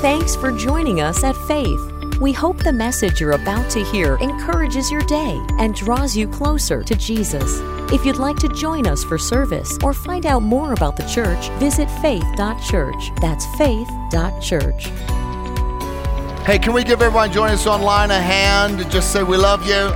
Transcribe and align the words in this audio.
Thanks 0.00 0.34
for 0.34 0.50
joining 0.50 1.02
us 1.02 1.22
at 1.24 1.36
Faith. 1.46 1.78
We 2.22 2.32
hope 2.32 2.56
the 2.56 2.72
message 2.72 3.20
you're 3.20 3.32
about 3.32 3.68
to 3.72 3.84
hear 3.84 4.16
encourages 4.16 4.90
your 4.90 5.02
day 5.02 5.38
and 5.58 5.74
draws 5.74 6.16
you 6.16 6.26
closer 6.26 6.82
to 6.82 6.94
Jesus. 6.94 7.60
If 7.92 8.06
you'd 8.06 8.16
like 8.16 8.38
to 8.38 8.48
join 8.48 8.86
us 8.86 9.04
for 9.04 9.18
service 9.18 9.76
or 9.84 9.92
find 9.92 10.24
out 10.24 10.42
more 10.42 10.72
about 10.72 10.96
the 10.96 11.06
church, 11.06 11.50
visit 11.58 11.86
faith.church. 12.00 13.10
That's 13.20 13.44
faith.church. 13.58 14.86
Hey, 16.46 16.58
can 16.58 16.72
we 16.72 16.82
give 16.82 17.02
everyone 17.02 17.30
joining 17.30 17.56
us 17.56 17.66
online 17.66 18.10
a 18.10 18.22
hand 18.22 18.80
and 18.80 18.90
just 18.90 19.12
say 19.12 19.22
we 19.22 19.36
love 19.36 19.66
you? 19.66 19.90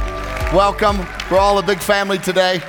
Welcome. 0.55 0.99
We're 1.31 1.39
all 1.39 1.57
a 1.57 1.63
big 1.63 1.79
family 1.79 2.19
today. 2.19 2.61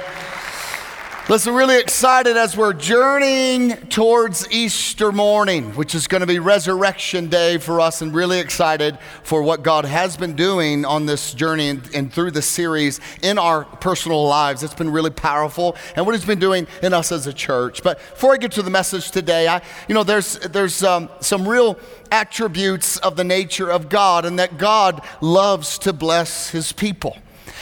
Listen, 1.27 1.55
really 1.55 1.79
excited 1.79 2.37
as 2.37 2.55
we're 2.55 2.71
journeying 2.71 3.71
towards 3.87 4.47
Easter 4.51 5.11
morning, 5.11 5.71
which 5.71 5.95
is 5.95 6.07
going 6.07 6.21
to 6.21 6.27
be 6.27 6.37
Resurrection 6.37 7.29
Day 7.29 7.57
for 7.57 7.81
us, 7.81 8.03
and 8.03 8.13
really 8.13 8.39
excited 8.39 8.99
for 9.23 9.41
what 9.41 9.63
God 9.63 9.85
has 9.85 10.17
been 10.17 10.35
doing 10.35 10.85
on 10.85 11.07
this 11.07 11.33
journey 11.33 11.69
and, 11.69 11.95
and 11.95 12.13
through 12.13 12.29
this 12.29 12.45
series 12.45 12.99
in 13.23 13.39
our 13.39 13.65
personal 13.65 14.23
lives. 14.27 14.61
It's 14.61 14.75
been 14.75 14.91
really 14.91 15.09
powerful, 15.09 15.75
and 15.95 16.05
what 16.05 16.13
He's 16.13 16.25
been 16.25 16.37
doing 16.37 16.67
in 16.83 16.93
us 16.93 17.11
as 17.11 17.25
a 17.25 17.33
church. 17.33 17.81
But 17.81 17.97
before 17.97 18.35
I 18.35 18.37
get 18.37 18.51
to 18.51 18.61
the 18.61 18.69
message 18.69 19.09
today, 19.09 19.47
I, 19.47 19.63
you 19.87 19.95
know, 19.95 20.03
there's 20.03 20.37
there's 20.37 20.83
um, 20.83 21.09
some 21.21 21.47
real 21.47 21.79
attributes 22.11 22.97
of 22.97 23.15
the 23.15 23.23
nature 23.23 23.71
of 23.71 23.89
God, 23.89 24.25
and 24.25 24.37
that 24.37 24.59
God 24.59 25.03
loves 25.21 25.79
to 25.79 25.91
bless 25.91 26.51
His 26.51 26.71
people. 26.71 27.17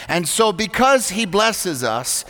And 0.07 0.27
so, 0.27 0.51
because 0.51 1.09
He 1.09 1.25
blesses 1.25 1.83
us, 1.83 2.25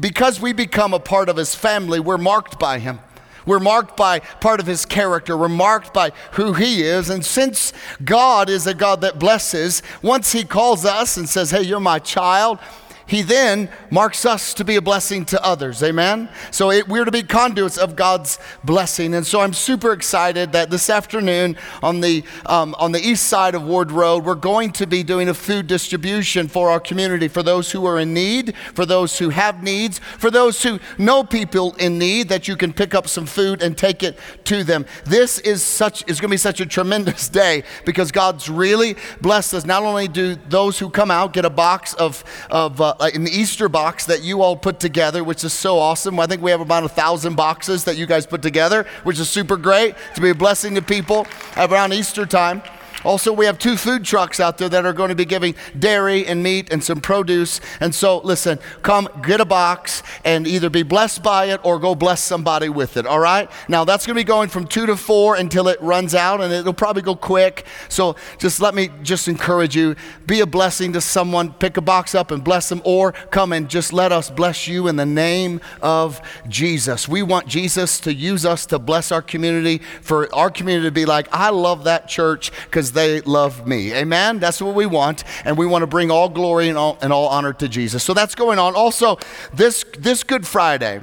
because 0.00 0.40
we 0.40 0.52
become 0.52 0.94
a 0.94 1.00
part 1.00 1.28
of 1.28 1.36
His 1.36 1.54
family, 1.54 2.00
we're 2.00 2.18
marked 2.18 2.58
by 2.58 2.78
Him. 2.78 3.00
We're 3.46 3.60
marked 3.60 3.96
by 3.96 4.20
part 4.20 4.60
of 4.60 4.66
his 4.66 4.86
character. 4.86 5.36
We're 5.36 5.48
marked 5.48 5.92
by 5.92 6.12
who 6.32 6.54
he 6.54 6.82
is. 6.82 7.10
And 7.10 7.24
since 7.24 7.72
God 8.04 8.48
is 8.48 8.66
a 8.66 8.74
God 8.74 9.02
that 9.02 9.18
blesses, 9.18 9.82
once 10.02 10.32
he 10.32 10.44
calls 10.44 10.84
us 10.84 11.16
and 11.16 11.28
says, 11.28 11.50
Hey, 11.50 11.62
you're 11.62 11.80
my 11.80 11.98
child, 11.98 12.58
he 13.06 13.22
then 13.22 13.68
marks 13.90 14.24
us 14.24 14.54
to 14.54 14.64
be 14.64 14.76
a 14.76 14.82
blessing 14.82 15.24
to 15.26 15.44
others. 15.44 15.82
Amen? 15.82 16.28
So 16.50 16.70
it, 16.70 16.88
we're 16.88 17.04
to 17.04 17.10
be 17.10 17.22
conduits 17.22 17.76
of 17.76 17.96
God's 17.96 18.38
blessing. 18.62 19.14
And 19.14 19.26
so 19.26 19.40
I'm 19.40 19.52
super 19.52 19.92
excited 19.92 20.52
that 20.52 20.70
this 20.70 20.88
afternoon 20.88 21.56
on 21.82 22.00
the, 22.00 22.24
um, 22.46 22.74
on 22.78 22.92
the 22.92 23.00
east 23.00 23.26
side 23.26 23.54
of 23.54 23.62
Ward 23.62 23.92
Road, 23.92 24.24
we're 24.24 24.34
going 24.34 24.72
to 24.72 24.86
be 24.86 25.02
doing 25.02 25.28
a 25.28 25.34
food 25.34 25.66
distribution 25.66 26.48
for 26.48 26.70
our 26.70 26.80
community, 26.80 27.28
for 27.28 27.42
those 27.42 27.70
who 27.72 27.84
are 27.84 27.98
in 27.98 28.14
need, 28.14 28.56
for 28.74 28.86
those 28.86 29.18
who 29.18 29.28
have 29.28 29.62
needs, 29.62 29.98
for 29.98 30.30
those 30.30 30.62
who 30.62 30.80
know 30.96 31.22
people 31.22 31.74
in 31.74 31.98
need, 31.98 32.28
that 32.30 32.48
you 32.48 32.56
can 32.56 32.72
pick 32.72 32.94
up 32.94 33.06
some 33.06 33.26
food 33.26 33.62
and 33.62 33.76
take 33.76 34.02
it 34.02 34.18
to 34.44 34.64
them. 34.64 34.86
This 35.04 35.38
is 35.40 35.62
such 35.62 36.08
is 36.08 36.20
going 36.20 36.30
to 36.30 36.34
be 36.34 36.38
such 36.38 36.60
a 36.60 36.66
tremendous 36.66 37.28
day 37.34 37.64
because 37.84 38.10
God's 38.12 38.48
really 38.48 38.96
blessed 39.20 39.54
us. 39.54 39.64
Not 39.64 39.82
only 39.82 40.08
do 40.08 40.36
those 40.48 40.78
who 40.78 40.88
come 40.88 41.10
out 41.10 41.34
get 41.34 41.44
a 41.44 41.50
box 41.50 41.94
of, 41.94 42.24
of 42.50 42.80
uh, 42.80 42.93
uh, 43.00 43.10
an 43.14 43.28
Easter 43.28 43.68
box 43.68 44.06
that 44.06 44.22
you 44.22 44.42
all 44.42 44.56
put 44.56 44.80
together, 44.80 45.22
which 45.24 45.44
is 45.44 45.52
so 45.52 45.78
awesome. 45.78 46.18
I 46.20 46.26
think 46.26 46.42
we 46.42 46.50
have 46.50 46.60
about 46.60 46.84
a 46.84 46.88
thousand 46.88 47.36
boxes 47.36 47.84
that 47.84 47.96
you 47.96 48.06
guys 48.06 48.26
put 48.26 48.42
together, 48.42 48.86
which 49.04 49.18
is 49.18 49.28
super 49.28 49.56
great 49.56 49.94
to 50.14 50.20
be 50.20 50.30
a 50.30 50.34
blessing 50.34 50.74
to 50.74 50.82
people 50.82 51.26
around 51.56 51.92
Easter 51.92 52.26
time. 52.26 52.62
Also, 53.04 53.32
we 53.32 53.46
have 53.46 53.58
two 53.58 53.76
food 53.76 54.04
trucks 54.04 54.40
out 54.40 54.58
there 54.58 54.68
that 54.68 54.84
are 54.86 54.92
going 54.92 55.08
to 55.08 55.14
be 55.14 55.24
giving 55.24 55.54
dairy 55.78 56.26
and 56.26 56.42
meat 56.42 56.72
and 56.72 56.82
some 56.82 57.00
produce. 57.00 57.60
And 57.80 57.94
so, 57.94 58.18
listen, 58.18 58.58
come 58.82 59.08
get 59.22 59.40
a 59.40 59.44
box 59.44 60.02
and 60.24 60.46
either 60.46 60.70
be 60.70 60.82
blessed 60.82 61.22
by 61.22 61.46
it 61.46 61.60
or 61.64 61.78
go 61.78 61.94
bless 61.94 62.22
somebody 62.22 62.68
with 62.68 62.96
it, 62.96 63.06
all 63.06 63.20
right? 63.20 63.50
Now, 63.68 63.84
that's 63.84 64.06
going 64.06 64.14
to 64.14 64.20
be 64.20 64.24
going 64.24 64.48
from 64.48 64.66
2 64.66 64.86
to 64.86 64.96
4 64.96 65.36
until 65.36 65.68
it 65.68 65.80
runs 65.80 66.14
out, 66.14 66.40
and 66.40 66.52
it'll 66.52 66.72
probably 66.72 67.02
go 67.02 67.16
quick. 67.16 67.66
So, 67.88 68.16
just 68.38 68.60
let 68.60 68.74
me 68.74 68.90
just 69.02 69.28
encourage 69.28 69.76
you 69.76 69.96
be 70.26 70.40
a 70.40 70.46
blessing 70.46 70.92
to 70.92 71.00
someone, 71.00 71.52
pick 71.54 71.76
a 71.76 71.80
box 71.80 72.14
up 72.14 72.30
and 72.30 72.42
bless 72.42 72.68
them, 72.68 72.82
or 72.84 73.12
come 73.12 73.52
and 73.52 73.68
just 73.68 73.92
let 73.92 74.12
us 74.12 74.30
bless 74.30 74.68
you 74.68 74.88
in 74.88 74.96
the 74.96 75.06
name 75.06 75.60
of 75.82 76.20
Jesus. 76.48 77.08
We 77.08 77.22
want 77.22 77.46
Jesus 77.46 78.00
to 78.00 78.14
use 78.14 78.44
us 78.46 78.66
to 78.66 78.78
bless 78.78 79.12
our 79.12 79.22
community, 79.22 79.78
for 80.00 80.34
our 80.34 80.50
community 80.50 80.86
to 80.88 80.92
be 80.92 81.06
like, 81.06 81.28
I 81.32 81.50
love 81.50 81.84
that 81.84 82.08
church 82.08 82.50
because 82.64 82.83
they 82.92 83.20
love 83.22 83.66
me. 83.66 83.92
Amen? 83.92 84.38
That's 84.38 84.60
what 84.60 84.74
we 84.74 84.86
want. 84.86 85.24
And 85.44 85.56
we 85.56 85.66
want 85.66 85.82
to 85.82 85.86
bring 85.86 86.10
all 86.10 86.28
glory 86.28 86.68
and 86.68 86.78
all, 86.78 86.98
and 87.02 87.12
all 87.12 87.28
honor 87.28 87.52
to 87.54 87.68
Jesus. 87.68 88.02
So 88.02 88.14
that's 88.14 88.34
going 88.34 88.58
on. 88.58 88.74
Also, 88.74 89.18
this, 89.52 89.84
this 89.98 90.22
Good 90.22 90.46
Friday 90.46 91.00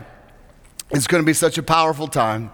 is 0.91 1.07
going 1.07 1.21
to 1.21 1.25
be 1.25 1.33
such 1.33 1.57
a 1.57 1.63
powerful 1.63 2.07
time. 2.07 2.51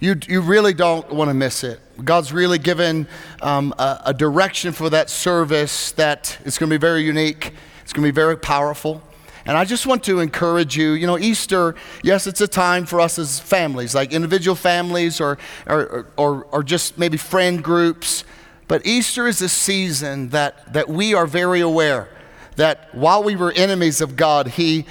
You, 0.00 0.16
you 0.28 0.40
really 0.40 0.74
don't 0.74 1.10
want 1.10 1.28
to 1.30 1.34
miss 1.34 1.64
it. 1.64 1.80
God's 2.04 2.32
really 2.32 2.58
given 2.58 3.06
um, 3.40 3.72
a, 3.78 4.02
a 4.06 4.14
direction 4.14 4.72
for 4.72 4.90
that 4.90 5.08
service 5.08 5.92
that 5.92 6.38
is 6.44 6.58
going 6.58 6.68
to 6.68 6.78
be 6.78 6.80
very 6.80 7.02
unique. 7.02 7.52
It's 7.82 7.92
going 7.92 8.04
to 8.04 8.12
be 8.12 8.14
very 8.14 8.36
powerful. 8.36 9.02
And 9.46 9.58
I 9.58 9.64
just 9.64 9.86
want 9.86 10.02
to 10.04 10.20
encourage 10.20 10.76
you, 10.76 10.92
you 10.92 11.06
know, 11.06 11.18
Easter, 11.18 11.74
yes, 12.02 12.26
it's 12.26 12.40
a 12.40 12.48
time 12.48 12.86
for 12.86 12.98
us 12.98 13.18
as 13.18 13.38
families, 13.38 13.94
like 13.94 14.12
individual 14.12 14.54
families 14.54 15.20
or, 15.20 15.36
or, 15.66 16.06
or, 16.16 16.44
or 16.46 16.62
just 16.62 16.96
maybe 16.96 17.18
friend 17.18 17.62
groups. 17.62 18.24
But 18.66 18.86
Easter 18.86 19.26
is 19.26 19.42
a 19.42 19.48
season 19.48 20.30
that, 20.30 20.72
that 20.72 20.88
we 20.88 21.14
are 21.14 21.26
very 21.26 21.60
aware 21.60 22.08
that 22.56 22.94
while 22.94 23.22
we 23.22 23.36
were 23.36 23.52
enemies 23.52 24.00
of 24.00 24.16
God, 24.16 24.48
He 24.48 24.86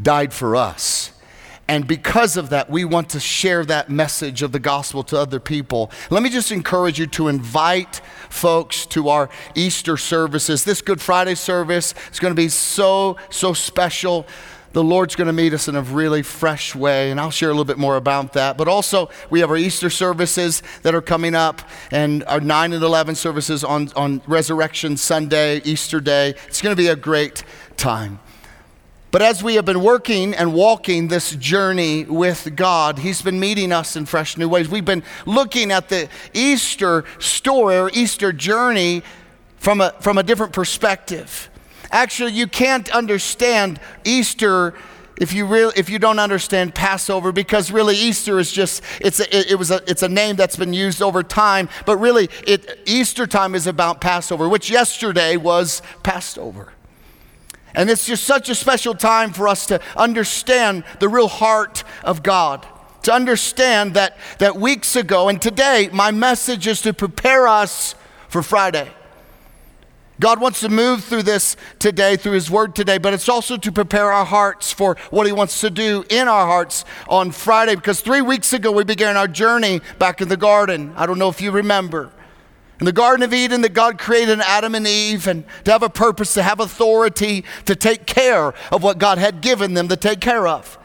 died 0.00 0.32
for 0.32 0.56
us. 0.56 1.12
And 1.68 1.86
because 1.86 2.36
of 2.36 2.50
that, 2.50 2.68
we 2.68 2.84
want 2.84 3.10
to 3.10 3.20
share 3.20 3.64
that 3.66 3.88
message 3.88 4.42
of 4.42 4.52
the 4.52 4.58
gospel 4.58 5.02
to 5.04 5.18
other 5.18 5.38
people. 5.40 5.90
Let 6.10 6.22
me 6.22 6.28
just 6.28 6.50
encourage 6.50 6.98
you 6.98 7.06
to 7.08 7.28
invite 7.28 8.02
folks 8.28 8.84
to 8.86 9.08
our 9.08 9.30
Easter 9.54 9.96
services. 9.96 10.64
This 10.64 10.82
Good 10.82 11.00
Friday 11.00 11.34
service 11.34 11.94
is 12.10 12.18
going 12.18 12.32
to 12.32 12.36
be 12.36 12.48
so, 12.48 13.16
so 13.30 13.52
special 13.52 14.26
the 14.72 14.82
Lord's 14.82 15.16
going 15.16 15.26
to 15.26 15.32
meet 15.32 15.52
us 15.52 15.68
in 15.68 15.76
a 15.76 15.82
really 15.82 16.22
fresh 16.22 16.74
way, 16.74 17.10
and 17.10 17.20
I'll 17.20 17.30
share 17.30 17.50
a 17.50 17.52
little 17.52 17.64
bit 17.64 17.78
more 17.78 17.96
about 17.96 18.32
that. 18.34 18.56
But 18.56 18.68
also, 18.68 19.10
we 19.30 19.40
have 19.40 19.50
our 19.50 19.56
Easter 19.56 19.90
services 19.90 20.62
that 20.82 20.94
are 20.94 21.02
coming 21.02 21.34
up, 21.34 21.62
and 21.90 22.24
our 22.24 22.40
9 22.40 22.72
and 22.72 22.82
11 22.82 23.14
services 23.14 23.64
on, 23.64 23.90
on 23.94 24.22
Resurrection 24.26 24.96
Sunday, 24.96 25.60
Easter 25.64 26.00
Day. 26.00 26.34
It's 26.48 26.62
going 26.62 26.74
to 26.74 26.82
be 26.82 26.88
a 26.88 26.96
great 26.96 27.44
time. 27.76 28.18
But 29.10 29.20
as 29.20 29.42
we 29.42 29.56
have 29.56 29.66
been 29.66 29.82
working 29.82 30.32
and 30.34 30.54
walking 30.54 31.08
this 31.08 31.36
journey 31.36 32.04
with 32.04 32.56
God, 32.56 32.98
He's 32.98 33.20
been 33.20 33.38
meeting 33.38 33.70
us 33.70 33.94
in 33.94 34.06
fresh 34.06 34.38
new 34.38 34.48
ways. 34.48 34.70
We've 34.70 34.86
been 34.86 35.02
looking 35.26 35.70
at 35.70 35.90
the 35.90 36.08
Easter 36.32 37.04
story 37.18 37.76
or 37.76 37.90
Easter 37.92 38.32
journey 38.32 39.02
from 39.58 39.82
a, 39.82 39.94
from 40.00 40.16
a 40.16 40.22
different 40.22 40.54
perspective. 40.54 41.50
Actually, 41.92 42.32
you 42.32 42.46
can't 42.46 42.90
understand 42.90 43.78
Easter 44.02 44.74
if 45.20 45.34
you 45.34 45.44
really 45.46 45.72
if 45.76 45.90
you 45.90 45.98
don't 45.98 46.18
understand 46.18 46.74
Passover 46.74 47.32
because 47.32 47.70
really 47.70 47.94
Easter 47.94 48.38
is 48.38 48.50
just 48.50 48.82
it's 48.98 49.20
a, 49.20 49.36
it, 49.36 49.52
it, 49.52 49.54
was 49.56 49.70
a 49.70 49.82
it's 49.86 50.02
a 50.02 50.08
name 50.08 50.36
that's 50.36 50.56
been 50.56 50.72
used 50.72 51.02
over 51.02 51.22
time 51.22 51.68
but 51.84 51.98
really 51.98 52.30
it 52.46 52.80
Easter 52.86 53.26
time 53.26 53.54
is 53.54 53.66
about 53.66 54.00
Passover 54.00 54.48
which 54.48 54.70
yesterday 54.70 55.36
was 55.36 55.82
Passover. 56.02 56.72
And 57.74 57.90
it's 57.90 58.06
just 58.06 58.24
such 58.24 58.48
a 58.48 58.54
special 58.54 58.94
time 58.94 59.32
for 59.32 59.46
us 59.46 59.66
to 59.66 59.80
understand 59.96 60.84
the 60.98 61.08
real 61.08 61.28
heart 61.28 61.84
of 62.04 62.22
God. 62.22 62.66
To 63.04 63.12
understand 63.12 63.94
that 63.94 64.16
that 64.38 64.56
weeks 64.56 64.96
ago 64.96 65.28
and 65.28 65.40
today 65.40 65.90
my 65.92 66.10
message 66.10 66.66
is 66.66 66.80
to 66.82 66.94
prepare 66.94 67.46
us 67.46 67.94
for 68.28 68.42
Friday. 68.42 68.90
God 70.22 70.40
wants 70.40 70.60
to 70.60 70.68
move 70.68 71.02
through 71.02 71.24
this 71.24 71.56
today, 71.80 72.14
through 72.14 72.34
His 72.34 72.48
Word 72.48 72.76
today, 72.76 72.96
but 72.96 73.12
it's 73.12 73.28
also 73.28 73.56
to 73.56 73.72
prepare 73.72 74.12
our 74.12 74.24
hearts 74.24 74.70
for 74.70 74.96
what 75.10 75.26
He 75.26 75.32
wants 75.32 75.60
to 75.62 75.68
do 75.68 76.04
in 76.08 76.28
our 76.28 76.46
hearts 76.46 76.84
on 77.08 77.32
Friday. 77.32 77.74
Because 77.74 78.00
three 78.00 78.20
weeks 78.20 78.52
ago, 78.52 78.70
we 78.70 78.84
began 78.84 79.16
our 79.16 79.26
journey 79.26 79.80
back 79.98 80.20
in 80.20 80.28
the 80.28 80.36
garden. 80.36 80.92
I 80.94 81.06
don't 81.06 81.18
know 81.18 81.28
if 81.28 81.40
you 81.40 81.50
remember. 81.50 82.12
In 82.78 82.86
the 82.86 82.92
Garden 82.92 83.24
of 83.24 83.34
Eden, 83.34 83.62
that 83.62 83.74
God 83.74 83.98
created 83.98 84.38
Adam 84.38 84.76
and 84.76 84.86
Eve 84.86 85.26
and 85.26 85.42
to 85.64 85.72
have 85.72 85.82
a 85.82 85.90
purpose, 85.90 86.34
to 86.34 86.44
have 86.44 86.60
authority, 86.60 87.44
to 87.64 87.74
take 87.74 88.06
care 88.06 88.54
of 88.70 88.84
what 88.84 88.98
God 88.98 89.18
had 89.18 89.40
given 89.40 89.74
them 89.74 89.88
to 89.88 89.96
take 89.96 90.20
care 90.20 90.46
of. 90.46 90.78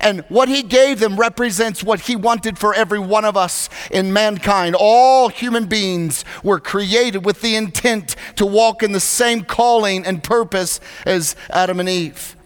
And 0.00 0.20
what 0.28 0.48
he 0.48 0.62
gave 0.62 1.00
them 1.00 1.16
represents 1.16 1.82
what 1.82 2.00
he 2.00 2.16
wanted 2.16 2.58
for 2.58 2.74
every 2.74 2.98
one 2.98 3.24
of 3.24 3.36
us 3.36 3.68
in 3.90 4.12
mankind. 4.12 4.76
All 4.78 5.28
human 5.28 5.66
beings 5.66 6.24
were 6.42 6.60
created 6.60 7.24
with 7.24 7.40
the 7.40 7.56
intent 7.56 8.14
to 8.36 8.46
walk 8.46 8.82
in 8.82 8.92
the 8.92 9.00
same 9.00 9.44
calling 9.44 10.06
and 10.06 10.22
purpose 10.22 10.80
as 11.04 11.34
Adam 11.50 11.80
and 11.80 11.88
Eve. 11.88 12.36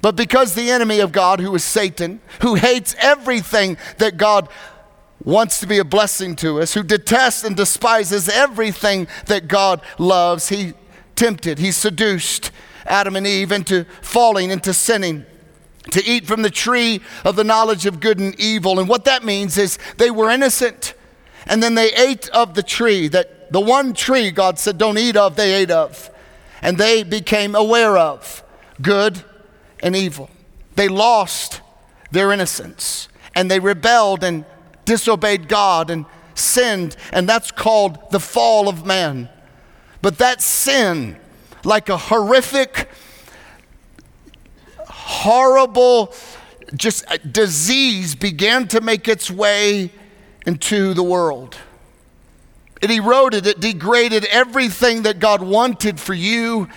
But 0.00 0.16
because 0.16 0.54
the 0.54 0.70
enemy 0.70 1.00
of 1.00 1.12
God, 1.12 1.40
who 1.40 1.54
is 1.54 1.64
Satan, 1.64 2.20
who 2.40 2.54
hates 2.54 2.94
everything 2.98 3.76
that 3.98 4.16
God 4.16 4.48
wants 5.24 5.58
to 5.60 5.66
be 5.66 5.78
a 5.78 5.84
blessing 5.84 6.36
to 6.36 6.60
us, 6.60 6.74
who 6.74 6.82
detests 6.82 7.42
and 7.42 7.56
despises 7.56 8.28
everything 8.28 9.08
that 9.26 9.48
God 9.48 9.80
loves, 9.98 10.48
he 10.48 10.74
tempted, 11.16 11.58
he 11.58 11.72
seduced 11.72 12.52
Adam 12.86 13.16
and 13.16 13.26
Eve 13.26 13.50
into 13.50 13.84
falling, 14.00 14.50
into 14.50 14.72
sinning 14.72 15.26
to 15.90 16.04
eat 16.04 16.26
from 16.26 16.42
the 16.42 16.50
tree 16.50 17.00
of 17.24 17.36
the 17.36 17.44
knowledge 17.44 17.86
of 17.86 18.00
good 18.00 18.18
and 18.18 18.38
evil. 18.40 18.78
And 18.78 18.88
what 18.88 19.04
that 19.04 19.24
means 19.24 19.58
is 19.58 19.78
they 19.98 20.10
were 20.10 20.30
innocent. 20.30 20.94
And 21.46 21.62
then 21.62 21.74
they 21.74 21.92
ate 21.94 22.28
of 22.30 22.54
the 22.54 22.62
tree 22.62 23.08
that 23.08 23.52
the 23.52 23.60
one 23.60 23.94
tree 23.94 24.30
God 24.30 24.58
said, 24.58 24.78
don't 24.78 24.98
eat 24.98 25.16
of, 25.16 25.36
they 25.36 25.54
ate 25.54 25.70
of. 25.70 26.10
And 26.60 26.78
they 26.78 27.02
became 27.02 27.54
aware 27.54 27.96
of 27.96 28.42
good 28.82 29.22
and 29.80 29.94
evil. 29.94 30.30
They 30.74 30.88
lost 30.88 31.60
their 32.10 32.32
innocence 32.32 33.08
and 33.34 33.50
they 33.50 33.60
rebelled 33.60 34.24
and 34.24 34.44
disobeyed 34.84 35.48
God 35.48 35.90
and 35.90 36.06
sinned. 36.34 36.96
And 37.12 37.28
that's 37.28 37.50
called 37.50 38.10
the 38.10 38.20
fall 38.20 38.68
of 38.68 38.84
man. 38.84 39.28
But 40.02 40.18
that 40.18 40.42
sin, 40.42 41.16
like 41.64 41.88
a 41.88 41.96
horrific, 41.96 42.88
horrible, 45.16 46.14
just 46.74 47.04
uh, 47.10 47.16
disease, 47.30 48.14
began 48.14 48.68
to 48.68 48.80
make 48.80 49.08
its 49.08 49.30
way 49.30 49.90
into 50.46 50.94
the 50.94 51.02
world. 51.02 51.56
It 52.82 52.90
eroded, 52.90 53.46
it 53.46 53.60
degraded 53.60 54.26
everything 54.26 55.02
that 55.02 55.18
God 55.18 55.42
wanted 55.42 55.98
for 55.98 56.14
you 56.14 56.68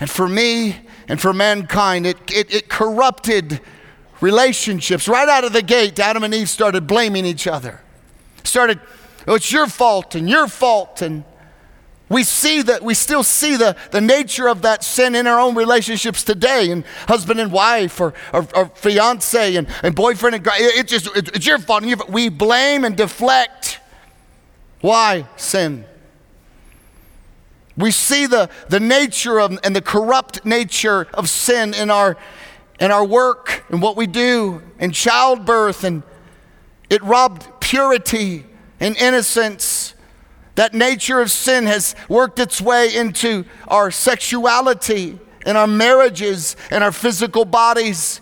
and 0.00 0.08
for 0.08 0.28
me 0.28 0.80
and 1.08 1.20
for 1.20 1.32
mankind. 1.32 2.06
It, 2.06 2.16
it, 2.30 2.52
it, 2.52 2.68
corrupted 2.68 3.60
relationships. 4.20 5.06
Right 5.06 5.28
out 5.28 5.44
of 5.44 5.52
the 5.52 5.62
gate, 5.62 5.98
Adam 5.98 6.24
and 6.24 6.34
Eve 6.34 6.48
started 6.48 6.86
blaming 6.86 7.26
each 7.26 7.46
other. 7.46 7.80
Started, 8.44 8.80
oh, 9.28 9.34
it's 9.34 9.52
your 9.52 9.66
fault 9.66 10.14
and 10.14 10.28
your 10.28 10.48
fault. 10.48 11.02
And 11.02 11.24
we 12.12 12.24
see 12.24 12.62
that, 12.62 12.82
we 12.82 12.94
still 12.94 13.22
see 13.22 13.56
the, 13.56 13.76
the 13.90 14.00
nature 14.00 14.48
of 14.48 14.62
that 14.62 14.84
sin 14.84 15.14
in 15.14 15.26
our 15.26 15.40
own 15.40 15.54
relationships 15.54 16.22
today, 16.22 16.70
and 16.70 16.84
husband 17.08 17.40
and 17.40 17.50
wife, 17.50 18.00
or, 18.00 18.14
or, 18.32 18.46
or 18.54 18.66
fiance 18.66 19.56
and, 19.56 19.68
and 19.82 19.94
boyfriend 19.94 20.36
and 20.36 20.46
it, 20.46 20.78
it 20.78 20.88
just, 20.88 21.06
it, 21.16 21.34
it's 21.34 21.46
your 21.46 21.58
fault. 21.58 21.82
And 21.82 22.02
we 22.08 22.28
blame 22.28 22.84
and 22.84 22.96
deflect. 22.96 23.80
Why 24.80 25.26
sin? 25.36 25.84
We 27.76 27.90
see 27.90 28.26
the, 28.26 28.50
the 28.68 28.80
nature 28.80 29.40
of 29.40 29.58
and 29.64 29.74
the 29.74 29.80
corrupt 29.80 30.44
nature 30.44 31.08
of 31.14 31.28
sin 31.28 31.72
in 31.72 31.90
our 31.90 32.16
in 32.78 32.90
our 32.90 33.04
work 33.04 33.64
and 33.70 33.80
what 33.80 33.96
we 33.96 34.06
do 34.06 34.62
in 34.78 34.90
childbirth 34.90 35.84
and 35.84 36.02
it 36.90 37.02
robbed 37.02 37.46
purity 37.60 38.44
and 38.80 38.96
innocence. 38.96 39.64
That 40.54 40.74
nature 40.74 41.20
of 41.20 41.30
sin 41.30 41.66
has 41.66 41.94
worked 42.08 42.38
its 42.38 42.60
way 42.60 42.94
into 42.94 43.44
our 43.68 43.90
sexuality 43.90 45.18
in 45.46 45.56
our 45.56 45.66
marriages 45.66 46.56
and 46.70 46.84
our 46.84 46.92
physical 46.92 47.44
bodies 47.44 48.20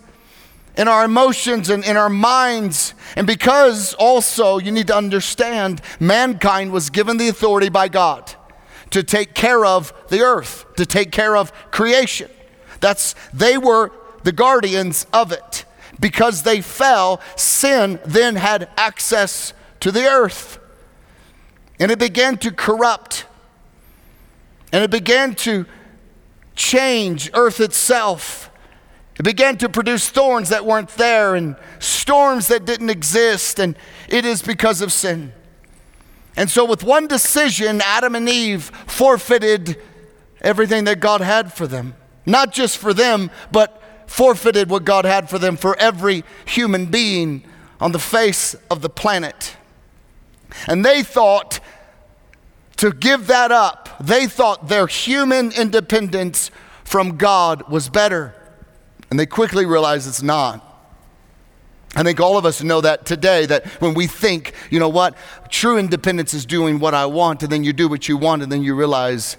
in 0.77 0.88
our 0.88 1.05
emotions 1.05 1.69
and 1.69 1.85
in 1.85 1.97
our 1.97 2.09
minds. 2.09 2.94
And 3.17 3.27
because 3.27 3.94
also 3.94 4.59
you 4.59 4.73
need 4.73 4.87
to 4.87 4.97
understand, 4.97 5.82
mankind 5.99 6.73
was 6.73 6.88
given 6.88 7.17
the 7.17 7.29
authority 7.29 7.69
by 7.69 7.88
God 7.88 8.35
to 8.91 9.03
take 9.03 9.35
care 9.35 9.65
of 9.65 9.93
the 10.09 10.21
earth, 10.23 10.65
to 10.77 10.87
take 10.87 11.12
care 11.12 11.37
of 11.37 11.53
creation. 11.71 12.31
That's 12.81 13.15
they 13.32 13.59
were 13.59 13.93
the 14.23 14.32
guardians 14.32 15.06
of 15.12 15.32
it. 15.32 15.65
Because 15.99 16.44
they 16.44 16.62
fell, 16.62 17.21
sin 17.37 18.00
then 18.06 18.37
had 18.37 18.71
access 18.79 19.53
to 19.81 19.93
the 19.93 20.06
earth. 20.06 20.59
And 21.81 21.91
it 21.91 21.99
began 21.99 22.37
to 22.38 22.53
corrupt. 22.53 23.25
And 24.73 24.85
it 24.85 24.91
began 24.91 25.35
to 25.37 25.67
change 26.55 27.31
earth 27.35 27.59
itself. 27.59 28.50
It 29.19 29.25
began 29.25 29.56
to 29.59 29.69
produce 29.69 30.09
thorns 30.09 30.50
that 30.50 30.65
weren't 30.65 30.91
there 30.91 31.35
and 31.35 31.56
storms 31.79 32.49
that 32.49 32.65
didn't 32.65 32.91
exist, 32.91 33.59
and 33.59 33.77
it 34.09 34.25
is 34.25 34.43
because 34.43 34.81
of 34.81 34.93
sin. 34.93 35.32
And 36.37 36.49
so, 36.49 36.65
with 36.65 36.85
one 36.85 37.06
decision, 37.06 37.81
Adam 37.85 38.15
and 38.15 38.29
Eve 38.29 38.65
forfeited 38.87 39.77
everything 40.41 40.85
that 40.85 41.00
God 41.00 41.21
had 41.21 41.53
for 41.53 41.67
them. 41.67 41.94
Not 42.25 42.53
just 42.53 42.79
for 42.79 42.94
them, 42.94 43.31
but 43.50 43.82
forfeited 44.06 44.71
what 44.71 44.85
God 44.85 45.05
had 45.05 45.29
for 45.29 45.38
them 45.38 45.56
for 45.56 45.77
every 45.77 46.25
human 46.47 46.87
being 46.87 47.44
on 47.81 47.93
the 47.93 47.99
face 47.99 48.55
of 48.71 48.81
the 48.81 48.91
planet. 48.91 49.56
And 50.67 50.85
they 50.85 51.03
thought 51.03 51.61
to 52.81 52.91
give 52.93 53.27
that 53.27 53.53
up, 53.53 53.91
they 54.00 54.27
thought 54.27 54.69
their 54.69 54.87
human 54.87 55.53
independence 55.53 56.50
from 56.82 57.19
God 57.19 57.71
was 57.71 57.91
better. 57.91 58.35
And 59.11 59.21
they 59.21 59.27
quickly 59.27 59.67
realize 59.67 60.06
it's 60.06 60.23
not. 60.23 60.67
I 61.94 62.03
think 62.03 62.21
all 62.21 62.38
of 62.38 62.47
us 62.47 62.62
know 62.62 62.81
that 62.81 63.05
today, 63.05 63.44
that 63.44 63.67
when 63.82 63.93
we 63.93 64.06
think, 64.06 64.55
you 64.71 64.81
know 64.81 64.88
what, 64.88 65.15
true 65.50 65.77
independence 65.77 66.32
is 66.32 66.47
doing 66.47 66.79
what 66.79 66.94
I 66.94 67.05
want, 67.05 67.43
and 67.43 67.53
then 67.53 67.65
you 67.65 67.75
do 67.75 67.87
what 67.87 68.09
you 68.09 68.17
want, 68.17 68.43
and 68.43 68.50
then 68.50 68.62
you 68.62 68.75
realize 68.75 69.37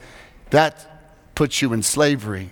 that 0.52 1.34
puts 1.34 1.64
you 1.64 1.74
in 1.74 1.82
slavery. 1.82 2.52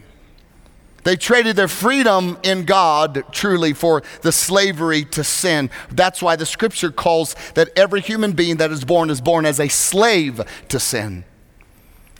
They 1.03 1.15
traded 1.15 1.55
their 1.55 1.67
freedom 1.67 2.37
in 2.43 2.65
God 2.65 3.23
truly 3.31 3.73
for 3.73 4.03
the 4.21 4.31
slavery 4.31 5.05
to 5.05 5.23
sin. 5.23 5.69
That's 5.91 6.21
why 6.21 6.35
the 6.35 6.45
scripture 6.45 6.91
calls 6.91 7.35
that 7.55 7.69
every 7.75 8.01
human 8.01 8.33
being 8.33 8.57
that 8.57 8.71
is 8.71 8.83
born 8.83 9.09
is 9.09 9.21
born 9.21 9.45
as 9.45 9.59
a 9.59 9.69
slave 9.69 10.41
to 10.69 10.79
sin. 10.79 11.23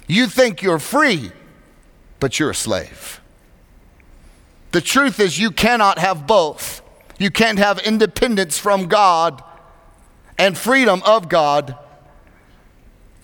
You 0.08 0.28
think 0.28 0.62
you're 0.62 0.80
free, 0.80 1.32
but 2.20 2.40
you're 2.40 2.52
a 2.52 2.56
slave. 2.56 3.22
The 4.72 4.82
truth 4.82 5.20
is, 5.20 5.40
you 5.40 5.52
cannot 5.52 6.00
have 6.00 6.28
both. 6.28 6.82
You 7.18 7.32
can't 7.32 7.60
have 7.60 7.80
independence 7.80 8.58
from 8.58 8.88
God 8.88 9.44
and 10.38 10.58
freedom 10.58 11.02
of 11.06 11.28
God 11.28 11.78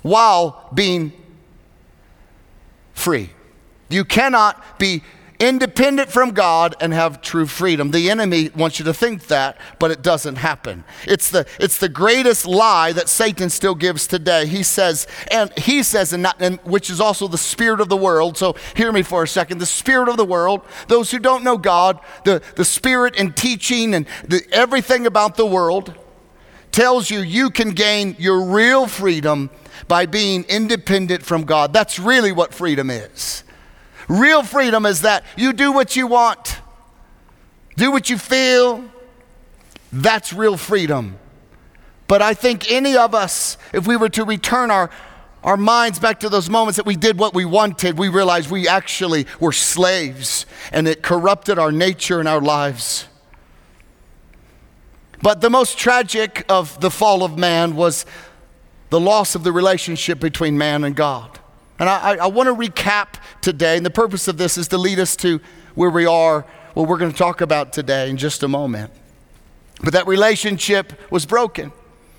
while 0.01 0.69
being 0.73 1.13
free. 2.93 3.29
You 3.89 4.03
cannot 4.03 4.79
be 4.79 5.03
independent 5.39 6.09
from 6.09 6.31
God 6.31 6.75
and 6.79 6.93
have 6.93 7.21
true 7.21 7.45
freedom. 7.45 7.91
The 7.91 8.09
enemy 8.09 8.49
wants 8.55 8.79
you 8.79 8.85
to 8.85 8.93
think 8.93 9.27
that, 9.27 9.57
but 9.79 9.91
it 9.91 10.01
doesn't 10.01 10.35
happen. 10.35 10.83
It's 11.05 11.29
the, 11.29 11.45
it's 11.59 11.77
the 11.77 11.89
greatest 11.89 12.45
lie 12.45 12.91
that 12.93 13.09
Satan 13.09 13.49
still 13.49 13.75
gives 13.75 14.07
today. 14.07 14.45
He 14.45 14.63
says, 14.63 15.07
and 15.31 15.51
he 15.57 15.83
says, 15.83 16.13
and, 16.13 16.23
not, 16.23 16.41
and 16.41 16.59
which 16.59 16.89
is 16.89 17.01
also 17.01 17.27
the 17.27 17.37
spirit 17.37 17.81
of 17.81 17.89
the 17.89 17.97
world. 17.97 18.37
So 18.37 18.55
hear 18.75 18.91
me 18.91 19.03
for 19.03 19.23
a 19.23 19.27
second. 19.27 19.59
The 19.59 19.65
spirit 19.65 20.09
of 20.09 20.17
the 20.17 20.25
world, 20.25 20.61
those 20.87 21.11
who 21.11 21.19
don't 21.19 21.43
know 21.43 21.57
God, 21.57 21.99
the, 22.23 22.41
the 22.55 22.65
spirit 22.65 23.15
and 23.17 23.35
teaching 23.35 23.93
and 23.93 24.07
the, 24.27 24.41
everything 24.51 25.05
about 25.05 25.35
the 25.35 25.45
world 25.45 25.93
tells 26.71 27.09
you 27.09 27.21
you 27.21 27.49
can 27.49 27.69
gain 27.69 28.17
your 28.19 28.43
real 28.43 28.85
freedom 28.85 29.49
by 29.87 30.05
being 30.05 30.43
independent 30.49 31.23
from 31.23 31.43
God. 31.45 31.71
That's 31.71 31.99
really 31.99 32.33
what 32.33 32.53
freedom 32.53 32.89
is. 32.89 33.44
Real 34.07 34.43
freedom 34.43 34.85
is 34.85 35.01
that 35.01 35.25
you 35.35 35.53
do 35.53 35.71
what 35.71 35.95
you 35.95 36.07
want, 36.07 36.59
do 37.75 37.91
what 37.91 38.09
you 38.09 38.17
feel. 38.17 38.83
That's 39.91 40.33
real 40.33 40.57
freedom. 40.57 41.17
But 42.07 42.21
I 42.21 42.33
think 42.33 42.71
any 42.71 42.95
of 42.95 43.15
us, 43.15 43.57
if 43.73 43.87
we 43.87 43.95
were 43.95 44.09
to 44.09 44.25
return 44.25 44.69
our, 44.69 44.89
our 45.43 45.57
minds 45.57 45.99
back 45.99 46.19
to 46.19 46.29
those 46.29 46.49
moments 46.49 46.77
that 46.77 46.85
we 46.85 46.95
did 46.95 47.17
what 47.17 47.33
we 47.33 47.45
wanted, 47.45 47.97
we 47.97 48.09
realized 48.09 48.51
we 48.51 48.67
actually 48.67 49.25
were 49.39 49.51
slaves 49.51 50.45
and 50.71 50.87
it 50.87 51.01
corrupted 51.01 51.57
our 51.57 51.71
nature 51.71 52.19
and 52.19 52.27
our 52.27 52.41
lives. 52.41 53.07
But 55.21 55.41
the 55.41 55.49
most 55.49 55.77
tragic 55.77 56.45
of 56.49 56.79
the 56.81 56.91
fall 56.91 57.23
of 57.23 57.37
man 57.37 57.75
was 57.75 58.05
the 58.89 58.99
loss 58.99 59.33
of 59.33 59.43
the 59.43 59.51
relationship 59.51 60.19
between 60.19 60.57
man 60.57 60.83
and 60.83 60.95
God. 60.95 61.39
And 61.77 61.89
I, 61.89 62.15
I 62.15 62.27
want 62.27 62.47
to 62.47 62.55
recap 62.55 63.15
today, 63.41 63.75
and 63.75 63.85
the 63.85 63.91
purpose 63.91 64.27
of 64.27 64.37
this 64.37 64.57
is 64.57 64.67
to 64.69 64.77
lead 64.77 64.99
us 64.99 65.15
to 65.17 65.41
where 65.75 65.89
we 65.89 66.05
are, 66.05 66.45
what 66.73 66.87
we're 66.87 66.97
going 66.97 67.11
to 67.11 67.17
talk 67.17 67.41
about 67.41 67.73
today 67.73 68.09
in 68.09 68.17
just 68.17 68.43
a 68.43 68.47
moment. 68.47 68.91
But 69.83 69.93
that 69.93 70.07
relationship 70.07 70.93
was 71.11 71.25
broken. 71.25 71.73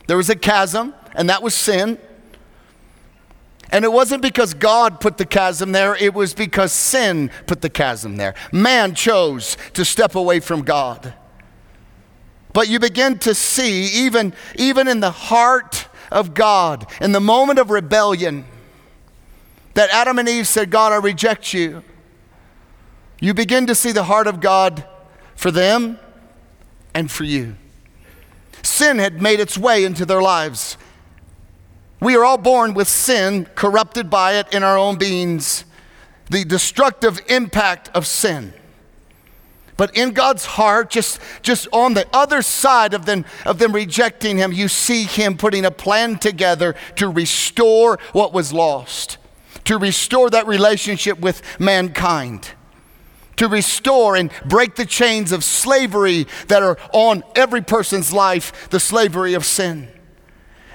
There 0.08 0.16
was 0.16 0.28
a 0.28 0.36
chasm, 0.36 0.94
and 1.14 1.30
that 1.30 1.42
was 1.42 1.54
sin. 1.54 1.98
And 3.70 3.84
it 3.84 3.90
wasn't 3.90 4.22
because 4.22 4.54
God 4.54 5.00
put 5.00 5.16
the 5.16 5.24
chasm 5.24 5.72
there, 5.72 5.96
it 5.96 6.14
was 6.14 6.34
because 6.34 6.72
sin 6.72 7.30
put 7.46 7.62
the 7.62 7.70
chasm 7.70 8.16
there. 8.16 8.34
Man 8.52 8.94
chose 8.94 9.56
to 9.72 9.84
step 9.84 10.14
away 10.14 10.40
from 10.40 10.62
God. 10.62 11.14
But 12.52 12.68
you 12.68 12.78
begin 12.78 13.18
to 13.20 13.34
see, 13.34 13.86
even, 14.04 14.32
even 14.54 14.86
in 14.86 15.00
the 15.00 15.10
heart 15.10 15.88
of 16.12 16.34
God, 16.34 16.86
in 17.00 17.12
the 17.12 17.20
moment 17.20 17.58
of 17.58 17.70
rebellion, 17.70 18.44
that 19.76 19.90
Adam 19.90 20.18
and 20.18 20.26
Eve 20.26 20.48
said, 20.48 20.70
God, 20.70 20.92
I 20.92 20.96
reject 20.96 21.52
you, 21.52 21.84
you 23.20 23.34
begin 23.34 23.66
to 23.66 23.74
see 23.74 23.92
the 23.92 24.04
heart 24.04 24.26
of 24.26 24.40
God 24.40 24.86
for 25.34 25.50
them 25.50 25.98
and 26.94 27.10
for 27.10 27.24
you. 27.24 27.56
Sin 28.62 28.98
had 28.98 29.20
made 29.20 29.38
its 29.38 29.58
way 29.58 29.84
into 29.84 30.06
their 30.06 30.22
lives. 30.22 30.78
We 32.00 32.16
are 32.16 32.24
all 32.24 32.38
born 32.38 32.72
with 32.72 32.88
sin, 32.88 33.48
corrupted 33.54 34.08
by 34.08 34.36
it 34.36 34.52
in 34.52 34.62
our 34.62 34.78
own 34.78 34.96
beings, 34.96 35.66
the 36.30 36.44
destructive 36.44 37.20
impact 37.28 37.90
of 37.94 38.06
sin. 38.06 38.54
But 39.76 39.94
in 39.94 40.12
God's 40.12 40.46
heart, 40.46 40.88
just, 40.88 41.20
just 41.42 41.68
on 41.70 41.92
the 41.92 42.06
other 42.14 42.40
side 42.40 42.94
of 42.94 43.04
them, 43.04 43.26
of 43.44 43.58
them 43.58 43.72
rejecting 43.72 44.38
him, 44.38 44.54
you 44.54 44.68
see 44.68 45.04
him 45.04 45.36
putting 45.36 45.66
a 45.66 45.70
plan 45.70 46.18
together 46.18 46.74
to 46.96 47.10
restore 47.10 47.98
what 48.12 48.32
was 48.32 48.54
lost, 48.54 49.18
to 49.66 49.78
restore 49.78 50.30
that 50.30 50.46
relationship 50.46 51.18
with 51.18 51.42
mankind, 51.60 52.50
to 53.36 53.48
restore 53.48 54.16
and 54.16 54.30
break 54.44 54.76
the 54.76 54.86
chains 54.86 55.32
of 55.32 55.44
slavery 55.44 56.26
that 56.48 56.62
are 56.62 56.78
on 56.92 57.22
every 57.34 57.60
person's 57.60 58.12
life, 58.12 58.70
the 58.70 58.80
slavery 58.80 59.34
of 59.34 59.44
sin. 59.44 59.88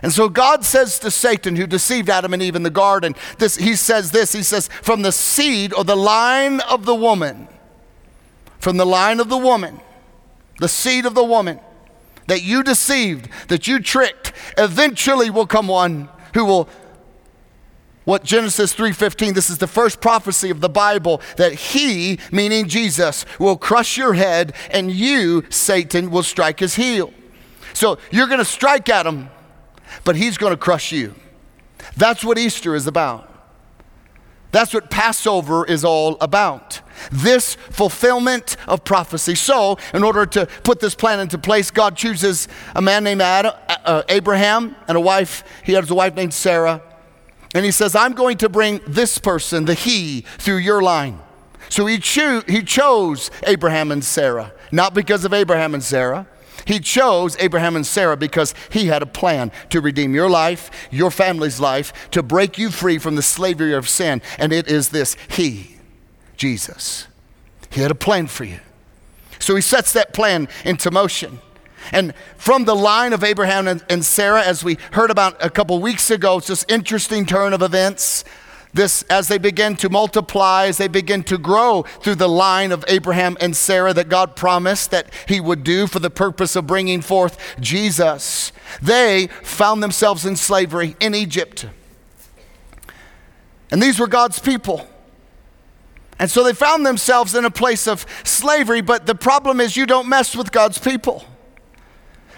And 0.04 0.12
so 0.12 0.30
God 0.30 0.66
says 0.66 1.00
to 1.00 1.12
Satan, 1.12 1.56
who 1.56 1.68
deceived 1.68 2.10
Adam 2.10 2.34
and 2.34 2.42
Eve 2.42 2.56
in 2.56 2.64
the 2.64 2.70
garden, 2.70 3.16
this, 3.38 3.56
he 3.56 3.76
says 3.76 4.12
this 4.12 4.34
He 4.34 4.44
says, 4.44 4.68
From 4.82 5.04
the 5.04 5.12
seed 5.12 5.74
or 5.74 5.84
the 5.84 5.96
line 5.96 6.60
of 6.62 6.86
the 6.86 6.96
woman, 6.96 7.48
from 8.60 8.78
the 8.78 8.86
line 8.86 9.20
of 9.20 9.30
the 9.30 9.38
woman, 9.38 9.80
the 10.60 10.68
seed 10.68 11.06
of 11.06 11.14
the 11.14 11.24
woman 11.24 11.60
that 12.28 12.42
you 12.42 12.64
deceived, 12.64 13.30
that 13.48 13.68
you 13.68 13.80
tricked, 13.80 14.34
eventually 14.58 15.30
will 15.30 15.48
come 15.48 15.68
one 15.68 16.10
who 16.34 16.46
will 16.46 16.70
what 18.04 18.24
Genesis 18.24 18.74
3:15 18.74 19.34
this 19.34 19.50
is 19.50 19.60
the 19.60 19.68
first 19.68 20.02
prophecy 20.02 20.50
of 20.50 20.62
the 20.62 20.70
Bible 20.70 21.22
that 21.38 21.54
he 21.54 22.20
meaning 22.32 22.68
Jesus 22.68 23.26
will 23.40 23.58
crush 23.58 23.98
your 23.98 24.14
head 24.14 24.54
and 24.72 24.92
you 24.92 25.44
Satan 25.50 26.10
will 26.10 26.24
strike 26.24 26.60
his 26.60 26.76
heel. 26.76 27.14
So 27.74 27.98
you're 28.12 28.28
going 28.28 28.40
to 28.40 28.46
strike 28.46 28.90
at 28.90 29.06
him 29.06 29.30
but 30.04 30.16
he's 30.16 30.38
going 30.38 30.52
to 30.52 30.58
crush 30.58 30.92
you. 30.92 31.16
That's 31.98 32.24
what 32.24 32.38
Easter 32.38 32.76
is 32.76 32.88
about. 32.88 33.28
That's 34.52 34.74
what 34.74 34.90
Passover 34.90 35.66
is 35.66 35.86
all 35.86 36.18
about. 36.20 36.82
This 37.12 37.56
fulfillment 37.56 38.58
of 38.68 38.84
prophecy. 38.84 39.34
So, 39.36 39.78
in 39.94 40.04
order 40.04 40.26
to 40.26 40.46
put 40.64 40.82
this 40.82 40.94
plan 40.94 41.22
into 41.22 41.38
place, 41.38 41.72
God 41.72 41.96
chooses 41.96 42.50
a 42.76 42.82
man 42.82 43.06
named 43.06 43.22
Adam, 43.22 43.54
uh, 43.70 44.04
Abraham 44.10 44.76
and 44.88 44.98
a 44.98 45.02
wife. 45.02 45.44
He 45.64 45.72
has 45.74 45.90
a 45.90 45.96
wife 45.96 46.16
named 46.16 46.34
Sarah. 46.34 46.82
And 47.54 47.66
he 47.66 47.72
says, 47.72 47.96
I'm 47.96 48.14
going 48.14 48.38
to 48.38 48.50
bring 48.50 48.80
this 48.88 49.18
person, 49.18 49.66
the 49.66 49.74
he, 49.74 50.22
through 50.38 50.58
your 50.58 50.82
line. 50.82 51.20
So 51.70 51.86
he, 51.86 51.98
cho- 51.98 52.44
he 52.48 52.64
chose 52.64 53.30
Abraham 53.46 53.92
and 53.92 54.04
Sarah, 54.04 54.54
not 54.72 54.94
because 54.94 55.26
of 55.26 55.34
Abraham 55.34 55.74
and 55.74 55.84
Sarah, 55.84 56.28
he 56.66 56.80
chose 56.80 57.36
Abraham 57.40 57.76
and 57.76 57.86
Sarah 57.86 58.18
because 58.18 58.54
he 58.70 58.88
had 58.88 59.02
a 59.02 59.06
plan 59.06 59.52
to 59.70 59.82
redeem 59.82 60.14
your 60.14 60.30
life, 60.30 60.70
your 60.92 61.12
family's 61.12 61.60
life, 61.60 62.10
to 62.12 62.24
break 62.24 62.58
you 62.58 62.70
free 62.70 62.98
from 62.98 63.16
the 63.16 63.22
slavery 63.22 63.74
of 63.74 63.90
sin. 63.90 64.22
And 64.38 64.54
it 64.54 64.68
is 64.68 64.90
this 64.90 65.16
He, 65.30 65.78
Jesus. 66.38 67.08
He 67.70 67.82
had 67.82 67.92
a 67.92 67.96
plan 67.96 68.28
for 68.28 68.44
you. 68.44 68.60
So 69.40 69.56
he 69.56 69.62
sets 69.62 69.94
that 69.94 70.14
plan 70.14 70.48
into 70.66 70.92
motion. 70.92 71.40
And 71.92 72.14
from 72.38 72.66
the 72.66 72.76
line 72.76 73.14
of 73.14 73.24
Abraham 73.24 73.68
and, 73.68 74.06
Sarah, 74.06 74.44
as 74.44 74.64
we 74.64 74.78
heard 74.92 75.12
about 75.12 75.44
a 75.44 75.50
couple 75.50 75.80
weeks 75.80 76.12
ago, 76.12 76.38
it's 76.38 76.48
this 76.48 76.66
interesting 76.68 77.26
turn 77.26 77.54
of 77.54 77.62
events 77.62 78.24
this 78.74 79.04
as 79.04 79.28
they 79.28 79.38
begin 79.38 79.76
to 79.78 79.90
multiply, 79.90 80.66
as 80.66 80.78
they 80.78 80.88
begin 80.88 81.24
to 81.24 81.38
grow 81.38 81.84
through 82.02 82.16
the 82.16 82.30
line 82.30 82.72
of 82.72 82.86
Abraham 82.88 83.38
and 83.42 83.56
Sarah 83.56 83.94
that 83.94 84.10
God 84.10 84.36
promised 84.36 84.92
that 84.92 85.14
he 85.28 85.40
would 85.40 85.64
do 85.64 85.88
for 85.88 86.00
the 86.00 86.10
purpose 86.10 86.56
of 86.56 86.68
bringing 86.68 87.02
forth 87.02 87.38
Jesus, 87.60 88.52
they 88.82 89.28
found 89.44 89.84
themselves 89.84 90.26
in 90.26 90.36
slavery 90.36 90.96
in 91.00 91.14
Egypt. 91.14 91.66
And 93.72 93.82
these 93.82 94.00
were 94.00 94.08
God's 94.08 94.40
people. 94.40 94.88
And 96.20 96.30
so 96.30 96.44
they 96.44 96.54
found 96.54 96.86
themselves 96.86 97.34
in 97.34 97.46
a 97.46 97.52
place 97.52 97.88
of 97.88 98.06
slavery, 98.24 98.82
but 98.82 99.06
the 99.08 99.16
problem 99.16 99.60
is 99.60 99.76
you 99.76 99.86
don't 99.86 100.08
mess 100.08 100.36
with 100.36 100.52
God's 100.52 100.78
people 100.78 101.26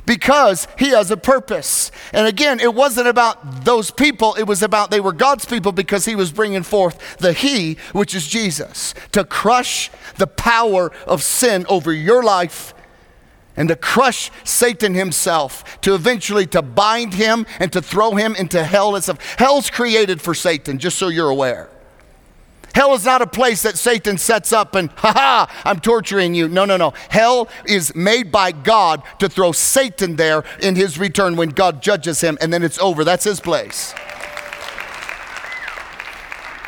because 0.05 0.67
he 0.77 0.89
has 0.89 1.11
a 1.11 1.17
purpose. 1.17 1.91
And 2.11 2.27
again, 2.27 2.59
it 2.59 2.73
wasn't 2.73 3.07
about 3.07 3.65
those 3.65 3.91
people, 3.91 4.35
it 4.35 4.43
was 4.43 4.61
about 4.61 4.91
they 4.91 4.99
were 4.99 5.13
God's 5.13 5.45
people 5.45 5.71
because 5.71 6.05
he 6.05 6.15
was 6.15 6.31
bringing 6.31 6.63
forth 6.63 7.17
the 7.17 7.33
he, 7.33 7.77
which 7.91 8.15
is 8.15 8.27
Jesus, 8.27 8.93
to 9.11 9.23
crush 9.23 9.89
the 10.17 10.27
power 10.27 10.91
of 11.07 11.23
sin 11.23 11.65
over 11.69 11.93
your 11.93 12.23
life 12.23 12.73
and 13.55 13.69
to 13.69 13.75
crush 13.75 14.31
Satan 14.43 14.93
himself, 14.93 15.79
to 15.81 15.93
eventually 15.93 16.47
to 16.47 16.61
bind 16.61 17.13
him 17.13 17.45
and 17.59 17.71
to 17.73 17.81
throw 17.81 18.15
him 18.15 18.35
into 18.35 18.63
hell 18.63 18.95
itself. 18.95 19.19
Hell's 19.37 19.69
created 19.69 20.21
for 20.21 20.33
Satan, 20.33 20.79
just 20.79 20.97
so 20.97 21.09
you're 21.09 21.29
aware. 21.29 21.69
Hell 22.73 22.93
is 22.95 23.05
not 23.05 23.21
a 23.21 23.27
place 23.27 23.61
that 23.61 23.77
Satan 23.77 24.17
sets 24.17 24.51
up 24.51 24.73
and, 24.75 24.91
ha 24.93 25.11
ha, 25.13 25.61
I'm 25.63 25.79
torturing 25.79 26.33
you. 26.33 26.47
No, 26.47 26.65
no, 26.65 26.75
no. 26.75 26.93
Hell 27.09 27.47
is 27.65 27.93
made 27.95 28.31
by 28.31 28.51
God 28.51 29.03
to 29.19 29.29
throw 29.29 29.51
Satan 29.51 30.15
there 30.15 30.43
in 30.59 30.75
his 30.75 30.97
return 30.97 31.35
when 31.35 31.49
God 31.49 31.83
judges 31.83 32.21
him, 32.21 32.37
and 32.41 32.51
then 32.51 32.63
it's 32.63 32.79
over. 32.79 33.03
That's 33.03 33.25
his 33.25 33.39
place. 33.39 33.93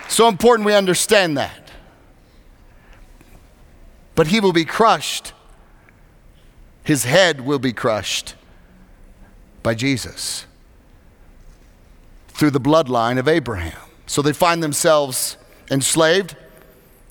So 0.07 0.27
important 0.27 0.65
we 0.65 0.73
understand 0.73 1.37
that. 1.37 1.71
But 4.13 4.27
he 4.27 4.39
will 4.39 4.53
be 4.53 4.63
crushed, 4.63 5.33
his 6.83 7.03
head 7.03 7.41
will 7.41 7.59
be 7.59 7.73
crushed 7.73 8.35
by 9.63 9.73
Jesus 9.73 10.45
through 12.27 12.51
the 12.51 12.61
bloodline 12.61 13.17
of 13.17 13.27
Abraham. 13.27 13.77
So 14.05 14.21
they 14.21 14.33
find 14.33 14.61
themselves 14.61 15.35
enslaved. 15.71 16.35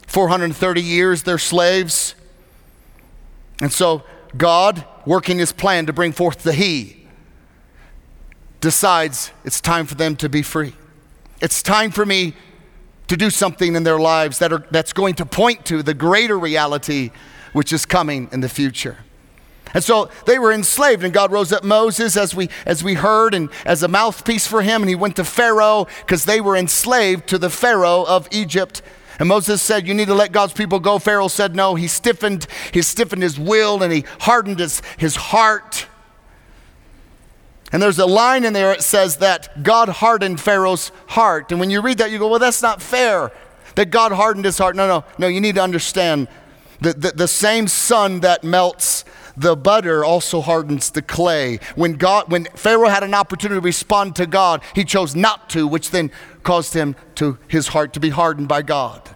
430 0.07 0.81
years 0.81 1.23
they're 1.23 1.39
slaves. 1.39 2.15
And 3.61 3.73
so 3.73 4.03
God, 4.37 4.85
working 5.07 5.39
his 5.39 5.53
plan 5.53 5.87
to 5.87 5.93
bring 5.93 6.13
forth 6.13 6.43
the 6.43 6.53
He, 6.53 7.07
decides 8.61 9.31
it's 9.45 9.61
time 9.61 9.87
for 9.87 9.95
them 9.95 10.17
to 10.17 10.29
be 10.29 10.43
free. 10.43 10.75
It's 11.41 11.63
time 11.63 11.91
for 11.91 12.07
me 12.07 12.35
to 13.09 13.17
do 13.17 13.31
something 13.31 13.77
in 13.77 13.83
their 13.83 13.99
lives 13.99 14.39
that 14.39 14.53
are, 14.53 14.65
that's 14.71 14.93
going 14.93 15.15
to 15.17 15.27
point 15.27 15.67
to 15.67 15.83
the 15.83 15.95
greater 15.95 16.39
reality 16.39 17.11
which 17.53 17.73
is 17.73 17.87
coming 17.87 18.29
in 18.33 18.41
the 18.41 18.49
future. 18.49 18.99
And 19.75 19.83
so 19.83 20.09
they 20.25 20.39
were 20.39 20.53
enslaved, 20.53 21.03
and 21.03 21.13
God 21.13 21.33
rose 21.33 21.53
up 21.53 21.65
Moses, 21.65 22.17
as 22.17 22.35
we, 22.35 22.49
as 22.65 22.85
we 22.85 22.95
heard, 22.95 23.35
and 23.35 23.51
as 23.67 23.83
a 23.83 23.89
mouthpiece 23.89 24.47
for 24.47 24.63
him, 24.63 24.83
and 24.83 24.89
he 24.89 24.95
went 24.95 25.17
to 25.17 25.25
Pharaoh 25.25 25.89
because 26.01 26.25
they 26.25 26.41
were 26.41 26.57
enslaved 26.57 27.27
to 27.29 27.39
the 27.39 27.51
Pharaoh 27.51 28.05
of 28.05 28.29
Egypt. 28.31 28.83
And 29.19 29.29
Moses 29.29 29.61
said, 29.61 29.87
You 29.87 29.95
need 29.95 30.07
to 30.07 30.15
let 30.15 30.33
God's 30.33 30.53
people 30.53 30.81
go. 30.81 30.99
Pharaoh 30.99 31.29
said, 31.29 31.55
No. 31.55 31.75
He 31.75 31.89
stiffened, 31.89 32.47
he 32.73 32.83
stiffened 32.83 33.23
his 33.23 33.39
will 33.39 33.83
and 33.83 33.93
he 33.93 34.05
hardened 34.21 34.59
his, 34.59 34.83
his 34.97 35.17
heart. 35.17 35.87
And 37.71 37.83
there's 37.83 37.99
a 37.99 38.07
line 38.07 38.45
in 38.45 38.53
there 38.53 38.75
that 38.75 38.83
says 38.83 39.17
that 39.17 39.63
God 39.63 39.89
hardened 39.89 40.41
Pharaoh's 40.41 40.91
heart. 41.09 41.51
And 41.51 41.61
when 41.61 41.71
you 41.71 41.81
read 41.81 41.99
that, 41.99 42.11
you 42.11 42.19
go, 42.19 42.29
Well, 42.29 42.41
that's 42.41 42.63
not 42.63 42.83
fair 42.83 43.31
that 43.77 43.91
God 43.91 44.13
hardened 44.13 44.45
his 44.45 44.59
heart. 44.59 44.77
No, 44.77 44.87
no, 44.87 45.05
no. 45.19 45.27
You 45.27 45.41
need 45.41 45.57
to 45.57 45.63
understand 45.63 46.29
that 46.81 47.01
the, 47.01 47.13
the 47.13 47.29
same 47.29 47.69
sun 47.69 48.21
that 48.21 48.45
melts 48.45 49.05
the 49.37 49.57
butter 49.57 50.05
also 50.05 50.41
hardens 50.41 50.91
the 50.91 51.03
clay. 51.03 51.59
When 51.75 51.95
God 51.95 52.31
when 52.31 52.45
Pharaoh 52.55 52.89
had 52.89 53.03
an 53.03 53.15
opportunity 53.15 53.61
to 53.61 53.65
respond 53.65 54.17
to 54.17 54.27
God, 54.27 54.63
he 54.75 54.85
chose 54.85 55.15
not 55.17 55.51
to, 55.51 55.67
which 55.67 55.91
then 55.91 56.11
caused 56.43 56.75
him 56.75 56.95
to 57.17 57.39
his 57.49 57.69
heart 57.69 57.93
to 57.95 58.01
be 58.01 58.11
hardened 58.11 58.49
by 58.49 58.63
God. 58.63 59.11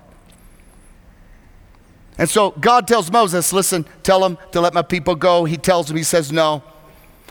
And 2.16 2.28
so 2.28 2.50
God 2.50 2.88
tells 2.88 3.12
Moses, 3.12 3.52
listen, 3.52 3.86
tell 4.02 4.24
him 4.24 4.38
to 4.50 4.60
let 4.60 4.74
my 4.74 4.82
people 4.82 5.14
go. 5.14 5.44
He 5.44 5.56
tells 5.56 5.88
him, 5.88 5.96
he 5.96 6.02
says 6.02 6.32
no. 6.32 6.64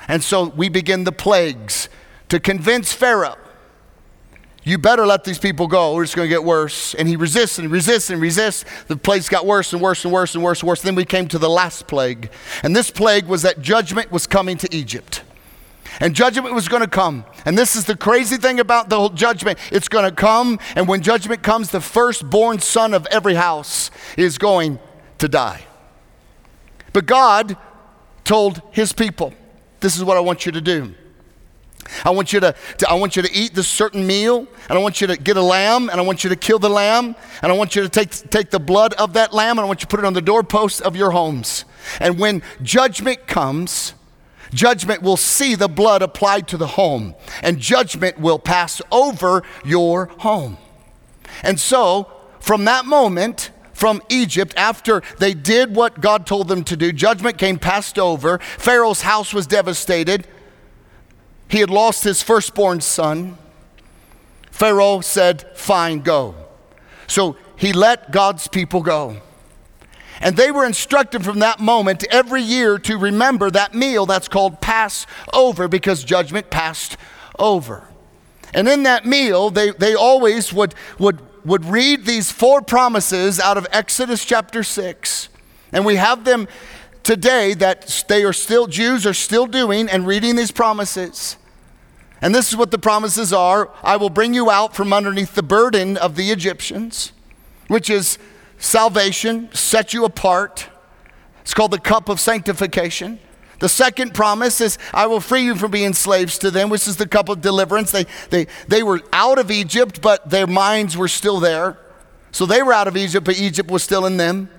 And 0.08 0.24
so 0.24 0.46
we 0.46 0.70
begin 0.70 1.04
the 1.04 1.12
plagues 1.12 1.90
to 2.30 2.40
convince 2.40 2.94
Pharaoh 2.94 3.36
you 4.68 4.78
better 4.78 5.06
let 5.06 5.24
these 5.24 5.40
people 5.40 5.68
go 5.68 5.94
or 5.94 6.04
it's 6.04 6.14
going 6.14 6.28
to 6.28 6.34
get 6.34 6.44
worse. 6.44 6.94
And 6.96 7.08
he 7.08 7.16
resists 7.16 7.60
and 7.60 7.72
resists 7.72 8.10
and 8.10 8.22
resists. 8.22 8.66
The 8.88 8.98
plagues 8.98 9.30
got 9.30 9.46
worse 9.46 9.72
and 9.74 9.82
worse 9.82 10.04
and 10.04 10.14
worse 10.14 10.36
and 10.36 10.44
worse 10.44 10.62
and 10.62 10.68
worse. 10.68 10.82
Then 10.82 10.96
we 10.96 11.06
came 11.06 11.28
to 11.30 11.40
the 11.40 11.50
last 11.50 11.88
plague. 11.88 12.32
And 12.64 12.76
this 12.76 12.92
plague 12.92 13.28
was 13.28 13.44
that 13.44 13.62
judgment 13.62 14.12
was 14.12 14.28
coming 14.28 14.58
to 14.58 14.76
Egypt. 14.76 15.24
And 16.00 16.16
judgment 16.16 16.54
was 16.54 16.68
going 16.68 16.82
to 16.82 16.88
come. 16.88 17.26
And 17.46 17.58
this 17.58 17.76
is 17.76 17.86
the 17.86 17.96
crazy 17.96 18.38
thing 18.38 18.60
about 18.60 18.90
the 18.90 18.98
whole 18.98 19.10
judgment. 19.10 19.58
It's 19.72 19.88
going 19.88 20.06
to 20.06 20.12
come. 20.12 20.60
And 20.76 20.88
when 20.88 21.02
judgment 21.02 21.44
comes, 21.44 21.72
the 21.72 21.82
firstborn 21.82 22.60
son 22.60 22.94
of 22.94 23.08
every 23.08 23.36
house 23.36 23.90
is 24.18 24.38
going 24.38 24.80
to 25.18 25.28
die. 25.28 25.66
But 26.94 27.06
God 27.06 27.58
told 28.24 28.62
his 28.72 28.94
people, 28.94 29.34
This 29.80 29.96
is 29.96 30.04
what 30.04 30.18
I 30.18 30.20
want 30.20 30.46
you 30.46 30.52
to 30.52 30.62
do. 30.62 30.94
I 32.08 32.12
want 32.12 32.32
you 32.32 32.40
to, 32.40 32.56
to, 32.78 32.90
I 32.90 32.94
want 32.94 33.18
you 33.18 33.22
to 33.22 33.34
eat 33.34 33.54
this 33.54 33.68
certain 33.68 34.08
meal, 34.08 34.48
and 34.70 34.80
I 34.80 34.82
want 34.82 35.02
you 35.02 35.08
to 35.08 35.18
get 35.18 35.36
a 35.36 35.42
lamb, 35.42 35.90
and 35.90 36.00
I 36.00 36.04
want 36.04 36.24
you 36.24 36.30
to 36.30 36.38
kill 36.38 36.58
the 36.58 36.70
lamb, 36.70 37.18
and 37.42 37.52
I 37.52 37.56
want 37.56 37.76
you 37.76 37.82
to 37.82 37.90
take, 37.90 38.12
take 38.30 38.50
the 38.50 38.62
blood 38.62 38.94
of 38.94 39.12
that 39.14 39.34
lamb, 39.34 39.58
and 39.58 39.66
I 39.66 39.68
want 39.68 39.82
you 39.82 39.88
to 39.88 39.88
put 39.88 40.00
it 40.00 40.06
on 40.06 40.14
the 40.14 40.22
doorposts 40.22 40.80
of 40.80 40.96
your 40.96 41.12
homes. 41.12 41.66
And 42.00 42.18
when 42.18 42.44
judgment 42.62 43.28
comes, 43.28 43.94
judgment 44.54 45.02
will 45.02 45.18
see 45.18 45.54
the 45.54 45.68
blood 45.68 46.02
applied 46.02 46.48
to 46.48 46.56
the 46.56 46.68
home, 46.68 47.14
and 47.44 47.60
judgment 47.60 48.18
will 48.18 48.40
pass 48.40 48.82
over 48.90 49.44
your 49.66 50.06
home. 50.20 50.58
And 51.44 51.60
so, 51.60 52.10
from 52.40 52.64
that 52.64 52.86
moment, 52.86 53.52
from 53.74 54.02
Egypt 54.08 54.54
after 54.56 55.04
they 55.20 55.34
did 55.34 55.76
what 55.76 56.00
God 56.00 56.26
told 56.26 56.48
them 56.48 56.64
to 56.64 56.78
do. 56.78 56.94
Judgment 56.94 57.38
came 57.38 57.60
passed 57.60 58.00
over. 58.00 58.40
Pharaoh's 58.40 59.02
house 59.02 59.34
was 59.34 59.46
devastated. 59.46 60.26
He 61.48 61.60
had 61.60 61.70
lost 61.70 62.04
his 62.04 62.22
firstborn 62.22 62.82
son. 62.82 63.38
Pharaoh 64.52 65.02
said, 65.02 65.46
Fine, 65.56 66.02
go. 66.02 66.36
So 67.08 67.38
he 67.56 67.74
let 67.74 68.12
God's 68.12 68.48
people 68.48 68.82
go. 68.82 69.18
And 70.20 70.36
they 70.36 70.52
were 70.52 70.66
instructed 70.66 71.24
from 71.24 71.40
that 71.40 71.60
moment 71.60 72.04
every 72.10 72.42
year 72.42 72.80
to 72.80 72.98
remember 72.98 73.52
that 73.52 73.76
meal 73.76 74.06
that's 74.06 74.28
called 74.28 74.62
Passover 74.62 75.68
because 75.68 76.04
judgment 76.04 76.50
passed 76.50 76.98
over. 77.38 77.88
And 78.54 78.68
in 78.68 78.84
that 78.84 79.06
meal, 79.06 79.50
they, 79.50 79.72
they 79.72 79.94
always 79.94 80.52
would, 80.52 80.74
would, 80.98 81.22
would 81.46 81.66
read 81.66 82.06
these 82.06 82.32
four 82.32 82.62
promises 82.62 83.40
out 83.40 83.58
of 83.58 83.68
Exodus 83.72 84.26
chapter 84.26 84.64
6. 84.64 85.30
And 85.72 85.86
we 85.86 85.96
have 85.98 86.24
them 86.24 86.48
today 87.04 87.54
that 87.56 88.06
they 88.08 88.24
are 88.24 88.34
still, 88.34 88.68
Jews 88.68 89.06
are 89.06 89.14
still 89.14 89.48
doing 89.48 89.90
and 89.90 90.06
reading 90.06 90.36
these 90.36 90.52
promises. 90.52 91.38
And 92.22 92.34
this 92.34 92.50
is 92.50 92.58
what 92.58 92.72
the 92.72 92.80
promises 92.80 93.32
are 93.32 93.70
I 93.84 93.98
will 93.98 94.10
bring 94.10 94.34
you 94.34 94.50
out 94.50 94.76
from 94.76 94.92
underneath 94.94 95.36
the 95.36 95.44
burden 95.44 95.98
of 95.98 96.16
the 96.16 96.32
Egyptians, 96.32 97.12
which 97.68 97.90
is 97.90 98.18
salvation, 98.58 99.50
set 99.54 99.94
you 99.94 100.06
apart. 100.06 100.68
It's 101.42 101.54
called 101.54 101.72
the 101.72 101.80
cup 101.80 102.10
of 102.10 102.20
sanctification. 102.20 103.20
The 103.60 103.70
second 103.70 104.14
promise 104.14 104.62
is, 104.62 104.78
I 104.94 105.08
will 105.08 105.20
free 105.20 105.44
you 105.44 105.56
from 105.56 105.72
being 105.72 105.94
slaves 105.94 106.38
to 106.40 106.52
them, 106.52 106.70
which 106.70 106.88
is 106.88 106.98
the 106.98 107.08
cup 107.08 107.30
of 107.30 107.42
deliverance. 107.42 107.92
They, 107.92 108.06
they, 108.30 108.48
they 108.68 108.84
were 108.84 109.02
out 109.12 109.40
of 109.40 109.50
Egypt, 109.50 110.02
but 110.02 110.30
their 110.30 110.46
minds 110.46 110.96
were 110.96 111.08
still 111.08 111.40
there. 111.40 111.78
So 112.32 112.46
they 112.46 112.62
were 112.62 112.74
out 112.74 112.88
of 112.88 112.96
Egypt, 112.96 113.26
but 113.26 113.40
Egypt 113.40 113.72
was 113.72 113.84
still 113.84 114.06
in 114.06 114.18
them. 114.18 114.50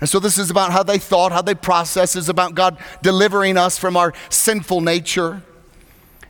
And 0.00 0.08
so 0.08 0.18
this 0.18 0.38
is 0.38 0.50
about 0.50 0.72
how 0.72 0.82
they 0.82 0.98
thought, 0.98 1.32
how 1.32 1.42
they 1.42 1.54
processed. 1.54 2.16
It's 2.16 2.28
about 2.28 2.54
God 2.54 2.78
delivering 3.02 3.56
us 3.56 3.78
from 3.78 3.96
our 3.96 4.12
sinful 4.28 4.80
nature. 4.80 5.42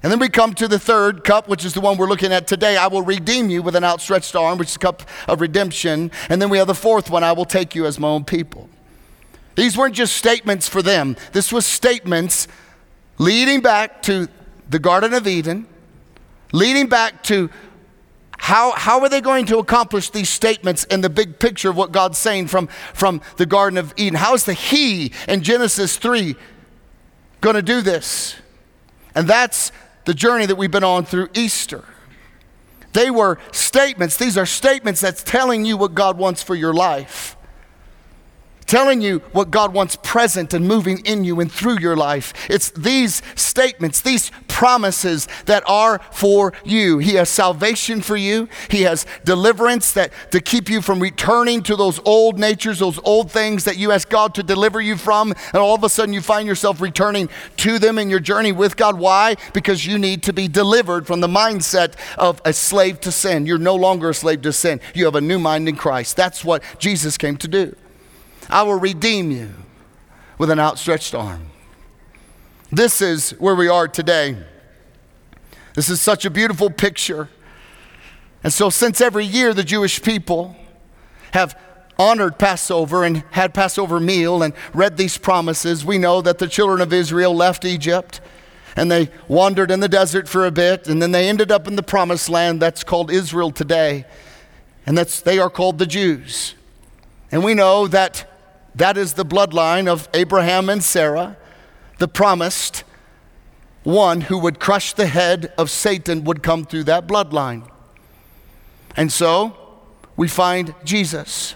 And 0.02 0.12
then 0.12 0.18
we 0.18 0.28
come 0.28 0.52
to 0.54 0.68
the 0.68 0.78
third 0.78 1.24
cup, 1.24 1.48
which 1.48 1.64
is 1.64 1.72
the 1.72 1.80
one 1.80 1.96
we're 1.96 2.08
looking 2.08 2.30
at 2.30 2.46
today. 2.46 2.76
I 2.76 2.88
will 2.88 3.00
redeem 3.02 3.48
you 3.48 3.62
with 3.62 3.74
an 3.74 3.84
outstretched 3.84 4.36
arm, 4.36 4.58
which 4.58 4.68
is 4.68 4.74
the 4.74 4.80
cup 4.80 5.02
of 5.26 5.40
redemption. 5.40 6.10
And 6.28 6.42
then 6.42 6.50
we 6.50 6.58
have 6.58 6.66
the 6.66 6.74
fourth 6.74 7.08
one 7.08 7.24
I 7.24 7.32
will 7.32 7.46
take 7.46 7.74
you 7.74 7.86
as 7.86 7.98
my 7.98 8.08
own 8.08 8.24
people. 8.24 8.68
These 9.54 9.78
weren't 9.78 9.94
just 9.94 10.16
statements 10.16 10.68
for 10.68 10.82
them, 10.82 11.16
this 11.32 11.52
was 11.52 11.64
statements 11.64 12.48
leading 13.18 13.60
back 13.60 14.02
to 14.02 14.28
the 14.68 14.78
Garden 14.78 15.14
of 15.14 15.26
Eden, 15.26 15.66
leading 16.52 16.88
back 16.88 17.22
to 17.24 17.48
how, 18.44 18.72
how 18.72 19.00
are 19.00 19.08
they 19.08 19.22
going 19.22 19.46
to 19.46 19.56
accomplish 19.56 20.10
these 20.10 20.28
statements 20.28 20.84
in 20.84 21.00
the 21.00 21.08
big 21.08 21.38
picture 21.38 21.70
of 21.70 21.78
what 21.78 21.92
God's 21.92 22.18
saying 22.18 22.48
from, 22.48 22.66
from 22.92 23.22
the 23.38 23.46
Garden 23.46 23.78
of 23.78 23.94
Eden? 23.96 24.18
How 24.18 24.34
is 24.34 24.44
the 24.44 24.52
He 24.52 25.12
in 25.26 25.42
Genesis 25.42 25.96
3 25.96 26.36
going 27.40 27.56
to 27.56 27.62
do 27.62 27.80
this? 27.80 28.36
And 29.14 29.26
that's 29.26 29.72
the 30.04 30.12
journey 30.12 30.44
that 30.44 30.56
we've 30.56 30.70
been 30.70 30.84
on 30.84 31.06
through 31.06 31.28
Easter. 31.32 31.86
They 32.92 33.10
were 33.10 33.38
statements, 33.50 34.18
these 34.18 34.36
are 34.36 34.44
statements 34.44 35.00
that's 35.00 35.22
telling 35.22 35.64
you 35.64 35.78
what 35.78 35.94
God 35.94 36.18
wants 36.18 36.42
for 36.42 36.54
your 36.54 36.74
life 36.74 37.38
telling 38.64 39.00
you 39.00 39.20
what 39.32 39.50
God 39.50 39.72
wants 39.72 39.96
present 40.02 40.54
and 40.54 40.66
moving 40.66 40.98
in 41.04 41.24
you 41.24 41.40
and 41.40 41.50
through 41.50 41.78
your 41.78 41.96
life. 41.96 42.32
It's 42.50 42.70
these 42.70 43.22
statements, 43.36 44.00
these 44.00 44.30
promises 44.48 45.28
that 45.46 45.62
are 45.66 46.00
for 46.12 46.52
you. 46.64 46.98
He 46.98 47.14
has 47.14 47.28
salvation 47.28 48.00
for 48.00 48.16
you. 48.16 48.48
He 48.70 48.82
has 48.82 49.06
deliverance 49.24 49.92
that 49.92 50.12
to 50.30 50.40
keep 50.40 50.68
you 50.68 50.80
from 50.80 51.00
returning 51.00 51.62
to 51.64 51.76
those 51.76 52.00
old 52.04 52.38
natures, 52.38 52.78
those 52.78 53.00
old 53.04 53.30
things 53.30 53.64
that 53.64 53.76
you 53.76 53.92
ask 53.92 54.08
God 54.08 54.34
to 54.36 54.42
deliver 54.42 54.80
you 54.80 54.96
from, 54.96 55.32
and 55.32 55.56
all 55.56 55.74
of 55.74 55.84
a 55.84 55.88
sudden 55.88 56.14
you 56.14 56.20
find 56.20 56.46
yourself 56.46 56.80
returning 56.80 57.28
to 57.58 57.78
them 57.78 57.98
in 57.98 58.10
your 58.10 58.20
journey 58.20 58.52
with 58.52 58.76
God. 58.76 58.98
Why? 58.98 59.36
Because 59.52 59.86
you 59.86 59.98
need 59.98 60.22
to 60.24 60.32
be 60.32 60.48
delivered 60.48 61.06
from 61.06 61.20
the 61.20 61.28
mindset 61.28 61.94
of 62.16 62.40
a 62.44 62.52
slave 62.52 63.00
to 63.00 63.12
sin. 63.12 63.46
You're 63.46 63.58
no 63.58 63.74
longer 63.74 64.10
a 64.10 64.14
slave 64.14 64.42
to 64.42 64.52
sin. 64.52 64.80
You 64.94 65.04
have 65.06 65.16
a 65.16 65.20
new 65.20 65.38
mind 65.38 65.68
in 65.68 65.76
Christ. 65.76 66.16
That's 66.16 66.44
what 66.44 66.62
Jesus 66.78 67.18
came 67.18 67.36
to 67.38 67.48
do. 67.48 67.74
I 68.48 68.62
will 68.62 68.78
redeem 68.78 69.30
you 69.30 69.50
with 70.38 70.50
an 70.50 70.58
outstretched 70.58 71.14
arm. 71.14 71.46
This 72.70 73.00
is 73.00 73.30
where 73.32 73.54
we 73.54 73.68
are 73.68 73.86
today. 73.86 74.36
This 75.74 75.88
is 75.88 76.00
such 76.00 76.24
a 76.24 76.30
beautiful 76.30 76.70
picture. 76.70 77.28
And 78.42 78.52
so, 78.52 78.70
since 78.70 79.00
every 79.00 79.24
year 79.24 79.54
the 79.54 79.64
Jewish 79.64 80.02
people 80.02 80.56
have 81.32 81.58
honored 81.98 82.38
Passover 82.38 83.04
and 83.04 83.24
had 83.30 83.54
Passover 83.54 84.00
meal 84.00 84.42
and 84.42 84.54
read 84.72 84.96
these 84.96 85.18
promises, 85.18 85.84
we 85.84 85.98
know 85.98 86.20
that 86.20 86.38
the 86.38 86.48
children 86.48 86.80
of 86.80 86.92
Israel 86.92 87.34
left 87.34 87.64
Egypt 87.64 88.20
and 88.76 88.90
they 88.90 89.08
wandered 89.28 89.70
in 89.70 89.80
the 89.80 89.88
desert 89.88 90.28
for 90.28 90.46
a 90.46 90.50
bit 90.50 90.88
and 90.88 91.00
then 91.00 91.12
they 91.12 91.28
ended 91.28 91.52
up 91.52 91.68
in 91.68 91.76
the 91.76 91.82
promised 91.82 92.28
land 92.28 92.60
that's 92.60 92.84
called 92.84 93.10
Israel 93.10 93.50
today. 93.50 94.04
And 94.86 94.98
that's 94.98 95.20
they 95.20 95.38
are 95.38 95.50
called 95.50 95.78
the 95.78 95.86
Jews. 95.86 96.54
And 97.32 97.42
we 97.42 97.54
know 97.54 97.86
that 97.88 98.30
that 98.74 98.96
is 98.96 99.14
the 99.14 99.24
bloodline 99.24 99.88
of 99.88 100.08
Abraham 100.14 100.68
and 100.68 100.82
Sarah, 100.82 101.36
the 101.98 102.08
promised 102.08 102.84
one 103.82 104.22
who 104.22 104.38
would 104.38 104.58
crush 104.58 104.92
the 104.94 105.06
head 105.06 105.52
of 105.58 105.70
Satan 105.70 106.24
would 106.24 106.42
come 106.42 106.64
through 106.64 106.84
that 106.84 107.06
bloodline. 107.06 107.68
And 108.96 109.12
so 109.12 109.56
we 110.16 110.28
find 110.28 110.74
Jesus. 110.84 111.54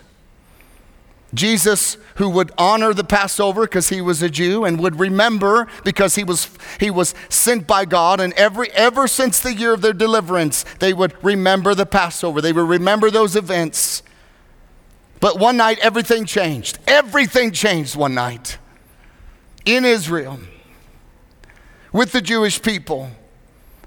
Jesus, 1.34 1.98
who 2.16 2.28
would 2.30 2.52
honor 2.56 2.94
the 2.94 3.04
Passover 3.04 3.62
because 3.62 3.90
he 3.90 4.00
was 4.00 4.22
a 4.22 4.30
Jew 4.30 4.64
and 4.64 4.80
would 4.80 4.98
remember 4.98 5.66
because 5.84 6.14
he 6.14 6.24
was, 6.24 6.48
he 6.80 6.90
was 6.90 7.14
sent 7.28 7.66
by 7.66 7.84
God. 7.84 8.18
And 8.18 8.32
every, 8.32 8.70
ever 8.72 9.06
since 9.06 9.38
the 9.38 9.54
year 9.54 9.74
of 9.74 9.82
their 9.82 9.92
deliverance, 9.92 10.64
they 10.78 10.94
would 10.94 11.22
remember 11.22 11.74
the 11.74 11.84
Passover. 11.84 12.40
They 12.40 12.52
would 12.52 12.68
remember 12.68 13.10
those 13.10 13.36
events. 13.36 14.02
But 15.20 15.38
one 15.38 15.56
night, 15.56 15.78
everything 15.80 16.24
changed. 16.24 16.78
Everything 16.86 17.52
changed 17.52 17.96
one 17.96 18.14
night 18.14 18.58
in 19.64 19.84
Israel 19.84 20.38
with 21.92 22.12
the 22.12 22.20
Jewish 22.20 22.62
people. 22.62 23.10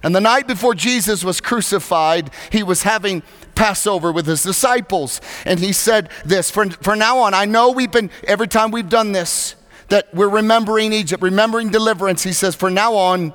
And 0.04 0.16
the 0.16 0.22
night 0.22 0.48
before 0.48 0.74
Jesus 0.74 1.24
was 1.24 1.40
crucified, 1.40 2.32
he 2.52 2.64
was 2.64 2.84
having 2.84 3.22
Passover 3.54 4.12
with 4.12 4.26
his 4.26 4.42
disciples. 4.44 5.22
And 5.46 5.60
he 5.60 5.72
said 5.72 6.10
this 6.26 6.50
For, 6.50 6.70
for 6.70 6.96
now 6.96 7.20
on, 7.20 7.34
I 7.34 7.46
know 7.46 7.72
we've 7.72 7.92
been, 7.92 8.10
every 8.24 8.48
time 8.48 8.72
we've 8.72 8.90
done 8.90 9.12
this, 9.12 9.56
that 9.90 10.14
we're 10.14 10.30
remembering 10.30 10.94
Egypt, 10.94 11.22
remembering 11.22 11.70
deliverance. 11.70 12.24
He 12.24 12.34
says, 12.34 12.56
For 12.56 12.70
now 12.70 12.96
on, 12.96 13.34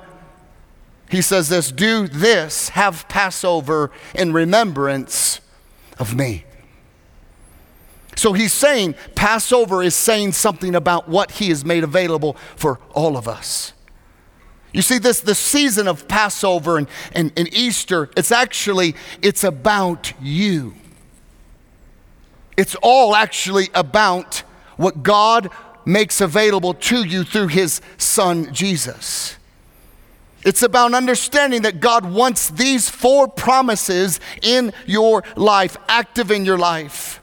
he 1.09 1.21
says 1.21 1.47
this 1.47 1.71
do 1.71 2.07
this, 2.07 2.69
have 2.69 3.07
Passover 3.07 3.91
in 4.13 4.33
remembrance 4.33 5.39
of 5.99 6.15
me. 6.15 6.43
So 8.17 8.33
he's 8.33 8.51
saying 8.51 8.95
Passover 9.13 9.83
is 9.83 9.95
saying 9.95 10.31
something 10.31 10.73
about 10.73 11.07
what 11.07 11.31
he 11.31 11.49
has 11.49 11.63
made 11.63 11.83
available 11.83 12.33
for 12.55 12.79
all 12.93 13.15
of 13.15 13.27
us. 13.27 13.73
You 14.73 14.81
see, 14.81 14.97
this 14.97 15.21
the 15.21 15.35
season 15.35 15.87
of 15.87 16.07
Passover 16.07 16.77
and, 16.77 16.87
and, 17.13 17.31
and 17.37 17.47
Easter, 17.53 18.09
it's 18.17 18.31
actually, 18.31 18.95
it's 19.21 19.43
about 19.43 20.13
you. 20.19 20.73
It's 22.57 22.75
all 22.81 23.15
actually 23.15 23.69
about 23.75 24.37
what 24.77 25.03
God 25.03 25.51
makes 25.85 26.19
available 26.19 26.73
to 26.73 27.03
you 27.03 27.23
through 27.23 27.47
his 27.47 27.81
son 27.97 28.51
Jesus. 28.51 29.37
It's 30.43 30.63
about 30.63 30.95
understanding 30.95 31.61
that 31.63 31.79
God 31.79 32.03
wants 32.03 32.49
these 32.49 32.89
four 32.89 33.27
promises 33.27 34.19
in 34.41 34.73
your 34.87 35.23
life, 35.35 35.77
active 35.87 36.31
in 36.31 36.45
your 36.45 36.57
life. 36.57 37.21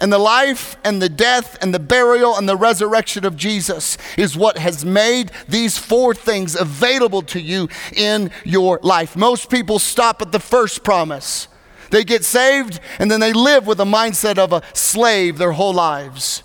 And 0.00 0.12
the 0.12 0.18
life 0.18 0.76
and 0.84 1.00
the 1.00 1.08
death 1.08 1.56
and 1.62 1.72
the 1.72 1.78
burial 1.78 2.36
and 2.36 2.48
the 2.48 2.56
resurrection 2.56 3.24
of 3.24 3.36
Jesus 3.36 3.96
is 4.16 4.36
what 4.36 4.58
has 4.58 4.84
made 4.84 5.30
these 5.48 5.78
four 5.78 6.14
things 6.14 6.56
available 6.56 7.22
to 7.22 7.40
you 7.40 7.68
in 7.94 8.30
your 8.44 8.80
life. 8.82 9.14
Most 9.14 9.48
people 9.48 9.78
stop 9.78 10.20
at 10.20 10.32
the 10.32 10.40
first 10.40 10.82
promise. 10.82 11.46
They 11.90 12.04
get 12.04 12.24
saved 12.24 12.80
and 12.98 13.10
then 13.10 13.20
they 13.20 13.32
live 13.32 13.66
with 13.66 13.78
the 13.78 13.84
mindset 13.84 14.38
of 14.38 14.52
a 14.52 14.62
slave 14.72 15.38
their 15.38 15.52
whole 15.52 15.74
lives. 15.74 16.42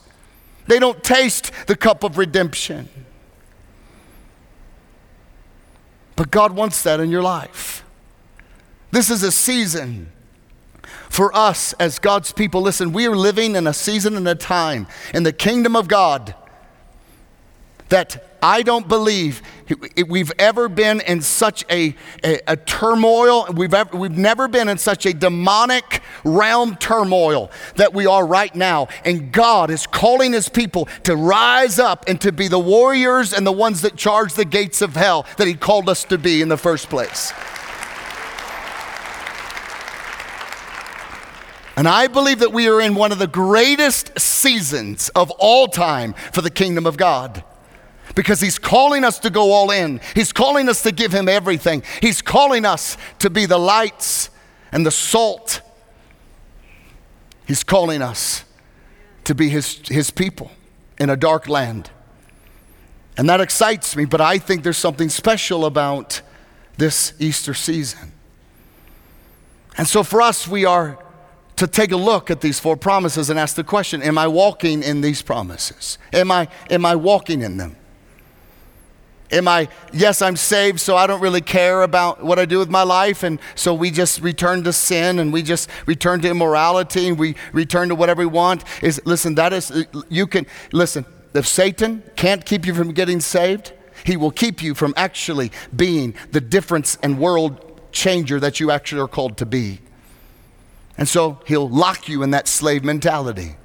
They 0.68 0.78
don't 0.78 1.04
taste 1.04 1.52
the 1.68 1.76
cup 1.76 2.04
of 2.04 2.18
redemption. 2.18 2.90
But 6.16 6.32
God 6.32 6.52
wants 6.52 6.84
that 6.84 7.00
in 7.00 7.10
your 7.10 7.24
life. 7.24 7.86
This 8.92 9.10
is 9.10 9.24
a 9.24 9.32
season 9.32 10.12
for 11.10 11.36
us 11.36 11.74
as 11.74 12.00
God's 12.00 12.32
people, 12.32 12.62
listen, 12.62 12.92
we 12.94 13.08
are 13.08 13.16
living 13.16 13.56
in 13.56 13.68
a 13.68 13.74
season 13.74 14.16
and 14.16 14.28
a 14.28 14.36
time 14.36 14.88
in 15.14 15.24
the 15.24 15.34
kingdom 15.34 15.76
of 15.76 15.88
God 15.88 16.36
that 17.90 18.38
I 18.42 18.62
don't 18.62 18.88
believe 18.88 19.42
we've 20.08 20.32
ever 20.38 20.70
been 20.70 21.02
in 21.02 21.22
such 21.22 21.66
a, 21.72 21.96
a, 22.24 22.40
a, 22.48 22.56
turmoil. 22.56 23.48
We've, 23.52 23.74
ever, 23.74 23.98
we've 23.98 24.18
never 24.18 24.48
been 24.48 24.70
in 24.70 24.78
such 24.78 25.06
a 25.06 25.14
demonic 25.14 26.02
realm 26.24 26.76
turmoil 26.76 27.50
that 27.76 27.94
we 27.94 28.06
are 28.06 28.26
right 28.26 28.54
now. 28.54 28.90
And 29.06 29.32
God 29.32 29.72
is 29.72 29.88
calling 29.88 30.34
his 30.34 30.50
people 30.50 30.88
to 31.04 31.16
rise 31.16 31.80
up 31.80 32.06
and 32.08 32.22
to 32.22 32.32
be 32.32 32.48
the 32.48 32.60
warriors 32.60 33.34
and 33.34 33.46
the 33.46 33.52
ones 33.52 33.82
that 33.82 33.96
charge 33.96 34.34
the 34.34 34.46
gates 34.46 34.82
of 34.82 34.96
hell 34.96 35.26
that 35.38 35.48
he 35.48 35.56
called 35.56 35.90
us 35.90 36.04
to 36.06 36.18
be 36.18 36.42
in 36.42 36.50
the 36.50 36.58
first 36.58 36.90
place. 36.90 37.34
And 41.78 41.88
I 41.88 42.08
believe 42.08 42.40
that 42.40 42.52
we 42.52 42.68
are 42.68 42.82
in 42.82 42.96
one 42.96 43.12
of 43.12 43.20
the 43.20 43.28
greatest 43.28 44.20
seasons 44.20 45.10
of 45.10 45.30
all 45.38 45.68
time 45.68 46.14
for 46.34 46.42
the 46.42 46.50
kingdom 46.50 46.88
of 46.88 46.98
God 46.98 47.44
because 48.16 48.42
He's 48.42 48.58
calling 48.58 49.04
us 49.04 49.20
to 49.20 49.30
go 49.30 49.52
all 49.52 49.70
in. 49.70 50.02
He's 50.16 50.34
calling 50.34 50.70
us 50.70 50.82
to 50.82 50.92
give 50.92 51.14
Him 51.14 51.30
everything. 51.30 51.84
He's 52.02 52.20
calling 52.24 52.66
us 52.66 52.98
to 53.20 53.30
be 53.30 53.46
the 53.46 53.60
lights 53.60 54.32
and 54.72 54.88
the 54.88 54.92
salt. 54.92 55.62
He's 57.46 57.64
calling 57.64 58.02
us 58.02 58.44
to 59.26 59.36
be 59.36 59.50
His, 59.50 59.80
his 59.88 60.10
people 60.10 60.50
in 60.98 61.12
a 61.12 61.16
dark 61.16 61.48
land. 61.48 61.92
And 63.18 63.30
that 63.30 63.40
excites 63.40 63.96
me, 63.96 64.06
but 64.06 64.20
I 64.20 64.40
think 64.40 64.64
there's 64.64 64.78
something 64.78 65.10
special 65.10 65.64
about 65.64 66.22
this 66.78 67.14
Easter 67.20 67.54
season. 67.54 68.14
And 69.78 69.88
so 69.88 70.02
for 70.02 70.24
us, 70.24 70.48
we 70.48 70.66
are 70.66 70.98
to 71.58 71.68
take 71.68 71.92
a 71.92 71.98
look 71.98 72.32
at 72.32 72.42
these 72.42 72.60
four 72.60 72.78
promises 72.78 73.30
and 73.30 73.38
ask 73.38 73.56
the 73.56 73.64
question 73.64 74.02
Am 74.02 74.18
I 74.18 74.28
walking 74.28 74.84
in 74.84 75.02
these 75.02 75.22
promises? 75.22 75.98
Am 76.14 76.32
I, 76.32 76.48
am 76.70 76.86
I 76.86 76.96
walking 76.96 77.42
in 77.42 77.58
them? 77.58 77.76
Am 79.30 79.46
I, 79.46 79.68
yes, 79.92 80.22
I'm 80.22 80.38
saved, 80.38 80.80
so 80.80 80.96
I 80.96 81.06
don't 81.06 81.20
really 81.20 81.42
care 81.42 81.82
about 81.82 82.24
what 82.24 82.40
I 82.40 82.46
do 82.46 82.60
with 82.60 82.70
my 82.70 82.84
life. 82.84 83.24
And 83.24 83.40
so 83.56 83.74
we 83.74 83.92
just 83.92 84.22
return 84.22 84.64
to 84.64 84.72
sin 84.72 85.20
and 85.20 85.34
we 85.34 85.44
just 85.44 85.70
return 85.86 86.22
to 86.22 86.30
immorality 86.30 87.10
and 87.10 87.20
we 87.20 87.36
return 87.52 87.90
to 87.90 87.96
whatever 87.96 88.22
we 88.22 88.28
want. 88.28 88.64
Is, 88.82 89.02
listen, 89.04 89.36
that 89.36 89.52
is, 89.52 89.86
you 90.08 90.28
can, 90.28 90.46
listen, 90.72 91.06
if 91.34 91.46
Satan 91.46 92.04
can't 92.16 92.46
keep 92.46 92.66
you 92.66 92.74
from 92.74 92.94
getting 92.94 93.20
saved, 93.20 93.74
he 94.06 94.16
will 94.16 94.32
keep 94.32 94.64
you 94.64 94.74
from 94.74 94.94
actually 94.96 95.52
being 95.76 96.16
the 96.32 96.40
difference 96.40 96.98
and 97.04 97.20
world 97.20 97.92
changer 97.92 98.40
that 98.40 98.62
you 98.62 98.72
actually 98.72 99.02
are 99.02 99.10
called 99.10 99.38
to 99.38 99.46
be. 99.46 99.82
And 100.98 101.08
so 101.08 101.40
he'll 101.46 101.70
lock 101.70 102.10
you 102.10 102.24
in 102.24 102.32
that 102.32 102.48
slave 102.48 102.84
mentality. 102.84 103.56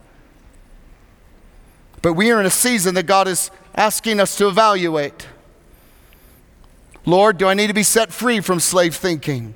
But 2.02 2.14
we 2.14 2.30
are 2.30 2.40
in 2.40 2.46
a 2.46 2.50
season 2.50 2.94
that 2.96 3.06
God 3.06 3.28
is 3.28 3.50
asking 3.74 4.20
us 4.20 4.36
to 4.36 4.48
evaluate. 4.48 5.28
Lord, 7.06 7.38
do 7.38 7.46
I 7.46 7.54
need 7.54 7.68
to 7.68 7.74
be 7.74 7.82
set 7.82 8.12
free 8.12 8.40
from 8.40 8.60
slave 8.60 8.94
thinking? 8.94 9.54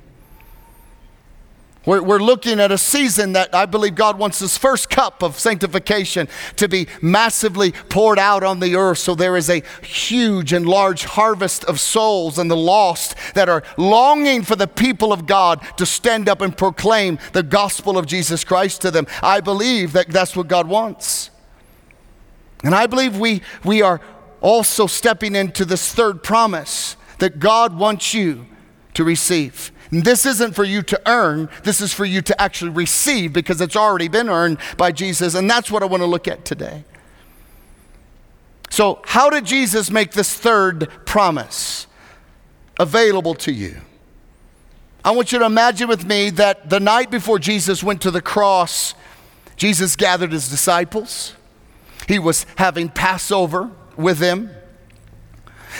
We're, 1.87 2.03
we're 2.03 2.19
looking 2.19 2.59
at 2.59 2.69
a 2.69 2.77
season 2.77 3.31
that 3.31 3.55
I 3.55 3.65
believe 3.65 3.95
God 3.95 4.19
wants 4.19 4.39
His 4.39 4.57
first 4.57 4.89
cup 4.89 5.23
of 5.23 5.39
sanctification 5.39 6.27
to 6.57 6.67
be 6.67 6.87
massively 7.01 7.71
poured 7.71 8.19
out 8.19 8.43
on 8.43 8.59
the 8.59 8.75
earth. 8.75 8.97
So 8.97 9.15
there 9.15 9.37
is 9.37 9.49
a 9.49 9.63
huge 9.81 10.51
and 10.51 10.67
large 10.67 11.05
harvest 11.05 11.63
of 11.63 11.79
souls 11.79 12.37
and 12.37 12.51
the 12.51 12.57
lost 12.57 13.15
that 13.35 13.47
are 13.47 13.63
longing 13.77 14.43
for 14.43 14.57
the 14.57 14.67
people 14.67 15.13
of 15.13 15.25
God 15.25 15.65
to 15.77 15.85
stand 15.85 16.27
up 16.27 16.41
and 16.41 16.57
proclaim 16.57 17.19
the 17.31 17.41
gospel 17.41 17.97
of 17.97 18.05
Jesus 18.05 18.43
Christ 18.43 18.81
to 18.81 18.91
them. 18.91 19.07
I 19.23 19.39
believe 19.39 19.93
that 19.93 20.09
that's 20.09 20.35
what 20.35 20.49
God 20.49 20.67
wants. 20.67 21.29
And 22.65 22.75
I 22.75 22.87
believe 22.87 23.17
we, 23.17 23.41
we 23.63 23.81
are 23.81 24.01
also 24.41 24.87
stepping 24.87 25.35
into 25.37 25.63
this 25.63 25.93
third 25.93 26.21
promise 26.21 26.97
that 27.19 27.39
God 27.39 27.79
wants 27.79 28.13
you 28.13 28.45
to 28.97 29.03
receive. 29.03 29.71
And 29.91 30.03
this 30.03 30.25
isn't 30.25 30.53
for 30.53 30.63
you 30.63 30.81
to 30.81 30.99
earn, 31.05 31.49
this 31.63 31.81
is 31.81 31.93
for 31.93 32.03
you 32.03 32.23
to 32.23 32.41
actually 32.41 32.71
receive 32.71 33.31
because 33.31 33.61
it's 33.61 33.75
already 33.75 34.07
been 34.07 34.27
earned 34.27 34.57
by 34.75 34.91
Jesus. 34.91 35.35
And 35.35 35.47
that's 35.47 35.69
what 35.69 35.83
I 35.83 35.85
want 35.85 36.01
to 36.01 36.07
look 36.07 36.27
at 36.27 36.45
today. 36.45 36.83
So, 38.71 38.99
how 39.05 39.29
did 39.29 39.45
Jesus 39.45 39.91
make 39.91 40.11
this 40.11 40.33
third 40.33 40.89
promise 41.05 41.85
available 42.79 43.35
to 43.35 43.51
you? 43.51 43.77
I 45.05 45.11
want 45.11 45.31
you 45.31 45.37
to 45.39 45.45
imagine 45.45 45.87
with 45.87 46.05
me 46.05 46.31
that 46.31 46.71
the 46.71 46.79
night 46.79 47.11
before 47.11 47.37
Jesus 47.37 47.83
went 47.83 48.01
to 48.01 48.09
the 48.09 48.21
cross, 48.21 48.95
Jesus 49.57 49.95
gathered 49.95 50.31
his 50.31 50.49
disciples. 50.49 51.33
He 52.07 52.17
was 52.17 52.47
having 52.57 52.89
Passover 52.89 53.69
with 53.95 54.17
them. 54.17 54.49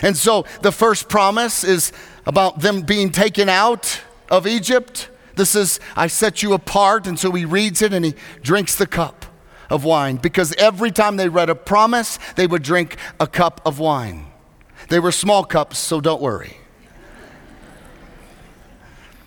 And 0.03 0.15
so 0.15 0.45
the 0.61 0.71
first 0.71 1.09
promise 1.09 1.63
is 1.63 1.91
about 2.27 2.59
them 2.59 2.81
being 2.81 3.09
taken 3.09 3.47
out 3.47 4.01
of 4.29 4.45
Egypt. 4.45 5.09
This 5.35 5.55
is, 5.55 5.79
I 5.95 6.07
set 6.07 6.43
you 6.43 6.53
apart. 6.53 7.07
And 7.07 7.17
so 7.17 7.31
he 7.31 7.45
reads 7.45 7.81
it 7.81 7.93
and 7.93 8.03
he 8.03 8.15
drinks 8.43 8.75
the 8.75 8.85
cup 8.85 9.25
of 9.69 9.85
wine 9.85 10.17
because 10.17 10.53
every 10.57 10.91
time 10.91 11.15
they 11.15 11.29
read 11.29 11.49
a 11.49 11.55
promise, 11.55 12.19
they 12.35 12.45
would 12.45 12.63
drink 12.63 12.97
a 13.19 13.27
cup 13.27 13.61
of 13.65 13.79
wine. 13.79 14.27
They 14.89 14.99
were 14.99 15.13
small 15.13 15.45
cups, 15.45 15.79
so 15.79 16.01
don't 16.01 16.21
worry. 16.21 16.57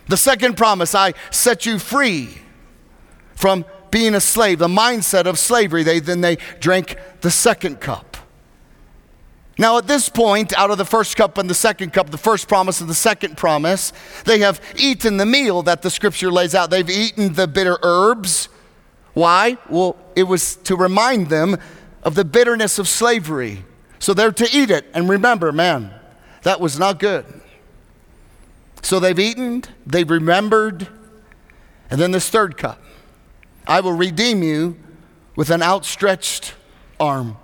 The 0.07 0.17
second 0.17 0.55
promise, 0.55 0.93
I 0.93 1.13
set 1.31 1.65
you 1.65 1.79
free 1.79 2.37
from 3.33 3.65
being 3.89 4.13
a 4.13 4.21
slave, 4.21 4.59
the 4.59 4.67
mindset 4.67 5.25
of 5.25 5.39
slavery. 5.39 5.81
They, 5.83 5.99
then 5.99 6.21
they 6.21 6.37
drank 6.59 6.97
the 7.21 7.31
second 7.31 7.79
cup. 7.79 8.10
Now, 9.61 9.77
at 9.77 9.85
this 9.85 10.09
point, 10.09 10.57
out 10.57 10.71
of 10.71 10.79
the 10.79 10.85
first 10.85 11.15
cup 11.15 11.37
and 11.37 11.47
the 11.47 11.53
second 11.53 11.93
cup, 11.93 12.09
the 12.09 12.17
first 12.17 12.47
promise 12.47 12.81
and 12.81 12.89
the 12.89 12.95
second 12.95 13.37
promise, 13.37 13.93
they 14.25 14.39
have 14.39 14.59
eaten 14.75 15.17
the 15.17 15.25
meal 15.27 15.61
that 15.61 15.83
the 15.83 15.91
scripture 15.91 16.31
lays 16.31 16.55
out. 16.55 16.71
They've 16.71 16.89
eaten 16.89 17.33
the 17.33 17.47
bitter 17.47 17.77
herbs. 17.83 18.49
Why? 19.13 19.59
Well, 19.69 19.97
it 20.15 20.23
was 20.23 20.55
to 20.63 20.75
remind 20.75 21.29
them 21.29 21.59
of 22.01 22.15
the 22.15 22.25
bitterness 22.25 22.79
of 22.79 22.87
slavery. 22.87 23.63
So 23.99 24.15
they're 24.15 24.31
to 24.31 24.49
eat 24.51 24.71
it. 24.71 24.87
And 24.95 25.07
remember, 25.07 25.51
man, 25.51 25.93
that 26.41 26.59
was 26.59 26.79
not 26.79 26.97
good. 26.97 27.23
So 28.81 28.99
they've 28.99 29.19
eaten, 29.19 29.63
they've 29.85 30.09
remembered, 30.09 30.87
and 31.91 32.01
then 32.01 32.09
this 32.09 32.31
third 32.31 32.57
cup 32.57 32.81
I 33.67 33.81
will 33.81 33.93
redeem 33.93 34.41
you 34.41 34.79
with 35.35 35.51
an 35.51 35.61
outstretched 35.61 36.55
arm. 36.99 37.37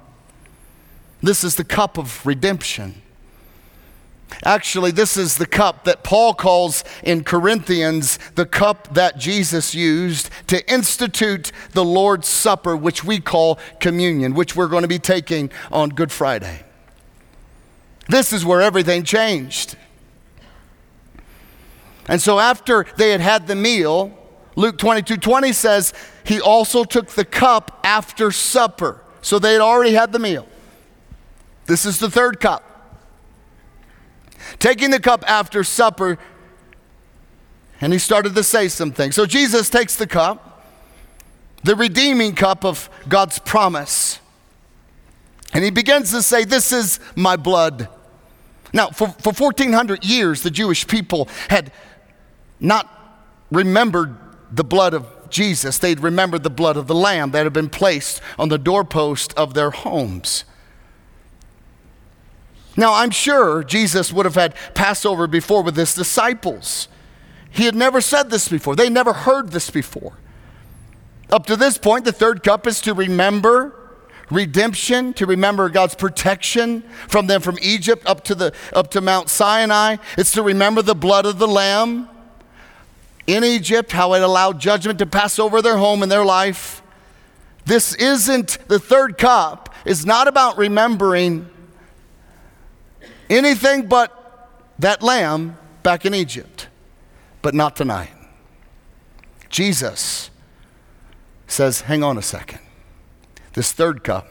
This 1.22 1.44
is 1.44 1.56
the 1.56 1.64
cup 1.64 1.98
of 1.98 2.26
redemption. 2.26 3.02
Actually, 4.44 4.92
this 4.92 5.18
is 5.18 5.38
the 5.38 5.46
cup 5.46 5.86
that 5.86 6.04
Paul 6.04 6.34
calls 6.34 6.84
in 7.02 7.24
Corinthians 7.24 8.20
the 8.36 8.46
cup 8.46 8.94
that 8.94 9.18
Jesus 9.18 9.74
used 9.74 10.30
to 10.48 10.70
institute 10.72 11.52
the 11.72 11.84
Lord's 11.84 12.28
Supper, 12.28 12.76
which 12.76 13.04
we 13.04 13.20
call 13.20 13.58
communion, 13.80 14.34
which 14.34 14.56
we're 14.56 14.68
going 14.68 14.84
to 14.84 14.88
be 14.88 15.00
taking 15.00 15.50
on 15.72 15.90
Good 15.90 16.12
Friday. 16.12 16.64
This 18.10 18.32
is 18.32 18.46
where 18.46 18.62
everything 18.62 19.04
changed. 19.04 19.76
And 22.08 22.22
so, 22.22 22.40
after 22.40 22.86
they 22.98 23.12
had 23.12 23.22
had 23.22 23.48
the 23.48 23.56
meal, 23.56 24.18
Luke 24.56 24.78
22 24.78 25.18
20 25.18 25.52
says, 25.52 25.94
He 26.26 26.40
also 26.40 26.84
took 26.84 27.10
the 27.10 27.26
cup 27.26 27.80
after 27.84 28.32
supper. 28.32 29.02
So 29.22 29.40
they 29.40 29.54
had 29.54 29.62
already 29.62 29.94
had 29.94 30.14
the 30.14 30.20
meal. 30.20 30.48
This 31.68 31.86
is 31.86 32.00
the 32.00 32.10
third 32.10 32.40
cup. 32.40 32.64
Taking 34.60 34.92
the 34.92 35.00
cup 35.00 35.24
after 35.28 35.64
supper, 35.64 36.18
and 37.80 37.94
he 37.94 38.00
started 38.00 38.34
to 38.36 38.44
say 38.44 38.68
something. 38.70 39.12
So 39.12 39.26
Jesus 39.26 39.70
takes 39.70 39.96
the 39.96 40.08
cup, 40.08 40.66
the 41.64 41.76
redeeming 41.76 42.34
cup 42.34 42.66
of 42.66 42.90
God's 43.08 43.40
promise, 43.40 44.20
and 45.54 45.64
he 45.64 45.70
begins 45.70 46.12
to 46.12 46.22
say, 46.22 46.46
This 46.46 46.72
is 46.72 47.00
my 47.16 47.36
blood. 47.36 47.90
Now, 48.74 48.90
for, 48.90 49.08
for 49.08 49.32
1400 49.32 50.04
years, 50.04 50.44
the 50.44 50.52
Jewish 50.52 50.88
people 50.88 51.28
had 51.50 51.72
not 52.60 52.88
remembered 53.52 54.18
the 54.52 54.64
blood 54.64 54.94
of 54.94 55.08
Jesus. 55.30 55.78
They'd 55.78 56.00
remembered 56.00 56.44
the 56.44 56.50
blood 56.50 56.78
of 56.78 56.88
the 56.88 56.96
Lamb 56.96 57.32
that 57.32 57.44
had 57.44 57.54
been 57.54 57.70
placed 57.70 58.22
on 58.38 58.50
the 58.50 58.58
doorpost 58.58 59.34
of 59.36 59.54
their 59.54 59.72
homes. 59.72 60.44
Now, 62.78 62.94
I'm 62.94 63.10
sure 63.10 63.64
Jesus 63.64 64.14
would 64.14 64.26
have 64.28 64.36
had 64.36 64.56
Passover 64.76 65.26
before 65.26 65.64
with 65.64 65.76
his 65.76 65.96
disciples. 65.96 66.88
He 67.50 67.66
had 67.66 67.76
never 67.76 68.00
said 68.02 68.30
this 68.30 68.48
before, 68.48 68.76
they 68.76 68.90
never 68.90 69.14
heard 69.14 69.52
this 69.52 69.72
before. 69.72 70.14
Up 71.30 71.48
to 71.48 71.56
this 71.56 71.78
point, 71.78 72.06
the 72.06 72.14
third 72.14 72.44
cup 72.44 72.68
is 72.68 72.80
to 72.82 72.94
remember 72.94 73.74
redemption, 74.30 75.14
to 75.14 75.26
remember 75.26 75.70
God's 75.70 75.96
protection 75.96 76.84
from 77.08 77.28
them 77.28 77.42
from 77.42 77.58
Egypt 77.62 78.06
up 78.06 78.24
to, 78.26 78.36
the, 78.36 78.54
up 78.74 78.92
to 78.92 79.02
Mount 79.02 79.30
Sinai. 79.30 79.98
It's 80.18 80.34
to 80.34 80.42
remember 80.42 80.82
the 80.82 80.96
blood 80.96 81.26
of 81.26 81.40
the 81.40 81.48
Lamb 81.48 82.10
in 83.26 83.44
Egypt, 83.44 83.92
how 83.92 84.14
it 84.14 84.22
allowed 84.22 84.60
judgment 84.60 85.00
to 85.00 85.06
pass 85.06 85.40
over 85.40 85.62
their 85.62 85.78
home 85.78 86.04
and 86.04 86.12
their 86.12 86.26
life. 86.26 86.82
This 87.66 87.94
isn't, 87.96 88.58
the 88.68 88.80
third 88.80 89.18
cup 89.18 89.74
is 89.84 90.06
not 90.06 90.28
about 90.28 90.58
remembering 90.58 91.50
anything 93.30 93.88
but 93.88 94.50
that 94.80 95.02
lamb 95.02 95.58
back 95.84 96.06
in 96.06 96.14
Egypt. 96.14 96.68
But 97.42 97.54
not 97.54 97.76
tonight. 97.76 98.12
Jesus 99.50 100.30
says, 101.48 101.82
hang 101.82 102.04
on 102.04 102.18
a 102.18 102.22
second. 102.22 102.60
This 103.54 103.72
third 103.72 104.04
cup 104.04 104.28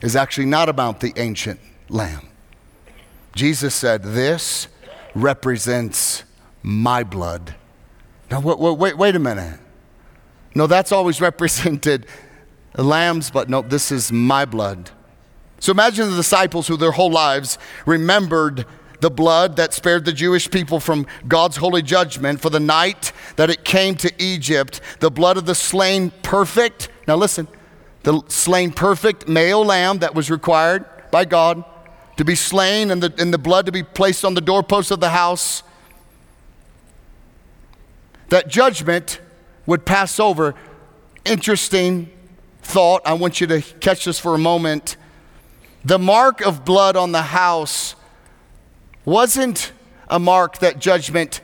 is 0.00 0.16
actually 0.16 0.46
not 0.46 0.68
about 0.68 1.00
the 1.00 1.12
ancient 1.16 1.60
lamb. 1.88 2.28
Jesus 3.34 3.74
said, 3.74 4.02
This 4.02 4.68
represents 5.14 6.24
my 6.62 7.04
blood. 7.04 7.54
Now, 8.30 8.40
wait, 8.40 8.78
wait, 8.78 8.98
wait 8.98 9.14
a 9.14 9.18
minute. 9.18 9.58
No, 10.54 10.66
that's 10.66 10.92
always 10.92 11.20
represented 11.28 12.06
lambs, 12.76 13.30
but 13.30 13.48
no, 13.48 13.62
this 13.62 13.92
is 13.92 14.12
my 14.12 14.44
blood. 14.44 14.90
So 15.62 15.70
imagine 15.70 16.10
the 16.10 16.16
disciples 16.16 16.66
who 16.66 16.76
their 16.76 16.90
whole 16.90 17.12
lives 17.12 17.56
remembered 17.86 18.66
the 18.98 19.10
blood 19.10 19.54
that 19.58 19.72
spared 19.72 20.04
the 20.04 20.12
Jewish 20.12 20.50
people 20.50 20.80
from 20.80 21.06
God's 21.28 21.56
holy 21.58 21.82
judgment 21.82 22.40
for 22.40 22.50
the 22.50 22.58
night 22.58 23.12
that 23.36 23.48
it 23.48 23.64
came 23.64 23.94
to 23.98 24.12
Egypt, 24.18 24.80
the 24.98 25.08
blood 25.08 25.36
of 25.36 25.46
the 25.46 25.54
slain 25.54 26.10
perfect. 26.24 26.88
Now 27.06 27.14
listen, 27.14 27.46
the 28.02 28.22
slain 28.26 28.72
perfect 28.72 29.28
male 29.28 29.64
lamb 29.64 30.00
that 30.00 30.16
was 30.16 30.32
required 30.32 30.84
by 31.12 31.24
God 31.26 31.62
to 32.16 32.24
be 32.24 32.34
slain 32.34 32.90
and 32.90 33.00
the, 33.00 33.14
and 33.22 33.32
the 33.32 33.38
blood 33.38 33.66
to 33.66 33.72
be 33.72 33.84
placed 33.84 34.24
on 34.24 34.34
the 34.34 34.40
doorpost 34.40 34.90
of 34.90 34.98
the 34.98 35.10
house. 35.10 35.62
That 38.30 38.48
judgment 38.48 39.20
would 39.66 39.86
pass 39.86 40.18
over. 40.18 40.56
Interesting 41.24 42.10
thought. 42.62 43.02
I 43.04 43.12
want 43.12 43.40
you 43.40 43.46
to 43.46 43.62
catch 43.78 44.06
this 44.06 44.18
for 44.18 44.34
a 44.34 44.38
moment. 44.38 44.96
The 45.84 45.98
mark 45.98 46.40
of 46.40 46.64
blood 46.64 46.96
on 46.96 47.12
the 47.12 47.22
house 47.22 47.96
wasn't 49.04 49.72
a 50.08 50.18
mark 50.18 50.58
that 50.58 50.78
judgment 50.78 51.40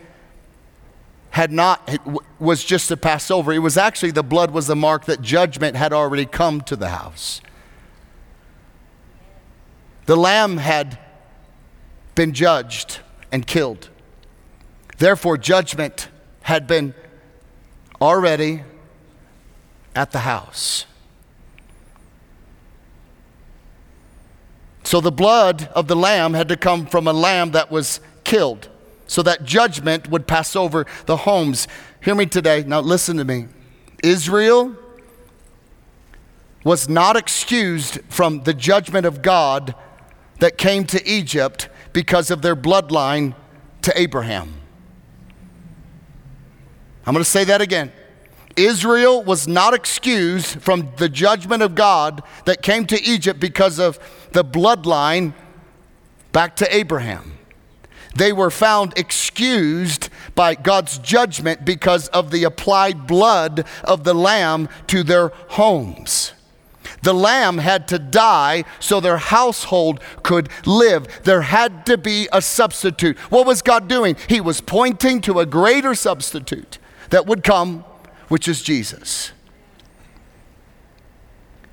had 1.31 1.53
not 1.53 1.99
was 2.39 2.65
just 2.65 2.89
to 2.89 2.97
pass 2.97 3.31
over. 3.31 3.53
It 3.53 3.59
was 3.59 3.77
actually 3.77 4.13
the 4.13 4.23
blood 4.23 4.51
was 4.51 4.67
the 4.67 4.77
mark 4.77 5.05
that 5.07 5.23
judgment 5.23 5.77
had 5.77 5.93
already 5.93 6.27
come 6.27 6.61
to 6.63 6.77
the 6.77 6.89
house. 6.89 7.41
The 10.07 10.17
lamb 10.17 10.57
had 10.57 10.99
been 12.15 12.33
judged 12.33 13.01
and 13.31 13.47
killed. 13.47 13.91
Therefore, 14.97 15.37
judgment 15.37 16.09
had 16.43 16.67
been 16.67 16.95
already 18.01 18.65
at 19.95 20.13
the 20.13 20.21
house. 20.21 20.87
So 24.89 25.03
the 25.03 25.13
blood 25.13 25.69
of 25.75 25.87
the 25.87 25.95
lamb 25.95 26.33
had 26.33 26.49
to 26.49 26.57
come 26.57 26.87
from 26.87 27.07
a 27.07 27.13
lamb 27.13 27.51
that 27.51 27.71
was 27.71 28.01
killed 28.25 28.71
so 29.07 29.23
that 29.23 29.45
judgment 29.45 30.11
would 30.11 30.27
pass 30.27 30.57
over 30.57 30.87
the 31.05 31.19
homes. 31.19 31.69
Hear 32.01 32.15
me 32.15 32.25
today. 32.25 32.65
Now, 32.67 32.81
listen 32.81 33.19
to 33.19 33.25
me. 33.27 33.49
Israel 34.03 34.75
was 36.65 36.89
not 36.89 37.17
excused 37.17 38.01
from 38.09 38.45
the 38.45 38.55
judgment 38.55 39.05
of 39.05 39.21
God 39.21 39.75
that 40.39 40.57
came 40.57 40.87
to 40.87 41.07
Egypt 41.07 41.69
because 41.93 42.31
of 42.31 42.41
their 42.41 42.57
bloodline 42.57 43.35
to 43.83 43.93
Abraham. 44.01 44.55
I'm 47.05 47.13
going 47.13 47.23
to 47.23 47.31
say 47.31 47.45
that 47.45 47.61
again. 47.61 47.93
Israel 48.59 49.23
was 49.23 49.47
not 49.47 49.73
excused 49.73 50.61
from 50.61 50.91
the 50.97 51.09
judgment 51.09 51.63
of 51.63 51.75
God 51.75 52.23
that 52.45 52.61
came 52.61 52.87
to 52.87 53.03
Egypt 53.03 53.39
because 53.39 53.79
of 53.79 53.99
the 54.33 54.45
bloodline 54.45 55.33
back 56.33 56.57
to 56.57 56.75
Abraham. 56.75 57.39
They 58.17 58.33
were 58.33 58.51
found 58.51 58.95
excused 58.97 60.09
by 60.35 60.57
God's 60.57 60.99
judgment 60.99 61.65
because 61.65 62.09
of 62.09 62.31
the 62.31 62.45
applied 62.45 63.07
blood 63.07 63.65
of 63.85 64.03
the 64.03 64.15
Lamb 64.15 64.69
to 64.89 65.03
their 65.05 65.29
homes. 65.29 66.33
The 67.03 67.15
lamb 67.15 67.59
had 67.59 67.87
to 67.89 67.99
die 67.99 68.65
so 68.81 68.99
their 68.99 69.19
household 69.19 70.01
could 70.23 70.49
live. 70.67 71.07
There 71.25 71.43
had 71.43 71.87
to 71.87 71.97
be 71.97 72.29
a 72.33 72.43
substitute. 72.43 73.19
What 73.31 73.47
was 73.47 73.63
God 73.63 73.89
doing? 73.89 74.17
He 74.27 74.41
was 74.41 74.61
pointing 74.61 75.21
to 75.23 75.39
a 75.39 75.47
greater 75.47 75.95
substitute 75.95 76.79
that 77.11 77.27
would 77.27 77.45
come 77.45 77.85
which 78.29 78.49
is 78.49 78.63
Jesus. 78.63 79.33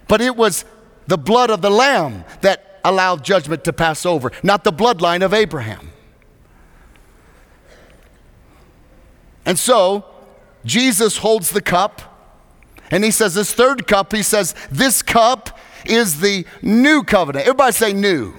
But 0.08 0.22
it 0.22 0.36
was 0.36 0.66
the 1.08 1.18
blood 1.18 1.50
of 1.50 1.62
the 1.62 1.70
Lamb 1.70 2.24
that 2.42 2.80
allowed 2.84 3.24
judgment 3.24 3.64
to 3.66 3.74
pass 3.74 4.06
over, 4.06 4.32
not 4.44 4.64
the 4.64 4.72
bloodline 4.72 5.24
of 5.24 5.34
Abraham. 5.34 5.92
And 9.46 9.60
so, 9.60 10.06
Jesus 10.64 11.18
holds 11.18 11.52
the 11.52 11.62
cup, 11.62 12.02
and 12.90 13.04
he 13.04 13.12
says, 13.12 13.36
This 13.36 13.54
third 13.54 13.88
cup, 13.88 14.12
he 14.12 14.24
says, 14.24 14.56
This 14.72 15.02
cup 15.02 15.60
is 15.86 16.20
the 16.20 16.46
new 16.62 17.04
covenant. 17.04 17.46
Everybody 17.46 17.72
say 17.72 17.94
new. 17.94 18.34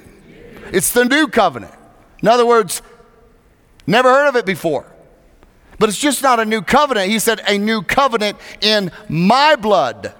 It's 0.72 0.92
the 0.92 1.04
new 1.04 1.28
covenant. 1.28 1.74
In 2.22 2.28
other 2.28 2.46
words, 2.46 2.82
never 3.86 4.10
heard 4.10 4.28
of 4.28 4.36
it 4.36 4.46
before. 4.46 4.86
But 5.78 5.88
it's 5.88 5.98
just 5.98 6.22
not 6.22 6.40
a 6.40 6.44
new 6.44 6.62
covenant. 6.62 7.10
He 7.10 7.18
said, 7.18 7.40
a 7.46 7.58
new 7.58 7.82
covenant 7.82 8.38
in 8.60 8.90
my 9.08 9.56
blood, 9.56 10.14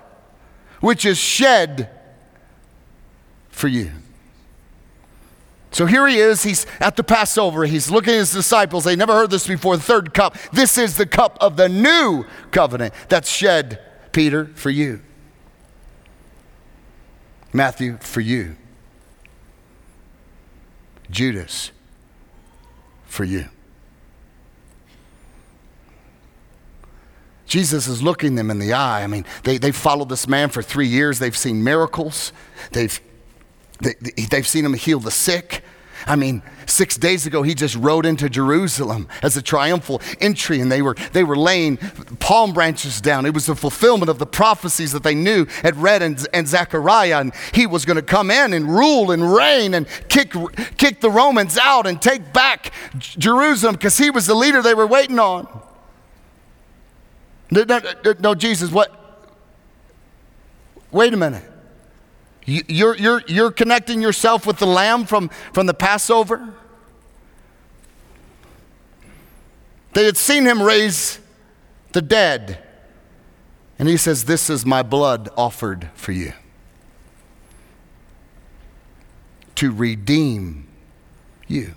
which 0.81 1.05
is 1.05 1.19
shed 1.19 1.91
for 3.49 3.69
you. 3.69 3.91
So 5.71 5.85
here 5.85 6.07
he 6.07 6.19
is. 6.19 6.43
He's 6.43 6.67
at 6.81 6.97
the 6.97 7.05
Passover. 7.05 7.65
He's 7.65 7.91
looking 7.91 8.15
at 8.15 8.19
his 8.19 8.33
disciples. 8.33 8.85
They 8.85 8.97
never 8.97 9.13
heard 9.13 9.31
this 9.31 9.47
before. 9.47 9.77
The 9.77 9.83
third 9.83 10.15
cup. 10.15 10.37
This 10.53 10.79
is 10.79 10.97
the 10.97 11.07
cup 11.07 11.37
of 11.41 11.57
the 11.57 11.69
new 11.69 12.25
covenant 12.51 12.95
that's 13.09 13.29
shed, 13.29 13.81
Peter, 14.13 14.47
for 14.55 14.71
you. 14.71 15.03
Matthew, 17.53 17.99
for 17.99 18.21
you. 18.21 18.57
Judas, 21.11 21.73
for 23.07 23.25
you. 23.25 23.49
Jesus 27.47 27.87
is 27.87 28.03
looking 28.03 28.35
them 28.35 28.51
in 28.51 28.59
the 28.59 28.73
eye. 28.73 29.03
I 29.03 29.07
mean, 29.07 29.25
they, 29.45 29.59
they've 29.59 29.77
followed 29.77 30.09
this 30.09 30.29
man 30.29 30.49
for 30.49 30.63
three 30.63 30.89
years. 30.89 31.19
They've 31.19 31.37
seen 31.37 31.63
miracles. 31.63 32.33
They've, 32.73 33.01
they, 33.81 33.95
they've 34.31 34.47
seen 34.47 34.65
him 34.65 34.75
heal 34.75 35.01
the 35.01 35.11
sick. 35.11 35.63
I 36.07 36.15
mean, 36.15 36.43
six 36.67 36.97
days 36.97 37.27
ago, 37.27 37.43
he 37.43 37.55
just 37.55 37.75
rode 37.77 38.07
into 38.07 38.29
Jerusalem 38.29 39.09
as 39.23 39.37
a 39.37 39.43
triumphal 39.43 40.01
entry, 40.21 40.61
and 40.61 40.71
they 40.71 40.83
were, 40.83 40.95
they 41.13 41.25
were 41.25 41.37
laying 41.37 41.79
palm 42.19 42.53
branches 42.53 43.01
down. 43.01 43.27
It 43.27 43.35
was 43.35 43.47
the 43.47 43.57
fulfillment 43.57 44.09
of 44.09 44.19
the 44.19 44.27
prophecies 44.27 44.93
that 44.93 45.03
they 45.03 45.15
knew 45.15 45.47
had 45.63 45.77
read 45.77 46.03
in, 46.03 46.17
in 46.33 46.47
Zechariah, 46.47 47.21
and 47.21 47.33
he 47.53 47.67
was 47.67 47.85
going 47.85 47.97
to 47.97 48.03
come 48.03 48.31
in 48.31 48.53
and 48.53 48.69
rule 48.69 49.11
and 49.11 49.35
reign 49.35 49.75
and 49.75 49.87
kick, 50.09 50.33
kick 50.77 51.01
the 51.01 51.11
Romans 51.11 51.59
out 51.59 51.87
and 51.87 52.01
take 52.01 52.33
back 52.33 52.73
Jerusalem 52.99 53.75
because 53.75 53.99
he 53.99 54.11
was 54.11 54.27
the 54.27 54.35
leader 54.35 54.63
they 54.63 54.75
were 54.75 54.87
waiting 54.87 55.19
on. 55.19 55.63
No, 57.51 57.65
no, 57.65 57.81
no, 58.19 58.35
Jesus, 58.35 58.71
what? 58.71 58.93
Wait 60.91 61.13
a 61.13 61.17
minute. 61.17 61.45
You're, 62.45 62.97
you're, 62.97 63.23
you're 63.27 63.51
connecting 63.51 64.01
yourself 64.01 64.47
with 64.47 64.59
the 64.59 64.67
lamb 64.67 65.05
from, 65.05 65.31
from 65.53 65.67
the 65.67 65.75
Passover? 65.75 66.55
They 69.95 70.05
had 70.05 70.17
seen 70.17 70.45
him 70.45 70.63
raise 70.63 71.19
the 71.93 72.03
dead. 72.03 72.63
And 73.79 73.89
he 73.89 73.97
says, 73.97 74.25
This 74.25 74.49
is 74.49 74.65
my 74.65 74.83
blood 74.83 75.29
offered 75.37 75.91
for 75.95 76.13
you 76.13 76.33
to 79.57 79.73
redeem 79.73 80.69
you. 81.49 81.75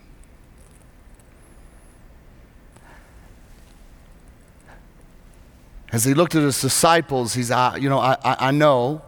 As 5.91 6.04
he 6.04 6.13
looked 6.13 6.36
at 6.36 6.43
his 6.43 6.62
disciples, 6.62 7.34
he's, 7.34 7.49
uh, 7.49 7.75
you 7.80 7.89
know, 7.89 7.99
I, 7.99 8.17
I 8.23 8.52
know 8.52 9.02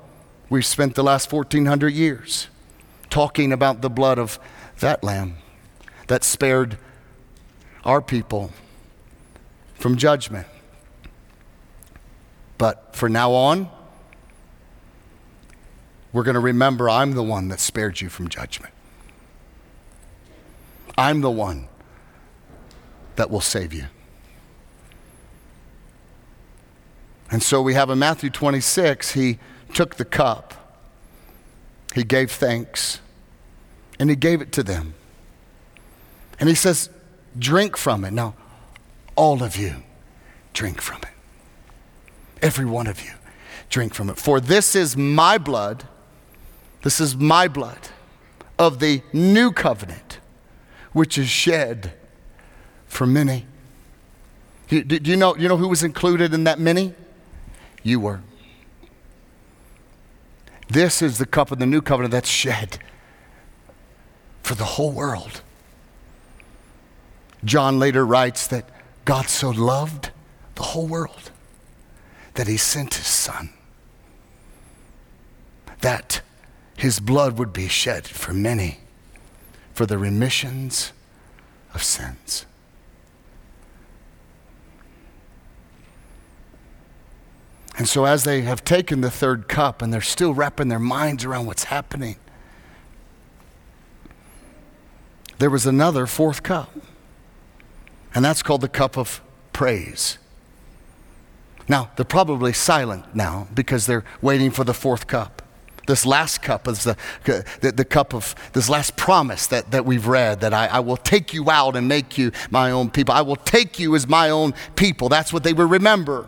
we've 0.49 0.65
spent 0.65 0.95
the 0.95 1.03
last 1.03 1.31
1400 1.31 1.93
years 1.93 2.47
talking 3.09 3.51
about 3.51 3.81
the 3.81 3.89
blood 3.89 4.17
of 4.17 4.39
that 4.79 5.03
lamb 5.03 5.37
that 6.07 6.23
spared 6.23 6.77
our 7.85 8.01
people 8.01 8.51
from 9.75 9.95
judgment. 9.95 10.47
But 12.57 12.95
for 12.95 13.09
now 13.09 13.31
on, 13.33 13.69
we're 16.13 16.23
going 16.23 16.35
to 16.35 16.41
remember 16.41 16.89
I'm 16.89 17.13
the 17.13 17.23
one 17.23 17.47
that 17.49 17.59
spared 17.59 18.01
you 18.01 18.09
from 18.09 18.27
judgment. 18.27 18.73
I'm 20.97 21.21
the 21.21 21.31
one 21.31 21.67
that 23.15 23.29
will 23.29 23.41
save 23.41 23.73
you. 23.73 23.85
And 27.31 27.41
so 27.41 27.61
we 27.61 27.73
have 27.73 27.89
in 27.89 27.97
Matthew 27.97 28.29
26, 28.29 29.11
he 29.11 29.39
took 29.73 29.95
the 29.95 30.05
cup, 30.05 30.53
he 31.95 32.03
gave 32.03 32.29
thanks, 32.29 32.99
and 33.97 34.09
he 34.09 34.17
gave 34.17 34.41
it 34.41 34.51
to 34.51 34.63
them. 34.63 34.93
And 36.39 36.49
he 36.49 36.55
says, 36.55 36.89
drink 37.39 37.77
from 37.77 38.03
it. 38.03 38.11
Now, 38.11 38.35
all 39.15 39.43
of 39.43 39.55
you, 39.55 39.75
drink 40.53 40.81
from 40.81 40.97
it. 41.03 41.09
Every 42.41 42.65
one 42.65 42.87
of 42.87 43.01
you, 43.01 43.11
drink 43.69 43.93
from 43.93 44.09
it. 44.09 44.17
For 44.17 44.41
this 44.41 44.75
is 44.75 44.97
my 44.97 45.37
blood, 45.37 45.85
this 46.81 46.99
is 46.99 47.15
my 47.15 47.47
blood 47.47 47.89
of 48.59 48.79
the 48.79 49.01
new 49.13 49.51
covenant, 49.51 50.19
which 50.91 51.17
is 51.17 51.29
shed 51.29 51.93
for 52.87 53.07
many. 53.07 53.45
Do, 54.67 54.99
you, 55.03 55.15
know, 55.15 55.35
you 55.37 55.47
know 55.47 55.57
who 55.57 55.67
was 55.67 55.83
included 55.83 56.33
in 56.33 56.43
that 56.45 56.59
many? 56.59 56.93
You 57.83 57.99
were. 57.99 58.21
This 60.67 61.01
is 61.01 61.17
the 61.17 61.25
cup 61.25 61.51
of 61.51 61.59
the 61.59 61.65
new 61.65 61.81
covenant 61.81 62.11
that's 62.11 62.29
shed 62.29 62.79
for 64.41 64.55
the 64.55 64.63
whole 64.63 64.91
world. 64.91 65.41
John 67.43 67.79
later 67.79 68.05
writes 68.05 68.47
that 68.47 68.69
God 69.03 69.27
so 69.27 69.49
loved 69.49 70.11
the 70.55 70.63
whole 70.63 70.87
world 70.87 71.31
that 72.35 72.47
he 72.47 72.57
sent 72.57 72.93
his 72.93 73.07
son, 73.07 73.49
that 75.81 76.21
his 76.77 76.99
blood 76.99 77.37
would 77.37 77.51
be 77.51 77.67
shed 77.67 78.07
for 78.07 78.33
many 78.33 78.79
for 79.73 79.85
the 79.85 79.97
remissions 79.97 80.93
of 81.73 81.83
sins. 81.83 82.45
And 87.81 87.89
so, 87.89 88.05
as 88.05 88.25
they 88.25 88.41
have 88.41 88.63
taken 88.63 89.01
the 89.01 89.09
third 89.09 89.47
cup 89.47 89.81
and 89.81 89.91
they're 89.91 90.01
still 90.01 90.35
wrapping 90.35 90.67
their 90.67 90.77
minds 90.77 91.25
around 91.25 91.47
what's 91.47 91.63
happening, 91.63 92.15
there 95.39 95.49
was 95.49 95.65
another 95.65 96.05
fourth 96.05 96.43
cup. 96.43 96.71
And 98.13 98.23
that's 98.23 98.43
called 98.43 98.61
the 98.61 98.69
cup 98.69 98.99
of 98.99 99.19
praise. 99.51 100.19
Now, 101.67 101.89
they're 101.95 102.05
probably 102.05 102.53
silent 102.53 103.15
now 103.15 103.47
because 103.51 103.87
they're 103.87 104.05
waiting 104.21 104.51
for 104.51 104.63
the 104.63 104.75
fourth 104.75 105.07
cup. 105.07 105.41
This 105.87 106.05
last 106.05 106.43
cup 106.43 106.67
is 106.67 106.83
the, 106.83 106.95
the, 107.23 107.71
the, 107.71 107.83
cup 107.83 108.13
of 108.13 108.35
this 108.53 108.69
last 108.69 108.95
promise 108.95 109.47
that, 109.47 109.71
that 109.71 109.87
we've 109.87 110.05
read 110.05 110.41
that 110.41 110.53
I, 110.53 110.67
I 110.67 110.79
will 110.81 110.97
take 110.97 111.33
you 111.33 111.49
out 111.49 111.75
and 111.75 111.87
make 111.87 112.15
you 112.15 112.31
my 112.51 112.69
own 112.69 112.91
people. 112.91 113.15
I 113.15 113.21
will 113.21 113.37
take 113.37 113.79
you 113.79 113.95
as 113.95 114.07
my 114.07 114.29
own 114.29 114.53
people. 114.75 115.09
That's 115.09 115.33
what 115.33 115.41
they 115.41 115.53
will 115.53 115.65
remember. 115.65 116.27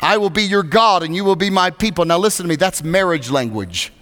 I 0.00 0.16
will 0.18 0.30
be 0.30 0.42
your 0.42 0.62
God 0.62 1.02
and 1.02 1.14
you 1.14 1.24
will 1.24 1.36
be 1.36 1.50
my 1.50 1.70
people. 1.70 2.04
Now, 2.04 2.18
listen 2.18 2.44
to 2.44 2.48
me, 2.48 2.56
that's 2.56 2.82
marriage 2.82 3.30
language. 3.30 3.92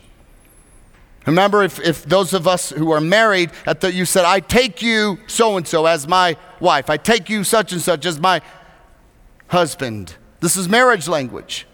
Remember, 1.27 1.63
if, 1.63 1.79
if 1.81 2.05
those 2.05 2.33
of 2.33 2.49
us 2.49 2.71
who 2.71 2.91
are 2.91 3.01
married, 3.01 3.51
at 3.65 3.81
the, 3.81 3.93
you 3.93 4.05
said, 4.05 4.25
I 4.25 4.41
take 4.41 4.83
you 4.83 5.19
so 5.29 5.57
and 5.57 5.67
so 5.67 5.87
as 5.87 6.09
my 6.09 6.37
wife, 6.59 6.91
I 6.91 6.97
take 6.97 7.31
you 7.31 7.45
such 7.45 7.73
and 7.73 7.81
such 7.81 8.05
as 8.07 8.19
my 8.19 8.41
husband. 9.49 10.17
This 10.41 10.57
is 10.57 10.69
marriage 10.69 11.07
language. 11.07 11.67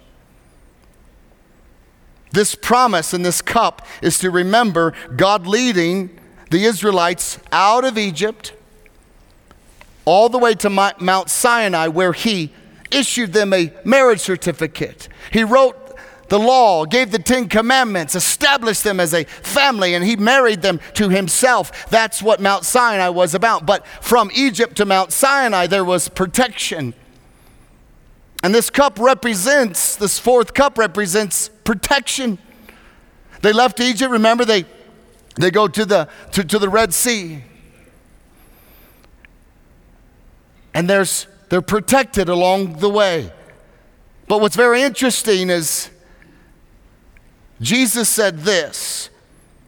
This 2.30 2.54
promise 2.54 3.14
in 3.14 3.22
this 3.22 3.40
cup 3.40 3.86
is 4.02 4.18
to 4.18 4.30
remember 4.30 4.92
God 5.16 5.46
leading 5.46 6.10
the 6.50 6.64
Israelites 6.64 7.38
out 7.50 7.84
of 7.84 7.96
Egypt 7.96 8.52
all 10.04 10.28
the 10.28 10.38
way 10.38 10.54
to 10.54 10.70
Mount 10.70 11.30
Sinai, 11.30 11.88
where 11.88 12.12
He 12.12 12.52
issued 12.90 13.32
them 13.32 13.52
a 13.52 13.72
marriage 13.84 14.20
certificate. 14.20 15.08
He 15.32 15.44
wrote 15.44 15.76
the 16.28 16.38
law, 16.38 16.84
gave 16.84 17.10
the 17.10 17.18
Ten 17.18 17.48
Commandments, 17.48 18.14
established 18.14 18.84
them 18.84 19.00
as 19.00 19.14
a 19.14 19.24
family, 19.24 19.94
and 19.94 20.04
he 20.04 20.16
married 20.16 20.62
them 20.62 20.80
to 20.94 21.08
himself. 21.08 21.88
That's 21.88 22.22
what 22.22 22.40
Mount 22.40 22.64
Sinai 22.64 23.08
was 23.08 23.34
about. 23.34 23.64
But 23.64 23.86
from 23.86 24.30
Egypt 24.34 24.76
to 24.76 24.84
Mount 24.84 25.12
Sinai, 25.12 25.66
there 25.66 25.84
was 25.84 26.08
protection. 26.08 26.94
And 28.42 28.54
this 28.54 28.70
cup 28.70 28.98
represents, 28.98 29.96
this 29.96 30.18
fourth 30.18 30.54
cup 30.54 30.78
represents 30.78 31.48
protection. 31.64 32.38
They 33.42 33.52
left 33.52 33.80
Egypt, 33.80 34.10
remember, 34.10 34.44
they, 34.44 34.64
they 35.36 35.50
go 35.50 35.66
to 35.66 35.84
the, 35.84 36.08
to, 36.32 36.44
to 36.44 36.58
the 36.58 36.68
Red 36.68 36.92
Sea. 36.92 37.42
And 40.74 40.88
there's, 40.88 41.26
they're 41.48 41.62
protected 41.62 42.28
along 42.28 42.78
the 42.78 42.90
way. 42.90 43.32
But 44.26 44.40
what's 44.40 44.56
very 44.56 44.82
interesting 44.82 45.50
is 45.50 45.90
Jesus 47.60 48.08
said 48.08 48.40
this 48.40 49.10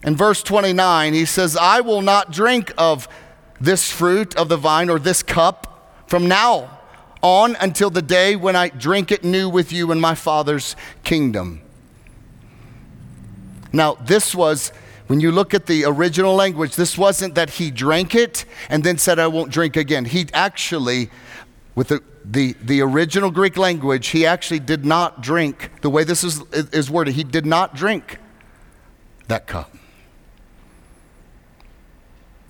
in 0.03 0.16
verse 0.16 0.43
29 0.43 1.14
He 1.14 1.25
says, 1.25 1.57
I 1.57 1.81
will 1.81 2.03
not 2.03 2.31
drink 2.31 2.73
of 2.77 3.09
this 3.61 3.90
fruit 3.90 4.37
of 4.37 4.49
the 4.49 4.57
vine 4.57 4.90
or 4.90 4.99
this 4.99 5.23
cup 5.23 6.05
from 6.07 6.29
now 6.29 6.79
on 7.23 7.57
until 7.61 7.90
the 7.90 8.03
day 8.03 8.37
when 8.37 8.57
I 8.57 8.69
drink 8.69 9.12
it 9.12 9.25
new 9.25 9.49
with 9.49 9.73
you 9.73 9.93
in 9.93 10.01
my 10.01 10.14
Father's 10.14 10.75
kingdom. 11.05 11.61
Now, 13.73 13.95
this 13.95 14.35
was, 14.35 14.73
when 15.07 15.21
you 15.21 15.31
look 15.31 15.55
at 15.55 15.66
the 15.66 15.85
original 15.85 16.35
language, 16.35 16.77
this 16.77 16.97
wasn't 16.97 17.35
that 17.35 17.51
he 17.51 17.71
drank 17.71 18.14
it 18.14 18.45
and 18.69 18.83
then 18.83 18.99
said, 18.99 19.19
I 19.19 19.27
won't 19.27 19.53
drink 19.53 19.77
again. 19.77 20.07
He 20.07 20.27
actually, 20.33 21.11
with 21.75 21.89
the 21.89 22.03
the, 22.25 22.55
the 22.63 22.81
original 22.81 23.31
Greek 23.31 23.57
language, 23.57 24.09
he 24.09 24.27
actually 24.27 24.61
did 24.61 24.85
not 24.85 25.21
drink, 25.21 25.71
the 25.81 25.91
way 25.91 26.05
this 26.05 26.23
is, 26.23 26.43
is 26.53 26.91
worded, 26.91 27.15
he 27.15 27.25
did 27.25 27.47
not 27.47 27.75
drink 27.75 28.19
that 29.29 29.47
cup. 29.47 29.75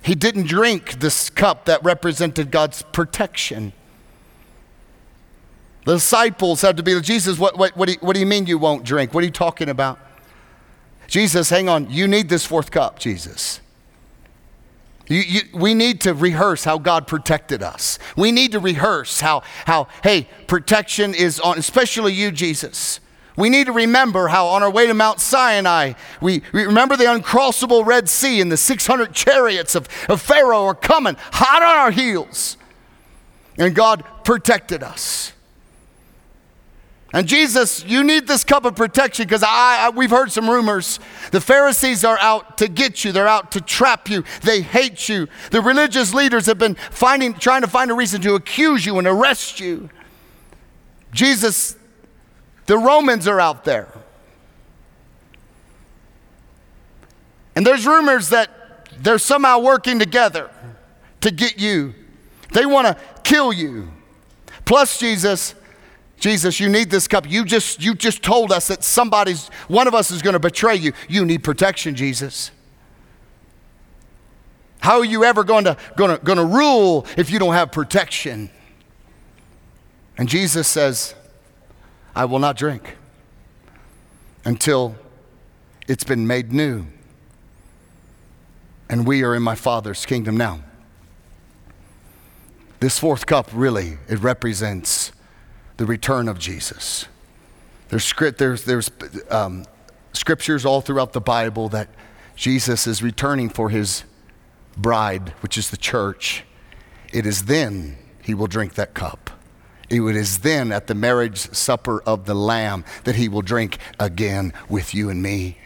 He 0.02 0.14
didn't 0.14 0.46
drink 0.46 1.00
this 1.00 1.30
cup 1.30 1.66
that 1.66 1.82
represented 1.84 2.50
God's 2.50 2.82
protection. 2.82 3.72
The 5.84 5.94
disciples 5.94 6.62
had 6.62 6.76
to 6.78 6.82
be, 6.82 6.98
Jesus, 7.00 7.38
what, 7.38 7.56
what, 7.56 7.76
what, 7.76 7.86
do 7.86 7.92
you, 7.92 7.98
what 8.00 8.14
do 8.14 8.20
you 8.20 8.26
mean 8.26 8.46
you 8.46 8.58
won't 8.58 8.84
drink? 8.84 9.14
What 9.14 9.22
are 9.22 9.26
you 9.26 9.32
talking 9.32 9.68
about? 9.68 9.98
Jesus, 11.06 11.50
hang 11.50 11.68
on, 11.68 11.90
you 11.90 12.06
need 12.06 12.28
this 12.28 12.46
fourth 12.46 12.70
cup, 12.70 12.98
Jesus. 12.98 13.60
You, 15.10 15.22
you, 15.22 15.40
we 15.52 15.74
need 15.74 16.00
to 16.02 16.14
rehearse 16.14 16.62
how 16.62 16.78
God 16.78 17.08
protected 17.08 17.64
us. 17.64 17.98
We 18.16 18.30
need 18.30 18.52
to 18.52 18.60
rehearse 18.60 19.20
how, 19.20 19.42
how, 19.66 19.88
hey, 20.04 20.28
protection 20.46 21.14
is 21.14 21.40
on, 21.40 21.58
especially 21.58 22.14
you, 22.14 22.30
Jesus. 22.30 23.00
We 23.36 23.50
need 23.50 23.66
to 23.66 23.72
remember 23.72 24.28
how 24.28 24.46
on 24.46 24.62
our 24.62 24.70
way 24.70 24.86
to 24.86 24.94
Mount 24.94 25.18
Sinai, 25.18 25.94
we, 26.20 26.42
we 26.52 26.64
remember 26.64 26.96
the 26.96 27.04
uncrossable 27.04 27.84
Red 27.84 28.08
Sea 28.08 28.40
and 28.40 28.52
the 28.52 28.56
600 28.56 29.12
chariots 29.12 29.74
of, 29.74 29.88
of 30.08 30.22
Pharaoh 30.22 30.66
are 30.66 30.74
coming 30.76 31.16
hot 31.18 31.62
on 31.62 31.76
our 31.76 31.90
heels. 31.90 32.56
And 33.58 33.74
God 33.74 34.04
protected 34.24 34.84
us. 34.84 35.32
And 37.12 37.26
Jesus, 37.26 37.84
you 37.84 38.04
need 38.04 38.28
this 38.28 38.44
cup 38.44 38.64
of 38.64 38.76
protection 38.76 39.24
because 39.24 39.42
I, 39.42 39.86
I, 39.86 39.90
we've 39.90 40.10
heard 40.10 40.30
some 40.30 40.48
rumors. 40.48 41.00
The 41.32 41.40
Pharisees 41.40 42.04
are 42.04 42.18
out 42.20 42.58
to 42.58 42.68
get 42.68 43.04
you. 43.04 43.10
They're 43.10 43.26
out 43.26 43.50
to 43.52 43.60
trap 43.60 44.08
you. 44.08 44.22
They 44.42 44.60
hate 44.60 45.08
you. 45.08 45.26
The 45.50 45.60
religious 45.60 46.14
leaders 46.14 46.46
have 46.46 46.58
been 46.58 46.76
finding, 46.76 47.34
trying 47.34 47.62
to 47.62 47.66
find 47.66 47.90
a 47.90 47.94
reason 47.94 48.20
to 48.22 48.36
accuse 48.36 48.86
you 48.86 48.98
and 48.98 49.08
arrest 49.08 49.58
you. 49.58 49.90
Jesus, 51.12 51.76
the 52.66 52.78
Romans 52.78 53.26
are 53.26 53.40
out 53.40 53.64
there. 53.64 53.88
And 57.56 57.66
there's 57.66 57.86
rumors 57.86 58.28
that 58.28 58.88
they're 59.00 59.18
somehow 59.18 59.58
working 59.58 59.98
together 59.98 60.48
to 61.22 61.32
get 61.32 61.58
you. 61.58 61.94
They 62.52 62.66
want 62.66 62.86
to 62.86 62.96
kill 63.24 63.52
you. 63.52 63.90
Plus, 64.64 64.98
Jesus, 64.98 65.56
Jesus, 66.20 66.60
you 66.60 66.68
need 66.68 66.90
this 66.90 67.08
cup. 67.08 67.28
You 67.28 67.44
just, 67.44 67.82
you 67.82 67.94
just 67.94 68.22
told 68.22 68.52
us 68.52 68.68
that 68.68 68.84
somebody's, 68.84 69.48
one 69.68 69.88
of 69.88 69.94
us 69.94 70.10
is 70.10 70.20
going 70.20 70.34
to 70.34 70.38
betray 70.38 70.76
you. 70.76 70.92
You 71.08 71.24
need 71.24 71.42
protection, 71.42 71.96
Jesus. 71.96 72.50
How 74.80 74.98
are 74.98 75.04
you 75.04 75.24
ever 75.24 75.44
going 75.44 75.64
to, 75.64 75.78
going 75.96 76.16
to, 76.16 76.22
going 76.22 76.38
to 76.38 76.44
rule 76.44 77.06
if 77.16 77.30
you 77.30 77.38
don't 77.38 77.54
have 77.54 77.72
protection? 77.72 78.50
And 80.18 80.28
Jesus 80.28 80.68
says, 80.68 81.14
I 82.14 82.26
will 82.26 82.38
not 82.38 82.56
drink 82.56 82.96
until 84.44 84.96
it's 85.88 86.04
been 86.04 86.26
made 86.26 86.52
new. 86.52 86.86
And 88.90 89.06
we 89.06 89.22
are 89.24 89.34
in 89.34 89.42
my 89.42 89.54
Father's 89.54 90.04
kingdom 90.04 90.36
now. 90.36 90.60
This 92.80 92.98
fourth 92.98 93.24
cup 93.24 93.48
really, 93.52 93.98
it 94.08 94.18
represents 94.18 95.12
the 95.80 95.86
return 95.86 96.28
of 96.28 96.38
Jesus. 96.38 97.06
There's, 97.88 98.04
script, 98.04 98.36
there's, 98.36 98.64
there's 98.64 98.90
um, 99.30 99.64
scriptures 100.12 100.66
all 100.66 100.82
throughout 100.82 101.14
the 101.14 101.22
Bible 101.22 101.70
that 101.70 101.88
Jesus 102.36 102.86
is 102.86 103.02
returning 103.02 103.48
for 103.48 103.70
his 103.70 104.04
bride, 104.76 105.30
which 105.40 105.56
is 105.56 105.70
the 105.70 105.78
church. 105.78 106.44
It 107.14 107.24
is 107.24 107.46
then 107.46 107.96
he 108.22 108.34
will 108.34 108.46
drink 108.46 108.74
that 108.74 108.92
cup. 108.92 109.30
It 109.88 110.02
is 110.02 110.40
then 110.40 110.70
at 110.70 110.86
the 110.86 110.94
marriage 110.94 111.38
supper 111.38 112.02
of 112.02 112.26
the 112.26 112.34
Lamb 112.34 112.84
that 113.04 113.14
he 113.14 113.30
will 113.30 113.40
drink 113.40 113.78
again 113.98 114.52
with 114.68 114.92
you 114.92 115.08
and 115.08 115.22
me. 115.22 115.56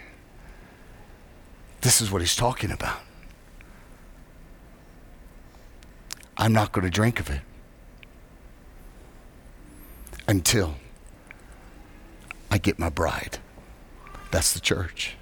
This 1.81 2.01
is 2.01 2.13
what 2.13 2.23
he's 2.23 2.37
talking 2.37 2.71
about. 2.71 3.01
I'm 6.37 6.53
not 6.53 6.71
going 6.71 6.85
to 6.85 6.91
drink 6.91 7.19
of 7.19 7.29
it 7.31 7.41
until 10.27 10.77
I 12.51 12.59
get 12.59 12.79
my 12.79 12.89
bride. 12.89 13.39
That's 14.31 14.53
the 14.53 14.61
church. 14.61 15.17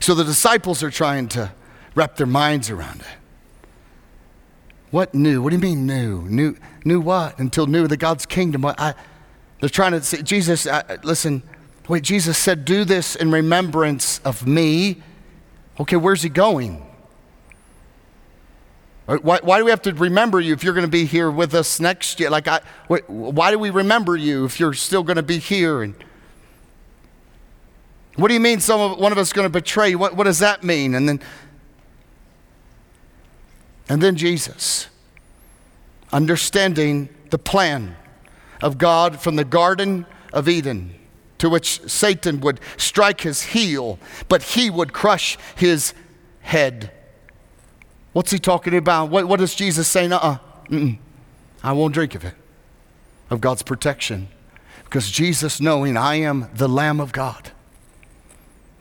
So 0.00 0.14
the 0.14 0.24
disciples 0.24 0.82
are 0.82 0.90
trying 0.90 1.28
to 1.28 1.52
wrap 1.94 2.16
their 2.16 2.26
minds 2.26 2.70
around 2.70 3.00
it. 3.00 3.06
What 4.90 5.14
new? 5.14 5.42
What 5.42 5.50
do 5.50 5.56
you 5.56 5.62
mean 5.62 5.86
new? 5.86 6.22
New, 6.22 6.56
new 6.84 7.00
what? 7.00 7.38
Until 7.38 7.66
new 7.66 7.88
the 7.88 7.96
God's 7.96 8.24
kingdom. 8.24 8.64
I, 8.64 8.94
they're 9.60 9.68
trying 9.68 9.92
to 9.92 10.02
say, 10.02 10.22
Jesus, 10.22 10.66
I, 10.66 10.98
listen, 11.02 11.42
wait, 11.88 12.04
Jesus 12.04 12.38
said, 12.38 12.64
do 12.64 12.84
this 12.84 13.16
in 13.16 13.30
remembrance 13.30 14.20
of 14.20 14.46
me. 14.46 15.02
Okay, 15.80 15.96
where's 15.96 16.22
he 16.22 16.28
going? 16.28 16.85
Why, 19.06 19.38
why 19.40 19.58
do 19.58 19.64
we 19.64 19.70
have 19.70 19.82
to 19.82 19.94
remember 19.94 20.40
you 20.40 20.52
if 20.52 20.64
you're 20.64 20.74
going 20.74 20.86
to 20.86 20.90
be 20.90 21.04
here 21.04 21.30
with 21.30 21.54
us 21.54 21.78
next 21.78 22.18
year? 22.18 22.28
Like, 22.28 22.48
I, 22.48 22.60
why 22.88 23.52
do 23.52 23.58
we 23.58 23.70
remember 23.70 24.16
you 24.16 24.44
if 24.44 24.58
you're 24.58 24.74
still 24.74 25.04
going 25.04 25.16
to 25.16 25.22
be 25.22 25.38
here? 25.38 25.82
And 25.82 25.94
what 28.16 28.28
do 28.28 28.34
you 28.34 28.40
mean? 28.40 28.58
Some 28.58 28.80
of, 28.80 28.98
one 28.98 29.12
of 29.12 29.18
us 29.18 29.28
is 29.28 29.32
going 29.32 29.44
to 29.44 29.50
betray 29.50 29.90
you. 29.90 29.98
What, 29.98 30.16
what 30.16 30.24
does 30.24 30.40
that 30.40 30.64
mean? 30.64 30.96
And 30.96 31.08
then, 31.08 31.20
and 33.88 34.02
then 34.02 34.16
Jesus, 34.16 34.88
understanding 36.12 37.08
the 37.30 37.38
plan 37.38 37.94
of 38.60 38.76
God 38.76 39.20
from 39.20 39.36
the 39.36 39.44
Garden 39.44 40.04
of 40.32 40.48
Eden, 40.48 40.94
to 41.38 41.48
which 41.48 41.80
Satan 41.88 42.40
would 42.40 42.58
strike 42.76 43.20
his 43.20 43.42
heel, 43.42 44.00
but 44.28 44.42
he 44.42 44.68
would 44.68 44.92
crush 44.92 45.38
his 45.54 45.94
head. 46.40 46.90
What's 48.16 48.30
he 48.30 48.38
talking 48.38 48.74
about? 48.74 49.10
What, 49.10 49.28
what 49.28 49.42
is 49.42 49.54
Jesus 49.54 49.86
saying? 49.86 50.10
Uh 50.10 50.38
uh 50.70 50.88
I 51.62 51.72
won't 51.74 51.92
drink 51.92 52.14
of 52.14 52.24
it, 52.24 52.32
of 53.28 53.42
God's 53.42 53.62
protection. 53.62 54.28
Because 54.84 55.10
Jesus, 55.10 55.60
knowing 55.60 55.98
I 55.98 56.14
am 56.14 56.48
the 56.54 56.66
Lamb 56.66 56.98
of 56.98 57.12
God, 57.12 57.52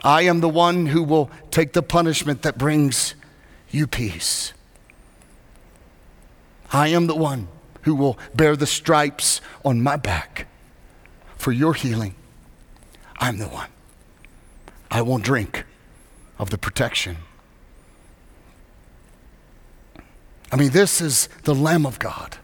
I 0.01 0.21
am 0.21 0.39
the 0.39 0.47
one 0.47 0.85
who 0.85 1.03
will 1.03 1.29
take 1.51 1.73
the 1.73 1.83
punishment 1.83 2.43
that 2.43 2.57
brings 2.57 3.13
you 3.71 3.87
peace. 3.87 4.53
I 6.71 6.87
am 6.87 7.07
the 7.07 7.15
one 7.15 7.49
who 7.81 7.93
will 7.93 8.17
bear 8.33 8.55
the 8.55 8.65
stripes 8.65 9.41
on 9.65 9.83
my 9.83 9.97
back 9.97 10.47
for 11.35 11.51
your 11.51 11.73
healing. 11.73 12.15
I'm 13.17 13.39
the 13.39 13.49
one. 13.49 13.67
I 14.89 15.01
won't 15.01 15.25
drink 15.25 15.65
of 16.39 16.51
the 16.51 16.57
protection 16.57 17.17
I 20.51 20.55
mean, 20.57 20.69
this 20.69 21.01
is 21.01 21.27
the 21.43 21.55
Lamb 21.55 21.85
of 21.85 21.99
God. 21.99 22.37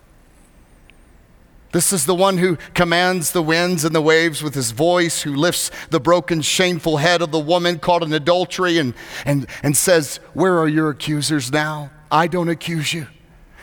This 1.71 1.93
is 1.93 2.05
the 2.05 2.15
one 2.15 2.37
who 2.37 2.57
commands 2.73 3.31
the 3.31 3.41
winds 3.41 3.85
and 3.85 3.95
the 3.95 4.01
waves 4.01 4.43
with 4.43 4.55
his 4.55 4.71
voice, 4.71 5.21
who 5.21 5.33
lifts 5.33 5.71
the 5.89 6.01
broken, 6.01 6.41
shameful 6.41 6.97
head 6.97 7.21
of 7.21 7.31
the 7.31 7.39
woman 7.39 7.79
caught 7.79 8.03
in 8.03 8.11
adultery 8.11 8.77
and, 8.77 8.93
and, 9.25 9.47
and 9.63 9.77
says, 9.77 10.17
Where 10.33 10.59
are 10.59 10.67
your 10.67 10.89
accusers 10.89 11.51
now? 11.51 11.91
I 12.11 12.27
don't 12.27 12.49
accuse 12.49 12.93
you. 12.93 13.07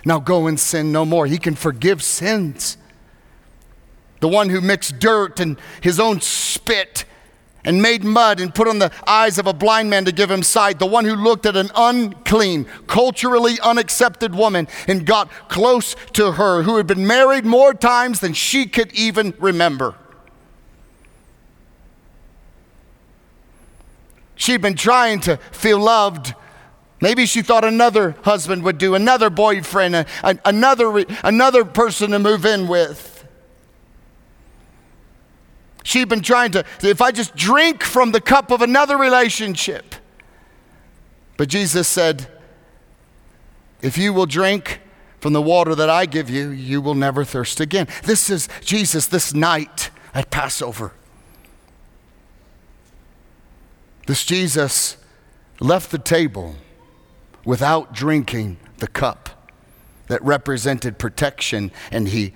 Now 0.06 0.20
go 0.20 0.46
and 0.46 0.58
sin 0.58 0.90
no 0.90 1.04
more. 1.04 1.26
He 1.26 1.36
can 1.36 1.54
forgive 1.54 2.02
sins. 2.02 2.78
The 4.20 4.28
one 4.28 4.48
who 4.48 4.62
mixed 4.62 4.98
dirt 4.98 5.38
and 5.38 5.58
his 5.82 6.00
own 6.00 6.22
spit 6.22 7.04
and 7.64 7.82
made 7.82 8.04
mud 8.04 8.40
and 8.40 8.54
put 8.54 8.68
on 8.68 8.78
the 8.78 8.90
eyes 9.06 9.38
of 9.38 9.46
a 9.46 9.52
blind 9.52 9.90
man 9.90 10.04
to 10.04 10.12
give 10.12 10.30
him 10.30 10.42
sight, 10.42 10.78
the 10.78 10.86
one 10.86 11.04
who 11.04 11.14
looked 11.14 11.46
at 11.46 11.56
an 11.56 11.70
unclean, 11.74 12.66
culturally 12.86 13.58
unaccepted 13.62 14.34
woman 14.34 14.68
and 14.86 15.04
got 15.04 15.30
close 15.48 15.96
to 16.12 16.32
her, 16.32 16.62
who 16.62 16.76
had 16.76 16.86
been 16.86 17.06
married 17.06 17.44
more 17.44 17.74
times 17.74 18.20
than 18.20 18.32
she 18.32 18.66
could 18.66 18.92
even 18.92 19.34
remember. 19.38 19.94
She'd 24.36 24.62
been 24.62 24.76
trying 24.76 25.20
to 25.20 25.36
feel 25.50 25.80
loved. 25.80 26.34
Maybe 27.00 27.26
she 27.26 27.42
thought 27.42 27.64
another 27.64 28.12
husband 28.22 28.62
would 28.62 28.78
do, 28.78 28.94
another 28.94 29.30
boyfriend, 29.30 30.06
another, 30.22 31.04
another 31.24 31.64
person 31.64 32.12
to 32.12 32.18
move 32.18 32.46
in 32.46 32.68
with. 32.68 33.17
She'd 35.88 36.10
been 36.10 36.20
trying 36.20 36.50
to, 36.50 36.66
if 36.82 37.00
I 37.00 37.12
just 37.12 37.34
drink 37.34 37.82
from 37.82 38.12
the 38.12 38.20
cup 38.20 38.50
of 38.50 38.60
another 38.60 38.98
relationship. 38.98 39.94
But 41.38 41.48
Jesus 41.48 41.88
said, 41.88 42.28
if 43.80 43.96
you 43.96 44.12
will 44.12 44.26
drink 44.26 44.82
from 45.18 45.32
the 45.32 45.40
water 45.40 45.74
that 45.74 45.88
I 45.88 46.04
give 46.04 46.28
you, 46.28 46.50
you 46.50 46.82
will 46.82 46.94
never 46.94 47.24
thirst 47.24 47.58
again. 47.58 47.88
This 48.04 48.28
is 48.28 48.50
Jesus 48.60 49.06
this 49.06 49.32
night 49.32 49.88
at 50.12 50.30
Passover. 50.30 50.92
This 54.06 54.26
Jesus 54.26 54.98
left 55.58 55.90
the 55.90 55.96
table 55.96 56.56
without 57.46 57.94
drinking 57.94 58.58
the 58.76 58.88
cup 58.88 59.50
that 60.08 60.22
represented 60.22 60.98
protection, 60.98 61.72
and 61.90 62.08
he 62.08 62.34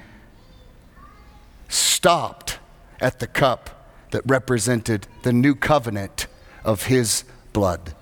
stopped 1.68 2.58
at 3.02 3.18
the 3.18 3.26
cup 3.26 3.90
that 4.12 4.22
represented 4.24 5.06
the 5.22 5.32
new 5.32 5.54
covenant 5.54 6.26
of 6.64 6.86
his 6.86 7.24
blood. 7.52 7.94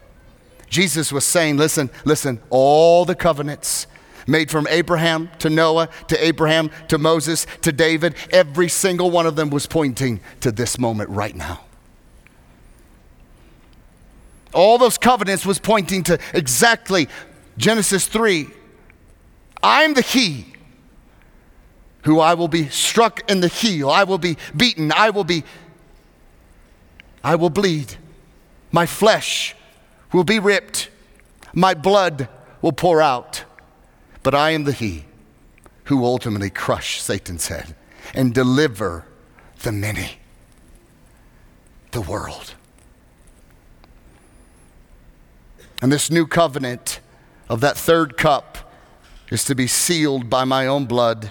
Jesus 0.68 1.12
was 1.12 1.24
saying, 1.24 1.56
listen, 1.56 1.90
listen, 2.04 2.40
all 2.50 3.04
the 3.04 3.14
covenants 3.14 3.86
made 4.26 4.50
from 4.50 4.66
Abraham 4.68 5.30
to 5.40 5.50
Noah 5.50 5.88
to 6.08 6.24
Abraham 6.24 6.70
to 6.88 6.98
Moses 6.98 7.46
to 7.62 7.72
David, 7.72 8.14
every 8.30 8.68
single 8.68 9.10
one 9.10 9.26
of 9.26 9.34
them 9.34 9.50
was 9.50 9.66
pointing 9.66 10.20
to 10.40 10.52
this 10.52 10.78
moment 10.78 11.10
right 11.10 11.34
now. 11.34 11.60
All 14.52 14.78
those 14.78 14.98
covenants 14.98 15.46
was 15.46 15.58
pointing 15.58 16.02
to 16.04 16.18
exactly 16.34 17.08
Genesis 17.56 18.06
3. 18.06 18.48
I'm 19.62 19.94
the 19.94 20.02
He 20.02 20.49
who 22.02 22.20
I 22.20 22.34
will 22.34 22.48
be 22.48 22.68
struck 22.68 23.28
in 23.30 23.40
the 23.40 23.48
heel, 23.48 23.90
I 23.90 24.04
will 24.04 24.18
be 24.18 24.36
beaten, 24.56 24.92
I 24.92 25.10
will 25.10 25.24
be, 25.24 25.44
I 27.22 27.34
will 27.34 27.50
bleed. 27.50 27.96
My 28.72 28.86
flesh 28.86 29.54
will 30.12 30.24
be 30.24 30.38
ripped, 30.38 30.90
my 31.52 31.74
blood 31.74 32.28
will 32.62 32.72
pour 32.72 33.02
out. 33.02 33.44
But 34.22 34.34
I 34.34 34.50
am 34.50 34.64
the 34.64 34.72
He 34.72 35.06
who 35.84 36.04
ultimately 36.04 36.50
crush 36.50 37.00
Satan's 37.00 37.48
head 37.48 37.74
and 38.14 38.34
deliver 38.34 39.06
the 39.62 39.72
many, 39.72 40.18
the 41.90 42.00
world. 42.00 42.54
And 45.82 45.90
this 45.90 46.10
new 46.10 46.26
covenant 46.26 47.00
of 47.48 47.60
that 47.60 47.76
third 47.76 48.16
cup 48.16 48.70
is 49.30 49.44
to 49.44 49.54
be 49.54 49.66
sealed 49.66 50.28
by 50.28 50.44
my 50.44 50.66
own 50.66 50.84
blood 50.84 51.30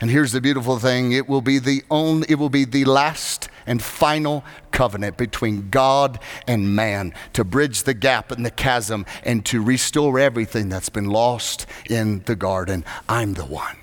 and 0.00 0.10
here's 0.10 0.32
the 0.32 0.40
beautiful 0.40 0.78
thing 0.78 1.12
it 1.12 1.28
will 1.28 1.40
be 1.40 1.58
the 1.58 1.82
only, 1.90 2.26
it 2.28 2.38
will 2.38 2.50
be 2.50 2.64
the 2.64 2.84
last 2.84 3.48
and 3.66 3.82
final 3.82 4.44
covenant 4.70 5.16
between 5.16 5.70
God 5.70 6.18
and 6.46 6.74
man 6.74 7.14
to 7.32 7.44
bridge 7.44 7.84
the 7.84 7.94
gap 7.94 8.30
and 8.30 8.44
the 8.44 8.50
chasm 8.50 9.06
and 9.22 9.44
to 9.46 9.62
restore 9.62 10.18
everything 10.18 10.68
that's 10.68 10.88
been 10.88 11.08
lost 11.08 11.66
in 11.88 12.20
the 12.24 12.36
garden. 12.36 12.84
I'm 13.08 13.34
the 13.34 13.46
one, 13.46 13.76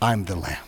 I'm 0.00 0.24
the 0.24 0.36
Lamb. 0.36 0.58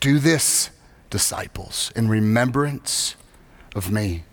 Do 0.00 0.18
this, 0.18 0.70
disciples, 1.10 1.92
in 1.94 2.08
remembrance 2.08 3.14
of 3.76 3.92
me. 3.92 4.24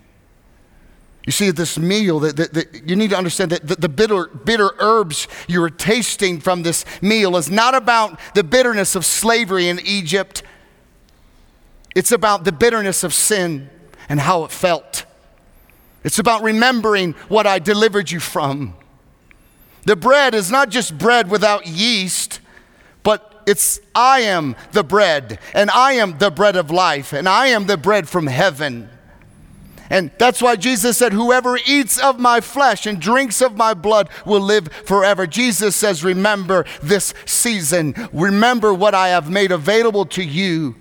You 1.30 1.32
see, 1.32 1.52
this 1.52 1.78
meal, 1.78 2.18
that, 2.18 2.36
that, 2.38 2.54
that 2.54 2.88
you 2.88 2.96
need 2.96 3.10
to 3.10 3.16
understand 3.16 3.52
that 3.52 3.64
the, 3.64 3.76
the 3.76 3.88
bitter, 3.88 4.26
bitter 4.26 4.72
herbs 4.80 5.28
you 5.46 5.62
are 5.62 5.70
tasting 5.70 6.40
from 6.40 6.64
this 6.64 6.84
meal 7.00 7.36
is 7.36 7.48
not 7.48 7.72
about 7.72 8.18
the 8.34 8.42
bitterness 8.42 8.96
of 8.96 9.04
slavery 9.04 9.68
in 9.68 9.78
Egypt. 9.84 10.42
It's 11.94 12.10
about 12.10 12.42
the 12.42 12.50
bitterness 12.50 13.04
of 13.04 13.14
sin 13.14 13.70
and 14.08 14.18
how 14.18 14.42
it 14.42 14.50
felt. 14.50 15.04
It's 16.02 16.18
about 16.18 16.42
remembering 16.42 17.12
what 17.28 17.46
I 17.46 17.60
delivered 17.60 18.10
you 18.10 18.18
from. 18.18 18.74
The 19.86 19.94
bread 19.94 20.34
is 20.34 20.50
not 20.50 20.68
just 20.68 20.98
bread 20.98 21.30
without 21.30 21.64
yeast, 21.64 22.40
but 23.04 23.44
it's 23.46 23.78
I 23.94 24.22
am 24.22 24.56
the 24.72 24.82
bread, 24.82 25.38
and 25.54 25.70
I 25.70 25.92
am 25.92 26.18
the 26.18 26.32
bread 26.32 26.56
of 26.56 26.72
life, 26.72 27.12
and 27.12 27.28
I 27.28 27.46
am 27.46 27.68
the 27.68 27.76
bread 27.76 28.08
from 28.08 28.26
heaven. 28.26 28.90
And 29.90 30.12
that's 30.18 30.40
why 30.40 30.54
Jesus 30.54 30.96
said, 30.96 31.12
Whoever 31.12 31.58
eats 31.66 31.98
of 31.98 32.20
my 32.20 32.40
flesh 32.40 32.86
and 32.86 33.00
drinks 33.00 33.42
of 33.42 33.56
my 33.56 33.74
blood 33.74 34.08
will 34.24 34.40
live 34.40 34.68
forever. 34.84 35.26
Jesus 35.26 35.74
says, 35.74 36.04
Remember 36.04 36.64
this 36.80 37.12
season. 37.26 37.94
Remember 38.12 38.72
what 38.72 38.94
I 38.94 39.08
have 39.08 39.28
made 39.28 39.50
available 39.50 40.06
to 40.06 40.22
you. 40.22 40.76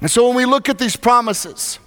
And 0.00 0.08
so 0.08 0.28
when 0.28 0.36
we 0.36 0.44
look 0.44 0.68
at 0.68 0.78
these 0.78 0.94
promises, 0.94 1.80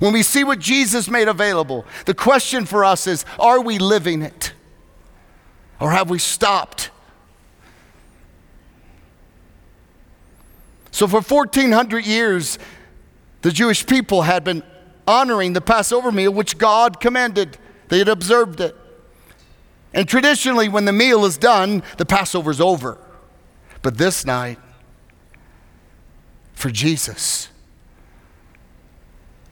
when 0.00 0.12
we 0.12 0.24
see 0.24 0.42
what 0.42 0.58
Jesus 0.58 1.08
made 1.08 1.28
available, 1.28 1.86
the 2.04 2.14
question 2.14 2.66
for 2.66 2.84
us 2.84 3.06
is 3.06 3.24
are 3.38 3.60
we 3.60 3.78
living 3.78 4.22
it? 4.22 4.52
Or 5.78 5.92
have 5.92 6.10
we 6.10 6.18
stopped? 6.18 6.90
So, 10.96 11.06
for 11.06 11.20
1400 11.20 12.06
years, 12.06 12.58
the 13.42 13.52
Jewish 13.52 13.84
people 13.84 14.22
had 14.22 14.44
been 14.44 14.62
honoring 15.06 15.52
the 15.52 15.60
Passover 15.60 16.10
meal, 16.10 16.32
which 16.32 16.56
God 16.56 17.00
commanded. 17.00 17.58
They 17.88 17.98
had 17.98 18.08
observed 18.08 18.62
it. 18.62 18.74
And 19.92 20.08
traditionally, 20.08 20.70
when 20.70 20.86
the 20.86 20.94
meal 20.94 21.26
is 21.26 21.36
done, 21.36 21.82
the 21.98 22.06
Passover's 22.06 22.62
over. 22.62 22.96
But 23.82 23.98
this 23.98 24.24
night, 24.24 24.58
for 26.54 26.70
Jesus, 26.70 27.50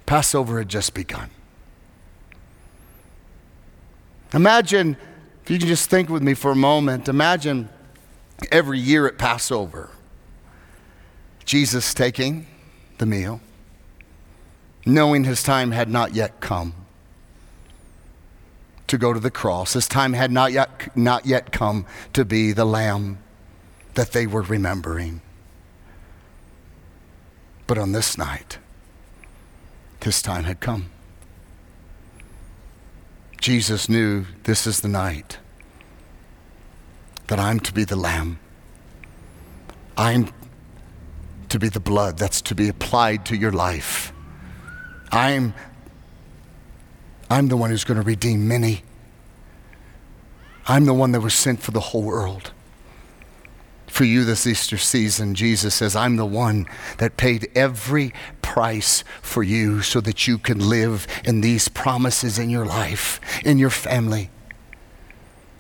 Passover 0.07 0.61
had 0.61 0.71
just 0.71 0.95
begun. 0.95 1.29
Imagine, 4.33 4.97
if 5.43 5.51
you 5.51 5.59
can 5.59 5.69
just 5.69 5.91
think 5.91 6.09
with 6.09 6.23
me 6.23 6.33
for 6.33 6.53
a 6.53 6.57
moment, 6.57 7.07
imagine 7.07 7.69
every 8.51 8.79
year 8.79 9.07
at 9.07 9.19
Passover, 9.19 9.91
Jesus 11.45 11.93
taking 11.95 12.47
the 12.99 13.07
meal, 13.07 13.41
knowing 14.87 15.25
his 15.25 15.43
time 15.43 15.73
had 15.73 15.89
not 15.89 16.15
yet 16.15 16.41
come 16.41 16.75
to 18.87 18.99
go 18.99 19.13
to 19.13 19.21
the 19.21 19.31
cross. 19.31 19.73
His 19.73 19.89
time 19.89 20.13
had 20.13 20.31
not 20.31 20.53
yet, 20.53 20.97
not 20.97 21.27
yet 21.27 21.53
come 21.53 21.87
to 22.13 22.25
be 22.25 22.53
the 22.53 22.65
lamb 22.65 23.19
that 23.95 24.13
they 24.13 24.27
were 24.27 24.43
remembering. 24.43 25.21
But 27.67 27.79
on 27.79 27.93
this 27.93 28.19
night, 28.19 28.59
his 30.03 30.21
time 30.21 30.45
had 30.45 30.61
come. 30.61 30.91
Jesus 33.41 33.89
knew 33.89 34.27
this 34.45 34.67
is 34.67 34.81
the 34.81 34.89
night 34.89 35.39
that 37.27 37.39
I'm 37.39 37.61
to 37.61 37.73
be 37.73 37.85
the 37.85 37.97
lamb. 37.97 38.39
I'm 39.97 40.29
to 41.55 41.59
be 41.59 41.69
the 41.69 41.81
blood 41.81 42.19
that's 42.19 42.43
to 42.43 42.55
be 42.55 42.69
applied 42.69 43.25
to 43.27 43.37
your 43.37 43.53
life. 43.53 44.13
I'm 45.11 45.55
I'm 47.31 47.49
the 47.49 47.57
one 47.57 47.71
who's 47.71 47.85
going 47.85 47.97
to 47.97 48.07
redeem 48.07 48.47
many. 48.47 48.83
I'm 50.67 50.85
the 50.85 50.95
one 50.95 51.13
that 51.13 51.21
was 51.21 51.35
sent 51.35 51.61
for 51.61 51.71
the 51.71 51.81
whole 51.81 52.03
world 52.03 52.53
for 53.95 54.05
you 54.05 54.25
this 54.25 54.45
Easter 54.45 54.77
season, 54.77 55.37
Jesus 55.37 55.73
says, 55.77 55.95
I'm 55.95 56.17
the 56.17 56.27
one 56.27 56.67
that 56.99 57.17
paid 57.17 57.49
every 57.55 58.13
price 58.43 59.05
for 59.23 59.45
you 59.45 59.83
so 59.83 60.01
that 60.01 60.27
you 60.27 60.37
can 60.37 60.69
live 60.69 61.07
in 61.25 61.43
these 61.43 61.69
promises 61.69 62.37
in 62.37 62.51
your 62.51 62.67
life, 62.67 63.21
in 63.45 63.57
your 63.57 63.71
family. 63.71 64.31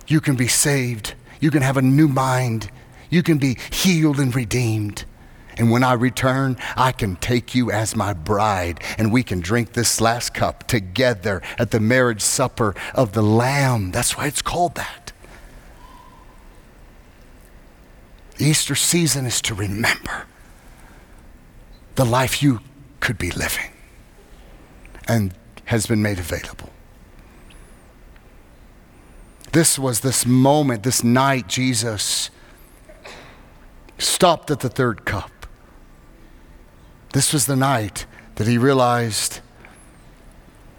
You 0.09 0.21
can 0.21 0.35
be 0.35 0.49
saved. 0.49 1.15
You 1.39 1.53
can 1.53 1.63
have 1.63 1.77
a 1.77 1.83
new 1.83 2.09
mind. 2.09 2.73
You 3.09 3.23
can 3.23 3.39
be 3.39 3.57
healed 3.71 4.19
and 4.19 4.35
redeemed. 4.35 5.05
And 5.57 5.71
when 5.71 5.85
I 5.85 5.93
return, 5.93 6.57
I 6.77 6.93
can 6.93 7.17
take 7.17 7.55
you 7.55 7.71
as 7.71 7.95
my 7.95 8.13
bride, 8.13 8.81
and 8.99 9.13
we 9.13 9.23
can 9.23 9.41
drink 9.41 9.73
this 9.73 10.01
last 10.01 10.35
cup 10.35 10.67
together 10.67 11.43
at 11.59 11.71
the 11.71 11.81
marriage 11.81 12.23
supper 12.23 12.75
of 12.95 13.13
the 13.13 13.23
Lamb. 13.23 13.93
That's 13.93 14.17
why 14.17 14.27
it's 14.27 14.43
called 14.43 14.75
that. 14.75 15.13
Easter 18.39 18.75
season 18.75 19.27
is 19.27 19.41
to 19.43 19.55
remember 19.55 20.27
the 21.95 22.05
life 22.05 22.43
you 22.43 22.61
could 22.99 23.17
be 23.17 23.31
living 23.31 23.71
and 25.07 25.35
has 25.67 25.87
been 25.87 26.03
made 26.03 26.19
available. 26.19 26.71
This 29.53 29.79
was 29.79 30.01
this 30.01 30.27
moment, 30.27 30.83
this 30.83 31.05
night, 31.05 31.47
Jesus 31.47 32.31
stopped 33.99 34.51
at 34.51 34.61
the 34.61 34.69
third 34.69 35.05
cup. 35.05 35.31
This 37.15 37.33
was 37.33 37.47
the 37.47 37.55
night 37.55 38.07
that 38.35 38.49
he 38.49 38.59
realized 38.59 39.39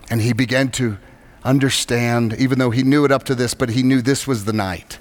and 0.09 0.19
he 0.19 0.33
began 0.33 0.69
to 0.71 0.97
understand, 1.45 2.33
even 2.38 2.59
though 2.59 2.71
he 2.71 2.83
knew 2.83 3.05
it 3.05 3.11
up 3.11 3.23
to 3.23 3.36
this, 3.36 3.53
but 3.53 3.69
he 3.69 3.81
knew 3.83 4.01
this 4.01 4.27
was 4.27 4.43
the 4.43 4.51
night 4.51 4.99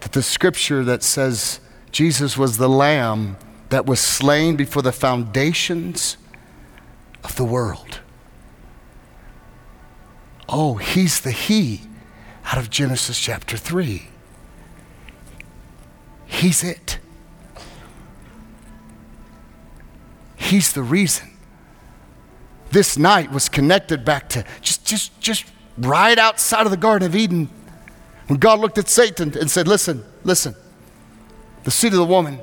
that 0.00 0.12
the 0.12 0.22
scripture 0.22 0.84
that 0.84 1.02
says 1.02 1.58
Jesus 1.90 2.38
was 2.38 2.56
the 2.56 2.68
lamb 2.68 3.36
that 3.70 3.84
was 3.84 3.98
slain 3.98 4.54
before 4.54 4.82
the 4.82 4.92
foundations 4.92 6.16
of 7.24 7.34
the 7.34 7.44
world. 7.44 7.98
Oh, 10.48 10.74
he's 10.74 11.18
the 11.18 11.32
he 11.32 11.82
out 12.44 12.58
of 12.58 12.70
Genesis 12.70 13.18
chapter 13.18 13.56
3. 13.56 14.06
He's 16.26 16.62
it. 16.62 16.98
He's 20.44 20.74
the 20.74 20.82
reason. 20.82 21.30
This 22.70 22.98
night 22.98 23.32
was 23.32 23.48
connected 23.48 24.04
back 24.04 24.28
to 24.30 24.44
just, 24.60 24.84
just, 24.84 25.18
just 25.18 25.46
right 25.78 26.18
outside 26.18 26.66
of 26.66 26.70
the 26.70 26.76
Garden 26.76 27.06
of 27.06 27.16
Eden 27.16 27.48
when 28.26 28.38
God 28.38 28.60
looked 28.60 28.76
at 28.76 28.88
Satan 28.88 29.36
and 29.38 29.50
said, 29.50 29.66
Listen, 29.66 30.04
listen, 30.22 30.54
the 31.62 31.70
seed 31.70 31.92
of 31.94 31.98
the 31.98 32.04
woman, 32.04 32.40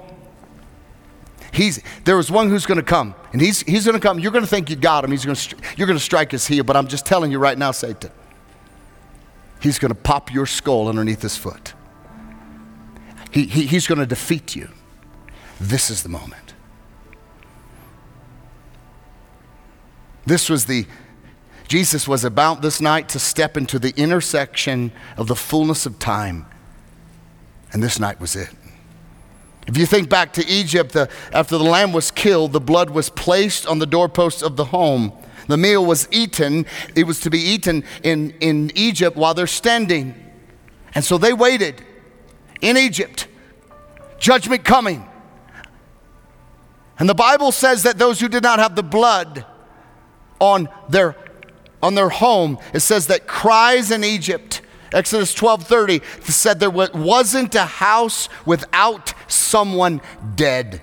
he's, 1.54 1.80
there 2.06 2.18
is 2.18 2.32
one 2.32 2.50
who's 2.50 2.66
going 2.66 2.80
to 2.80 2.84
come, 2.84 3.14
and 3.34 3.42
he's, 3.42 3.62
he's 3.62 3.86
going 3.86 4.00
to 4.00 4.02
come. 4.02 4.18
You're 4.18 4.32
going 4.32 4.44
to 4.44 4.50
think 4.50 4.72
you 4.72 4.76
got 4.76 5.04
him. 5.04 5.12
He's 5.12 5.24
to, 5.24 5.56
you're 5.78 5.88
going 5.88 6.00
to 6.00 6.04
strike 6.04 6.32
his 6.32 6.48
heel, 6.48 6.64
but 6.64 6.76
I'm 6.76 6.88
just 6.88 7.06
telling 7.06 7.32
you 7.32 7.38
right 7.38 7.58
now, 7.58 7.70
Satan, 7.70 8.10
he's 9.62 9.78
going 9.78 9.94
to 9.94 10.00
pop 10.00 10.34
your 10.34 10.48
skull 10.48 10.88
underneath 10.88 11.22
his 11.22 11.38
foot. 11.38 11.74
He, 13.30 13.46
he, 13.46 13.68
he's 13.68 13.86
going 13.86 14.00
to 14.00 14.08
defeat 14.08 14.56
you. 14.56 14.70
This 15.60 15.92
is 15.92 16.02
the 16.02 16.10
moment. 16.10 16.51
This 20.26 20.50
was 20.50 20.66
the 20.66 20.86
Jesus 21.72 22.06
was 22.06 22.26
about 22.26 22.62
this 22.62 22.82
night 22.82 23.08
to 23.10 23.18
step 23.20 23.56
into 23.56 23.80
the 23.80 23.94
intersection 23.96 24.92
of 25.16 25.28
the 25.28 25.38
fullness 25.38 25.86
of 25.86 26.00
time. 26.00 26.46
And 27.72 27.82
this 27.82 27.98
night 27.98 28.20
was 28.20 28.36
it. 28.36 28.50
If 29.68 29.78
you 29.78 29.86
think 29.86 30.10
back 30.10 30.34
to 30.34 30.46
Egypt, 30.46 30.92
the, 30.92 31.10
after 31.32 31.58
the 31.58 31.64
lamb 31.64 31.94
was 31.94 32.12
killed, 32.12 32.52
the 32.52 32.60
blood 32.60 32.90
was 32.90 33.10
placed 33.10 33.66
on 33.66 33.80
the 33.80 33.86
doorposts 33.86 34.42
of 34.42 34.58
the 34.58 34.66
home. 34.66 35.14
The 35.48 35.56
meal 35.56 35.86
was 35.86 36.10
eaten. 36.12 36.66
It 36.94 37.06
was 37.06 37.22
to 37.22 37.30
be 37.30 37.40
eaten 37.40 37.86
in, 38.04 38.32
in 38.42 38.74
Egypt 38.76 39.16
while 39.16 39.34
they're 39.34 39.48
standing. 39.48 40.14
And 40.94 41.06
so 41.06 41.18
they 41.18 41.32
waited 41.32 41.82
in 42.60 42.76
Egypt, 42.76 43.30
judgment 44.20 44.66
coming. 44.66 45.08
And 47.00 47.08
the 47.08 47.16
Bible 47.16 47.54
says 47.54 47.84
that 47.84 47.98
those 47.98 48.20
who 48.20 48.28
did 48.28 48.44
not 48.44 48.60
have 48.60 48.76
the 48.76 48.84
blood 48.84 49.46
on 50.42 50.68
their 50.90 51.16
on 51.82 51.96
their 51.96 52.10
home, 52.10 52.60
it 52.74 52.82
says 52.82 53.08
that 53.08 53.26
cries 53.26 53.92
in 53.92 54.04
Egypt, 54.04 54.62
Exodus 54.92 55.34
12:30 55.34 56.04
said 56.30 56.60
there 56.60 56.70
wasn't 56.70 57.56
a 57.56 57.66
house 57.66 58.28
without 58.46 59.14
someone 59.28 60.02
dead. 60.36 60.82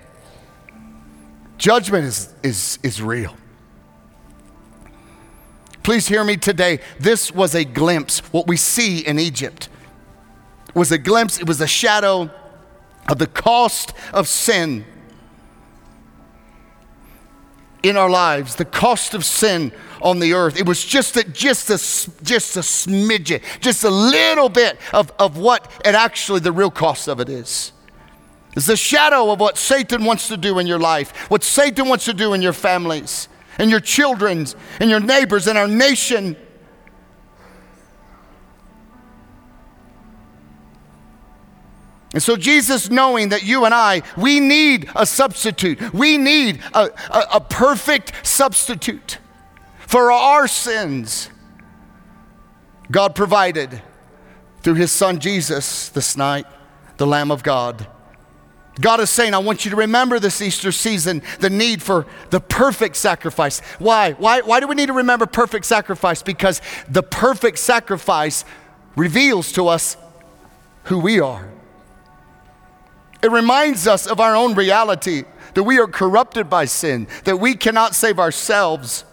Judgment 1.59 2.05
is, 2.05 2.33
is, 2.43 2.79
is 2.83 3.03
real. 3.03 3.37
Please 5.83 6.07
hear 6.07 6.23
me 6.23 6.37
today. 6.37 6.79
This 7.01 7.33
was 7.33 7.55
a 7.55 7.65
glimpse. 7.65 8.21
What 8.33 8.47
we 8.47 8.57
see 8.57 9.01
in 9.01 9.19
Egypt 9.19 9.69
was 10.75 10.93
a 10.93 10.99
glimpse, 10.99 11.41
it 11.41 11.49
was 11.49 11.61
a 11.61 11.67
shadow 11.67 12.31
of 13.09 13.19
the 13.19 13.27
cost 13.27 13.93
of 14.13 14.29
sin 14.29 14.85
in 17.83 17.97
our 17.97 18.11
lives, 18.11 18.57
the 18.57 18.64
cost 18.64 19.14
of 19.14 19.24
sin 19.24 19.72
on 20.03 20.18
the 20.18 20.33
earth. 20.33 20.59
It 20.59 20.66
was 20.66 20.85
just 20.85 21.16
a, 21.16 21.24
just 21.24 21.70
a, 21.70 21.79
just 22.24 22.57
a 22.57 22.61
smidget, 22.61 23.43
just 23.61 23.85
a 23.85 23.91
little 23.91 24.49
bit 24.49 24.79
of, 24.93 25.12
of 25.18 25.37
what 25.37 25.70
and 25.85 25.97
actually 25.97 26.41
the 26.41 26.53
real 26.53 26.70
cost 26.70 27.09
of 27.09 27.20
it 27.20 27.29
is. 27.29 27.72
It's 28.57 28.66
the 28.66 28.76
shadow 28.76 29.31
of 29.31 29.41
what 29.41 29.57
Satan 29.57 30.05
wants 30.05 30.29
to 30.29 30.37
do 30.37 30.59
in 30.59 30.66
your 30.66 30.79
life, 30.81 31.31
what 31.31 31.45
Satan 31.45 31.89
wants 31.89 32.05
to 32.07 32.14
do 32.14 32.35
in 32.35 32.43
your 32.43 32.53
families, 32.53 33.29
and 33.59 33.70
your 33.70 33.81
children's, 33.81 34.57
and 34.81 34.91
your 34.91 35.01
neighbors, 35.01 35.47
and 35.47 35.59
our 35.59 35.68
nation. 35.68 36.37
And 42.15 42.23
so, 42.23 42.37
Jesus, 42.37 42.89
knowing 42.91 43.29
that 43.31 43.43
you 43.43 43.65
and 43.65 43.75
I, 43.75 44.03
we 44.17 44.41
need 44.41 44.89
a 44.97 45.05
substitute, 45.05 45.93
we 45.93 46.17
need 46.17 46.61
a, 46.73 46.91
a, 47.11 47.25
a 47.35 47.41
perfect 47.41 48.13
substitute 48.27 49.19
for 49.79 50.11
our 50.11 50.49
sins. 50.49 51.29
God 52.91 53.15
provided 53.15 53.83
through 54.63 54.75
his 54.75 54.91
son 54.91 55.19
Jesus 55.19 55.91
this 55.91 56.17
night, 56.17 56.47
the 56.97 57.07
Lamb 57.07 57.31
of 57.31 57.43
God, 57.43 57.87
God 58.81 59.01
is 59.01 59.11
saying, 59.11 59.35
I 59.35 59.39
want 59.39 59.65
you 59.65 59.73
to 59.73 59.77
remember 59.77 60.21
this 60.21 60.41
Easter 60.41 60.71
season 60.71 61.23
the 61.41 61.51
need 61.51 61.83
for 61.83 62.07
the 62.31 62.41
perfect 62.41 62.97
sacrifice. 62.97 63.61
Why? 63.79 64.13
Why, 64.13 64.41
why 64.41 64.61
do 64.61 64.69
we 64.69 64.77
need 64.77 64.87
to 64.87 64.93
remember 64.93 65.27
perfect 65.27 65.65
sacrifice? 65.65 66.23
Because 66.23 66.61
the 66.89 67.03
perfect 67.03 67.59
sacrifice 67.59 68.45
reveals 68.95 69.53
to 69.53 69.69
us 69.69 69.97
who 70.85 70.99
we 70.99 71.19
are. 71.19 71.49
It 73.23 73.31
reminds 73.31 73.87
us 73.87 74.07
of 74.07 74.21
our 74.21 74.37
own 74.37 74.55
reality 74.55 75.25
that 75.55 75.62
we 75.64 75.79
are 75.79 75.87
corrupted 75.87 76.49
by 76.49 76.66
sin, 76.66 77.09
that 77.25 77.39
we 77.39 77.55
cannot 77.55 77.95
save 77.95 78.19
ourselves, 78.19 79.05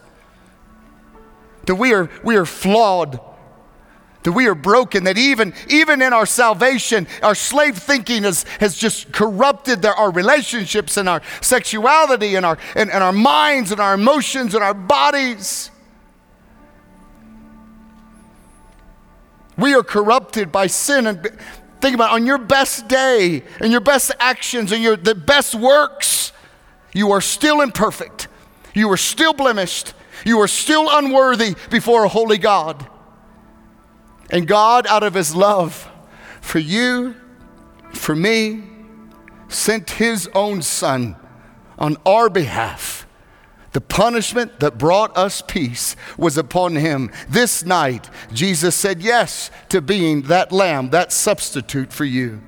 that 1.65 1.75
we 1.75 1.93
are, 1.93 2.09
we 2.23 2.35
are 2.35 2.45
flawed 2.45 3.19
that 4.25 4.31
we 4.31 4.47
are 4.47 4.55
broken, 4.55 5.03
that 5.03 5.19
even, 5.19 5.53
even 5.69 6.01
in 6.01 6.11
our 6.11 6.25
salvation, 6.25 7.07
our 7.21 7.35
slave 7.35 7.77
thinking 7.77 8.23
has, 8.23 8.41
has 8.59 8.75
just 8.75 9.11
corrupted 9.11 9.85
our 9.85 10.09
relationships 10.09 10.97
and 10.97 11.07
our 11.07 11.21
sexuality 11.41 12.33
and 12.33 12.43
our, 12.43 12.57
and, 12.75 12.89
and 12.89 13.03
our 13.03 13.13
minds 13.13 13.71
and 13.71 13.79
our 13.79 13.93
emotions 13.93 14.55
and 14.55 14.63
our 14.63 14.73
bodies. 14.73 15.69
We 19.59 19.75
are 19.75 19.83
corrupted 19.83 20.51
by 20.51 20.67
sin. 20.67 21.05
And 21.05 21.37
think 21.81 21.95
about 21.95 22.11
it, 22.11 22.15
on 22.15 22.25
your 22.25 22.37
best 22.37 22.87
day 22.87 23.43
and 23.59 23.71
your 23.71 23.81
best 23.81 24.11
actions 24.19 24.71
and 24.71 24.81
your 24.81 24.95
the 24.95 25.15
best 25.15 25.55
works, 25.55 26.31
you 26.93 27.11
are 27.11 27.21
still 27.21 27.61
imperfect. 27.61 28.27
You 28.73 28.91
are 28.91 28.97
still 28.97 29.33
blemished. 29.33 29.93
You 30.25 30.39
are 30.41 30.47
still 30.47 30.87
unworthy 30.89 31.55
before 31.69 32.05
a 32.05 32.07
holy 32.07 32.37
God. 32.37 32.87
And 34.29 34.47
God, 34.47 34.87
out 34.87 35.03
of 35.03 35.13
His 35.13 35.35
love 35.35 35.89
for 36.41 36.59
you, 36.59 37.15
for 37.93 38.15
me, 38.15 38.63
sent 39.47 39.91
His 39.91 40.29
own 40.33 40.61
Son 40.61 41.15
on 41.77 41.97
our 42.05 42.29
behalf. 42.29 43.04
The 43.75 43.81
punishment 43.81 44.61
that 44.61 44.77
brought 44.77 45.17
us 45.17 45.41
peace 45.41 45.97
was 46.17 46.37
upon 46.37 46.77
him. 46.77 47.11
This 47.27 47.65
night, 47.65 48.09
Jesus 48.31 48.73
said 48.73 49.01
yes 49.01 49.51
to 49.67 49.81
being 49.81 50.21
that 50.21 50.53
lamb, 50.53 50.91
that 50.91 51.11
substitute 51.11 51.91
for 51.91 52.05
you. 52.05 52.41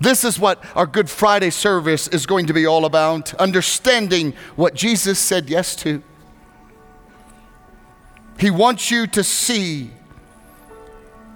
This 0.00 0.24
is 0.24 0.38
what 0.38 0.64
our 0.74 0.86
Good 0.86 1.10
Friday 1.10 1.50
service 1.50 2.08
is 2.08 2.24
going 2.24 2.46
to 2.46 2.54
be 2.54 2.64
all 2.64 2.86
about 2.86 3.34
understanding 3.34 4.32
what 4.56 4.72
Jesus 4.72 5.18
said 5.18 5.50
yes 5.50 5.76
to. 5.76 6.02
He 8.38 8.50
wants 8.50 8.90
you 8.90 9.06
to 9.08 9.22
see 9.22 9.90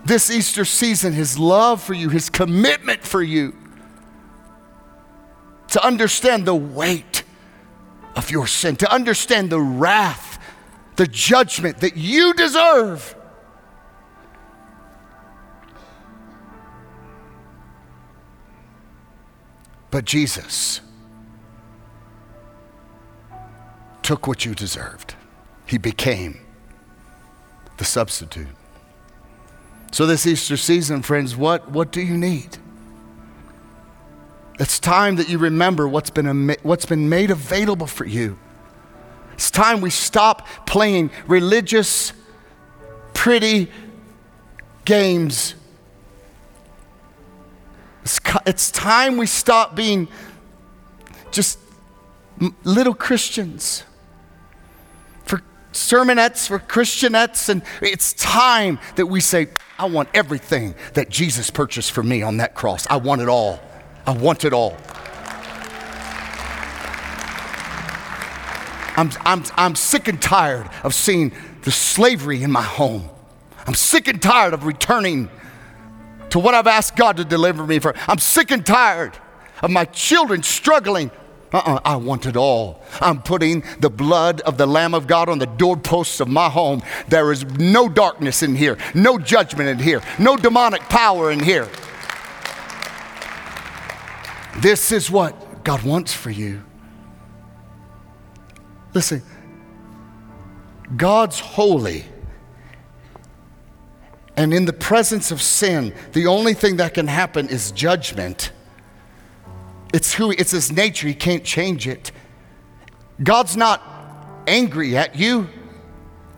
this 0.06 0.30
Easter 0.30 0.64
season 0.64 1.12
his 1.12 1.38
love 1.38 1.82
for 1.82 1.92
you, 1.92 2.08
his 2.08 2.30
commitment 2.30 3.02
for 3.02 3.22
you, 3.22 3.54
to 5.68 5.84
understand 5.84 6.46
the 6.46 6.54
weight 6.54 7.11
of 8.16 8.30
your 8.30 8.46
sin, 8.46 8.76
to 8.76 8.92
understand 8.92 9.50
the 9.50 9.60
wrath, 9.60 10.38
the 10.96 11.06
judgment 11.06 11.78
that 11.78 11.96
you 11.96 12.34
deserve. 12.34 13.14
But 19.90 20.06
Jesus 20.06 20.80
took 24.02 24.26
what 24.26 24.44
you 24.44 24.54
deserved. 24.54 25.14
He 25.66 25.78
became 25.78 26.40
the 27.76 27.84
substitute. 27.84 28.48
So, 29.90 30.06
this 30.06 30.26
Easter 30.26 30.56
season, 30.56 31.02
friends, 31.02 31.36
what, 31.36 31.70
what 31.70 31.92
do 31.92 32.00
you 32.00 32.16
need? 32.16 32.58
It's 34.58 34.78
time 34.78 35.16
that 35.16 35.28
you 35.28 35.38
remember 35.38 35.88
what's 35.88 36.10
been, 36.10 36.54
what's 36.62 36.86
been 36.86 37.08
made 37.08 37.30
available 37.30 37.86
for 37.86 38.04
you. 38.04 38.38
It's 39.34 39.50
time 39.50 39.80
we 39.80 39.90
stop 39.90 40.46
playing 40.66 41.10
religious, 41.26 42.12
pretty 43.14 43.70
games. 44.84 45.54
It's, 48.02 48.20
it's 48.46 48.70
time 48.70 49.16
we 49.16 49.26
stop 49.26 49.74
being 49.74 50.08
just 51.30 51.58
little 52.64 52.94
Christians 52.94 53.84
for 55.24 55.42
sermonettes 55.72 56.48
for 56.48 56.58
Christianettes, 56.58 57.48
and 57.48 57.62
it's 57.80 58.12
time 58.12 58.78
that 58.96 59.06
we 59.06 59.20
say, 59.20 59.48
I 59.78 59.86
want 59.86 60.08
everything 60.14 60.74
that 60.94 61.08
Jesus 61.08 61.50
purchased 61.50 61.92
for 61.92 62.02
me 62.02 62.22
on 62.22 62.36
that 62.36 62.54
cross. 62.54 62.86
I 62.90 62.96
want 62.96 63.22
it 63.22 63.28
all. 63.28 63.60
I 64.06 64.12
want 64.12 64.44
it 64.44 64.52
all. 64.52 64.76
I'm, 68.96 69.10
I'm, 69.24 69.44
I'm 69.56 69.74
sick 69.74 70.08
and 70.08 70.20
tired 70.20 70.68
of 70.84 70.94
seeing 70.94 71.32
the 71.62 71.70
slavery 71.70 72.42
in 72.42 72.50
my 72.50 72.62
home. 72.62 73.08
I'm 73.66 73.74
sick 73.74 74.08
and 74.08 74.20
tired 74.20 74.54
of 74.54 74.64
returning 74.64 75.30
to 76.30 76.38
what 76.38 76.54
I've 76.54 76.66
asked 76.66 76.96
God 76.96 77.16
to 77.18 77.24
deliver 77.24 77.66
me 77.66 77.78
from. 77.78 77.94
I'm 78.08 78.18
sick 78.18 78.50
and 78.50 78.66
tired 78.66 79.16
of 79.62 79.70
my 79.70 79.84
children 79.86 80.42
struggling 80.42 81.10
uh-uh, 81.52 81.80
I 81.84 81.96
want 81.96 82.24
it 82.24 82.36
all. 82.36 82.82
I'm 83.00 83.20
putting 83.20 83.62
the 83.78 83.90
blood 83.90 84.40
of 84.42 84.56
the 84.56 84.66
Lamb 84.66 84.94
of 84.94 85.06
God 85.06 85.28
on 85.28 85.38
the 85.38 85.46
doorposts 85.46 86.20
of 86.20 86.28
my 86.28 86.48
home. 86.48 86.82
There 87.08 87.30
is 87.30 87.44
no 87.44 87.88
darkness 87.88 88.42
in 88.42 88.56
here, 88.56 88.78
no 88.94 89.18
judgment 89.18 89.68
in 89.68 89.78
here, 89.78 90.00
no 90.18 90.36
demonic 90.36 90.80
power 90.82 91.30
in 91.30 91.40
here. 91.40 91.68
This 94.58 94.92
is 94.92 95.10
what 95.10 95.64
God 95.64 95.82
wants 95.82 96.12
for 96.12 96.30
you. 96.30 96.62
Listen, 98.94 99.22
God's 100.96 101.40
holy. 101.40 102.04
And 104.36 104.52
in 104.52 104.64
the 104.64 104.72
presence 104.72 105.30
of 105.30 105.42
sin, 105.42 105.94
the 106.12 106.26
only 106.26 106.54
thing 106.54 106.76
that 106.76 106.94
can 106.94 107.06
happen 107.06 107.48
is 107.48 107.70
judgment. 107.72 108.50
It's 109.92 110.14
who 110.14 110.30
it's 110.30 110.52
his 110.52 110.72
nature. 110.72 111.06
He 111.06 111.14
can't 111.14 111.44
change 111.44 111.86
it. 111.86 112.12
God's 113.22 113.56
not 113.56 113.82
angry 114.46 114.96
at 114.96 115.16
you, 115.16 115.48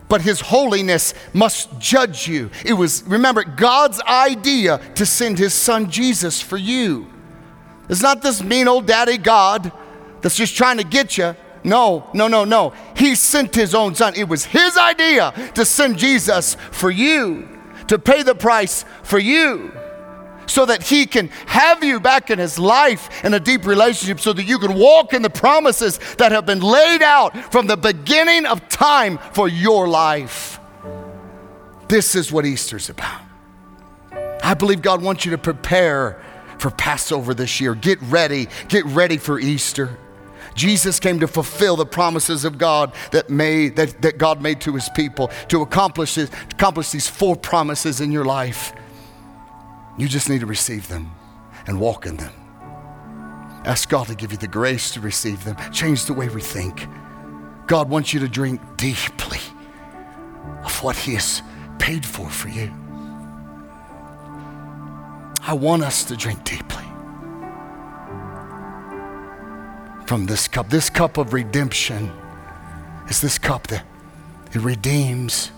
but 0.09 0.21
his 0.21 0.41
holiness 0.41 1.13
must 1.33 1.79
judge 1.79 2.27
you. 2.27 2.49
It 2.65 2.73
was 2.73 3.03
remember 3.03 3.43
God's 3.43 4.01
idea 4.01 4.79
to 4.95 5.05
send 5.05 5.39
his 5.39 5.53
son 5.53 5.89
Jesus 5.89 6.41
for 6.41 6.57
you. 6.57 7.07
It's 7.89 8.01
not 8.01 8.21
this 8.21 8.43
mean 8.43 8.67
old 8.67 8.87
daddy 8.87 9.17
God 9.17 9.71
that's 10.21 10.35
just 10.35 10.55
trying 10.55 10.77
to 10.77 10.83
get 10.83 11.17
you. 11.17 11.35
No, 11.63 12.09
no, 12.13 12.27
no, 12.27 12.45
no. 12.45 12.73
He 12.95 13.15
sent 13.15 13.55
his 13.55 13.73
own 13.73 13.95
son. 13.95 14.13
It 14.15 14.27
was 14.27 14.45
his 14.45 14.77
idea 14.77 15.33
to 15.55 15.65
send 15.65 15.97
Jesus 15.97 16.55
for 16.71 16.91
you, 16.91 17.47
to 17.87 17.97
pay 17.97 18.23
the 18.23 18.35
price 18.35 18.85
for 19.03 19.19
you 19.19 19.71
so 20.47 20.65
that 20.65 20.83
He 20.83 21.05
can 21.05 21.29
have 21.47 21.83
you 21.83 21.99
back 21.99 22.29
in 22.29 22.39
His 22.39 22.59
life 22.59 23.23
in 23.23 23.33
a 23.33 23.39
deep 23.39 23.65
relationship 23.65 24.19
so 24.19 24.33
that 24.33 24.43
you 24.43 24.59
can 24.59 24.75
walk 24.75 25.13
in 25.13 25.21
the 25.21 25.29
promises 25.29 25.99
that 26.17 26.31
have 26.31 26.45
been 26.45 26.61
laid 26.61 27.01
out 27.01 27.35
from 27.51 27.67
the 27.67 27.77
beginning 27.77 28.45
of 28.45 28.67
time 28.69 29.17
for 29.33 29.47
your 29.47 29.87
life. 29.87 30.59
This 31.87 32.15
is 32.15 32.31
what 32.31 32.45
Easter's 32.45 32.89
about. 32.89 33.21
I 34.43 34.53
believe 34.53 34.81
God 34.81 35.01
wants 35.01 35.25
you 35.25 35.31
to 35.31 35.37
prepare 35.37 36.21
for 36.59 36.71
Passover 36.71 37.33
this 37.33 37.59
year. 37.59 37.75
Get 37.75 38.01
ready, 38.03 38.47
get 38.67 38.85
ready 38.85 39.17
for 39.17 39.39
Easter. 39.39 39.97
Jesus 40.55 40.99
came 40.99 41.19
to 41.19 41.27
fulfill 41.27 41.75
the 41.75 41.85
promises 41.85 42.45
of 42.45 42.57
God 42.57 42.93
that, 43.11 43.29
made, 43.29 43.75
that, 43.75 44.01
that 44.01 44.17
God 44.17 44.41
made 44.41 44.61
to 44.61 44.73
his 44.73 44.89
people, 44.89 45.27
to 45.49 45.61
accomplish, 45.61 46.17
it, 46.17 46.33
accomplish 46.51 46.91
these 46.91 47.07
four 47.07 47.35
promises 47.35 47.99
in 47.99 48.11
your 48.11 48.25
life. 48.25 48.73
You 49.97 50.07
just 50.07 50.29
need 50.29 50.39
to 50.39 50.45
receive 50.45 50.87
them 50.87 51.11
and 51.67 51.79
walk 51.79 52.05
in 52.05 52.17
them. 52.17 52.33
Ask 53.65 53.89
God 53.89 54.07
to 54.07 54.15
give 54.15 54.31
you 54.31 54.37
the 54.37 54.47
grace 54.47 54.91
to 54.91 55.01
receive 55.01 55.43
them. 55.43 55.57
Change 55.71 56.05
the 56.05 56.13
way 56.13 56.29
we 56.29 56.41
think. 56.41 56.87
God 57.67 57.89
wants 57.89 58.13
you 58.13 58.19
to 58.19 58.27
drink 58.27 58.61
deeply 58.77 59.39
of 60.63 60.83
what 60.83 60.95
He 60.95 61.15
has 61.15 61.41
paid 61.79 62.05
for 62.05 62.29
for 62.29 62.47
you. 62.47 62.71
I 65.47 65.53
want 65.53 65.83
us 65.83 66.03
to 66.05 66.17
drink 66.17 66.43
deeply 66.43 66.83
from 70.07 70.25
this 70.25 70.47
cup. 70.47 70.69
This 70.69 70.89
cup 70.89 71.17
of 71.17 71.33
redemption 71.33 72.11
is 73.09 73.21
this 73.21 73.37
cup 73.37 73.67
that 73.67 73.85
it 74.53 74.61
redeems 74.61 75.51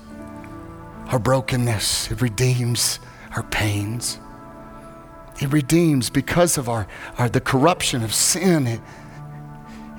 our 1.07 1.19
brokenness, 1.19 2.11
it 2.11 2.21
redeems 2.21 2.99
our 3.33 3.43
pains. 3.43 4.19
It 5.39 5.53
redeems 5.53 6.09
because 6.09 6.57
of 6.57 6.67
our, 6.67 6.87
our 7.17 7.29
the 7.29 7.39
corruption 7.39 8.03
of 8.03 8.13
sin. 8.13 8.67
It, 8.67 8.81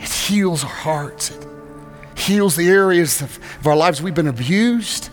it 0.01 0.11
heals 0.11 0.65
our 0.65 0.71
hearts. 0.71 1.31
It 1.31 2.19
heals 2.19 2.57
the 2.57 2.69
areas 2.69 3.23
of, 3.23 3.39
of 3.61 3.67
our 3.67 3.77
lives 3.77 4.03
we've 4.03 4.15
been 4.15 4.27
abused. 4.27 5.09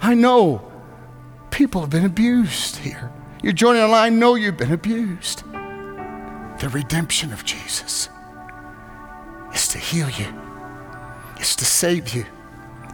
I 0.00 0.14
know 0.14 0.70
people 1.50 1.80
have 1.80 1.90
been 1.90 2.04
abused 2.04 2.76
here. 2.76 3.10
You're 3.46 3.52
joining 3.52 3.82
online, 3.82 4.12
I 4.12 4.16
know 4.16 4.34
you've 4.34 4.56
been 4.56 4.72
abused. 4.72 5.44
The 6.58 6.68
redemption 6.72 7.32
of 7.32 7.44
Jesus 7.44 8.08
is 9.54 9.68
to 9.68 9.78
heal 9.78 10.10
you, 10.10 10.26
it's 11.36 11.54
to 11.54 11.64
save 11.64 12.12
you, 12.12 12.26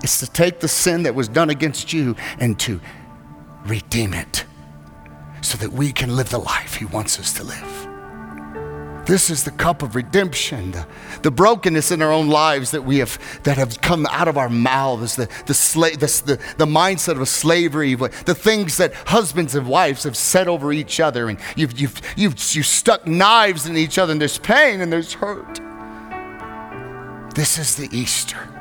it's 0.03 0.21
to 0.21 0.31
take 0.31 0.61
the 0.61 0.69
sin 0.69 1.05
that 1.05 1.15
was 1.15 1.27
done 1.27 1.49
against 1.49 1.95
you 1.95 2.17
and 2.39 2.61
to 2.61 2.83
redeem 3.65 4.13
it 4.13 4.45
so 5.41 5.57
that 5.57 5.73
we 5.73 5.91
can 5.91 6.17
live 6.17 6.29
the 6.29 6.39
life 6.39 6.75
He 6.75 6.85
wants 6.85 7.19
us 7.19 7.33
to 7.39 7.45
live. 7.45 7.82
This 9.05 9.31
is 9.31 9.43
the 9.43 9.51
cup 9.51 9.83
of 9.83 9.97
redemption, 9.97 10.71
the, 10.71 10.87
the, 11.23 11.31
brokenness 11.33 11.91
in 11.91 12.03
our 12.03 12.13
own 12.13 12.29
lives 12.29 12.71
that 12.71 12.83
we 12.83 12.99
have 12.99 13.19
that 13.43 13.57
have 13.57 13.81
come 13.81 14.07
out 14.07 14.29
of 14.29 14.39
our 14.39 14.49
mouths, 14.49 15.17
the 15.17 15.27
the, 15.47 15.55
sla- 15.55 15.99
the, 15.99 16.37
the, 16.37 16.55
the 16.57 16.67
mindset 16.67 17.21
of 17.21 17.29
slavery, 17.29 17.97
the 17.97 18.35
things 18.35 18.77
that 18.77 18.95
husbands 18.95 19.57
and 19.57 19.67
wives 19.67 20.05
have 20.05 20.17
said 20.17 20.47
over 20.47 20.73
each 20.73 21.01
other, 21.01 21.29
and 21.29 21.41
you've 21.57 21.79
you've 21.81 22.01
you've 22.17 22.55
you 22.55 22.63
stuck 22.63 23.05
knives 23.05 23.67
in 23.67 23.77
each 23.77 23.99
other, 23.99 24.13
and 24.13 24.21
there's 24.21 24.39
pain 24.39 24.81
and 24.81 24.93
there's 24.93 25.15
hurt. 25.15 25.61
This 27.35 27.59
is 27.59 27.75
the 27.75 27.89
Easter 27.97 28.52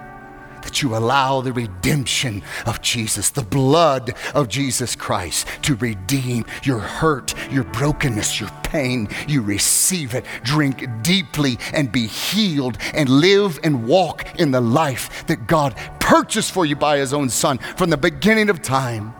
that 0.72 0.82
you 0.82 0.95
allow 0.95 1.41
the 1.41 1.51
redemption 1.51 2.41
of 2.65 2.82
Jesus, 2.82 3.30
the 3.30 3.41
blood 3.41 4.15
of 4.34 4.47
Jesus 4.47 4.95
Christ, 4.95 5.45
to 5.63 5.76
redeem 5.76 6.45
your 6.63 6.80
hurt, 6.80 7.34
your 7.51 7.65
brokenness, 7.65 8.39
your 8.39 8.49
pain. 8.63 9.09
You 9.28 9.41
receive 9.41 10.15
it, 10.15 10.24
drink 10.43 10.88
deeply, 11.01 11.59
and 11.74 11.91
be 11.91 12.07
healed, 12.07 12.78
and 12.93 13.09
live 13.09 13.59
and 13.65 13.86
walk 13.86 14.39
in 14.39 14.51
the 14.51 14.61
life 14.61 15.28
that 15.28 15.45
God 15.45 15.76
purchased 15.99 16.53
for 16.53 16.65
you 16.65 16.78
by 16.78 16.99
His 16.99 17.13
own 17.13 17.28
Son 17.28 17.57
from 17.76 17.89
the 17.89 17.97
beginning 17.97 18.49
of 18.49 18.61
time. 18.61 19.13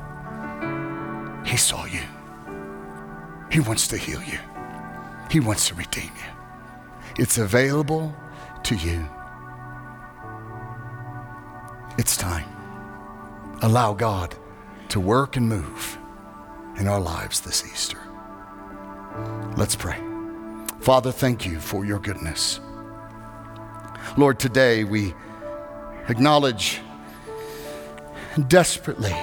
He 1.46 1.58
saw 1.58 1.84
you, 1.84 2.04
He 3.52 3.60
wants 3.60 3.90
to 3.90 3.98
heal 3.98 4.24
you, 4.24 4.40
He 5.30 5.42
wants 5.42 5.68
to 5.68 5.76
redeem 5.76 6.12
you. 6.16 6.32
It's 7.18 7.38
available 7.38 8.16
to 8.64 8.76
you. 8.76 9.06
It's 11.98 12.16
time. 12.16 12.50
Allow 13.62 13.94
God 13.94 14.36
to 14.90 15.00
work 15.00 15.36
and 15.36 15.48
move 15.48 15.98
in 16.78 16.88
our 16.88 17.00
lives 17.00 17.42
this 17.42 17.66
Easter. 17.66 18.00
Let's 19.58 19.76
pray. 19.76 20.00
Father, 20.80 21.12
thank 21.12 21.46
you 21.46 21.60
for 21.60 21.86
your 21.86 22.00
goodness. 22.00 22.60
Lord, 24.18 24.40
today 24.40 24.84
we 24.84 25.14
acknowledge 26.08 26.80
desperately, 28.48 29.16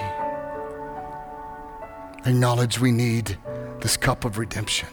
acknowledge 2.25 2.79
we 2.79 2.91
need 2.91 3.37
this 3.81 3.97
cup 3.97 4.25
of 4.25 4.37
redemption. 4.37 4.87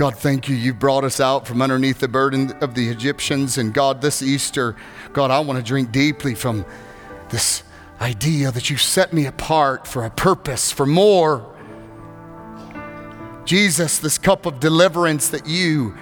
God, 0.00 0.16
thank 0.16 0.48
you. 0.48 0.56
You 0.56 0.72
brought 0.72 1.04
us 1.04 1.20
out 1.20 1.46
from 1.46 1.60
underneath 1.60 1.98
the 1.98 2.08
burden 2.08 2.52
of 2.62 2.74
the 2.74 2.88
Egyptians. 2.88 3.58
And 3.58 3.74
God, 3.74 4.00
this 4.00 4.22
Easter, 4.22 4.74
God, 5.12 5.30
I 5.30 5.40
want 5.40 5.58
to 5.58 5.62
drink 5.62 5.92
deeply 5.92 6.34
from 6.34 6.64
this 7.28 7.62
idea 8.00 8.50
that 8.50 8.70
you 8.70 8.78
set 8.78 9.12
me 9.12 9.26
apart 9.26 9.86
for 9.86 10.06
a 10.06 10.10
purpose, 10.10 10.72
for 10.72 10.86
more. 10.86 11.54
Jesus, 13.44 13.98
this 13.98 14.16
cup 14.16 14.46
of 14.46 14.58
deliverance 14.58 15.28
that 15.28 15.46
you 15.46 15.94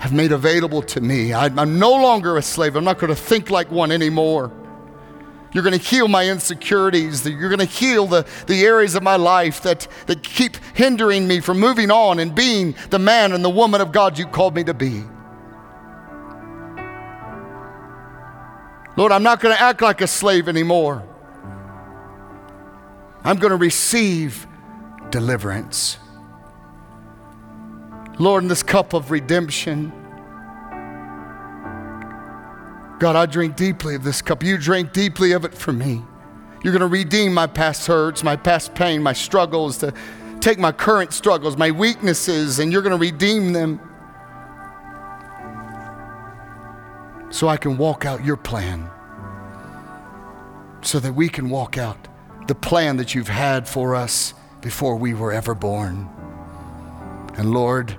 have 0.00 0.12
made 0.12 0.32
available 0.32 0.82
to 0.82 1.00
me. 1.00 1.32
I'm 1.32 1.78
no 1.78 1.92
longer 1.92 2.36
a 2.36 2.42
slave. 2.42 2.74
I'm 2.74 2.82
not 2.82 2.98
going 2.98 3.14
to 3.14 3.22
think 3.22 3.48
like 3.48 3.70
one 3.70 3.92
anymore. 3.92 4.50
You're 5.54 5.62
going 5.62 5.78
to 5.78 5.84
heal 5.84 6.08
my 6.08 6.28
insecurities. 6.28 7.24
You're 7.24 7.48
going 7.48 7.60
to 7.60 7.64
heal 7.64 8.08
the, 8.08 8.26
the 8.48 8.64
areas 8.64 8.96
of 8.96 9.04
my 9.04 9.14
life 9.14 9.62
that, 9.62 9.86
that 10.06 10.24
keep 10.24 10.56
hindering 10.74 11.28
me 11.28 11.38
from 11.38 11.60
moving 11.60 11.92
on 11.92 12.18
and 12.18 12.34
being 12.34 12.74
the 12.90 12.98
man 12.98 13.32
and 13.32 13.44
the 13.44 13.50
woman 13.50 13.80
of 13.80 13.92
God 13.92 14.18
you 14.18 14.26
called 14.26 14.56
me 14.56 14.64
to 14.64 14.74
be. 14.74 15.04
Lord, 18.96 19.12
I'm 19.12 19.22
not 19.22 19.40
going 19.40 19.54
to 19.54 19.60
act 19.60 19.80
like 19.80 20.00
a 20.00 20.08
slave 20.08 20.48
anymore. 20.48 21.04
I'm 23.22 23.36
going 23.36 23.52
to 23.52 23.56
receive 23.56 24.46
deliverance. 25.10 25.98
Lord, 28.18 28.42
in 28.42 28.48
this 28.48 28.62
cup 28.64 28.92
of 28.92 29.12
redemption, 29.12 29.92
God, 32.98 33.16
I 33.16 33.26
drink 33.26 33.56
deeply 33.56 33.96
of 33.96 34.04
this 34.04 34.22
cup. 34.22 34.42
You 34.42 34.56
drink 34.56 34.92
deeply 34.92 35.32
of 35.32 35.44
it 35.44 35.54
for 35.54 35.72
me. 35.72 36.02
You're 36.62 36.72
going 36.72 36.80
to 36.80 36.86
redeem 36.86 37.34
my 37.34 37.46
past 37.46 37.86
hurts, 37.86 38.22
my 38.22 38.36
past 38.36 38.74
pain, 38.74 39.02
my 39.02 39.12
struggles, 39.12 39.78
to 39.78 39.92
take 40.40 40.58
my 40.58 40.72
current 40.72 41.12
struggles, 41.12 41.56
my 41.56 41.70
weaknesses, 41.70 42.58
and 42.60 42.72
you're 42.72 42.82
going 42.82 42.92
to 42.92 42.98
redeem 42.98 43.52
them 43.52 43.80
so 47.30 47.48
I 47.48 47.56
can 47.56 47.76
walk 47.76 48.06
out 48.06 48.24
your 48.24 48.36
plan, 48.36 48.88
so 50.82 51.00
that 51.00 51.12
we 51.12 51.28
can 51.28 51.50
walk 51.50 51.76
out 51.76 52.08
the 52.46 52.54
plan 52.54 52.96
that 52.98 53.14
you've 53.14 53.28
had 53.28 53.68
for 53.68 53.94
us 53.94 54.34
before 54.60 54.96
we 54.96 55.14
were 55.14 55.32
ever 55.32 55.54
born. 55.54 56.08
And 57.36 57.50
Lord, 57.50 57.98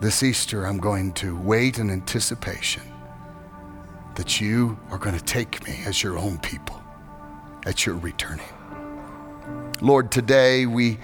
this 0.00 0.22
Easter, 0.22 0.66
I'm 0.66 0.78
going 0.78 1.12
to 1.14 1.36
wait 1.36 1.78
in 1.78 1.90
anticipation 1.90 2.82
that 4.16 4.40
you 4.40 4.78
are 4.90 4.98
going 4.98 5.16
to 5.16 5.24
take 5.24 5.64
me 5.66 5.78
as 5.86 6.02
your 6.02 6.18
own 6.18 6.38
people 6.38 6.82
at 7.66 7.86
your 7.86 7.96
returning. 7.96 8.48
Lord, 9.80 10.10
today 10.10 10.66
we 10.66 10.98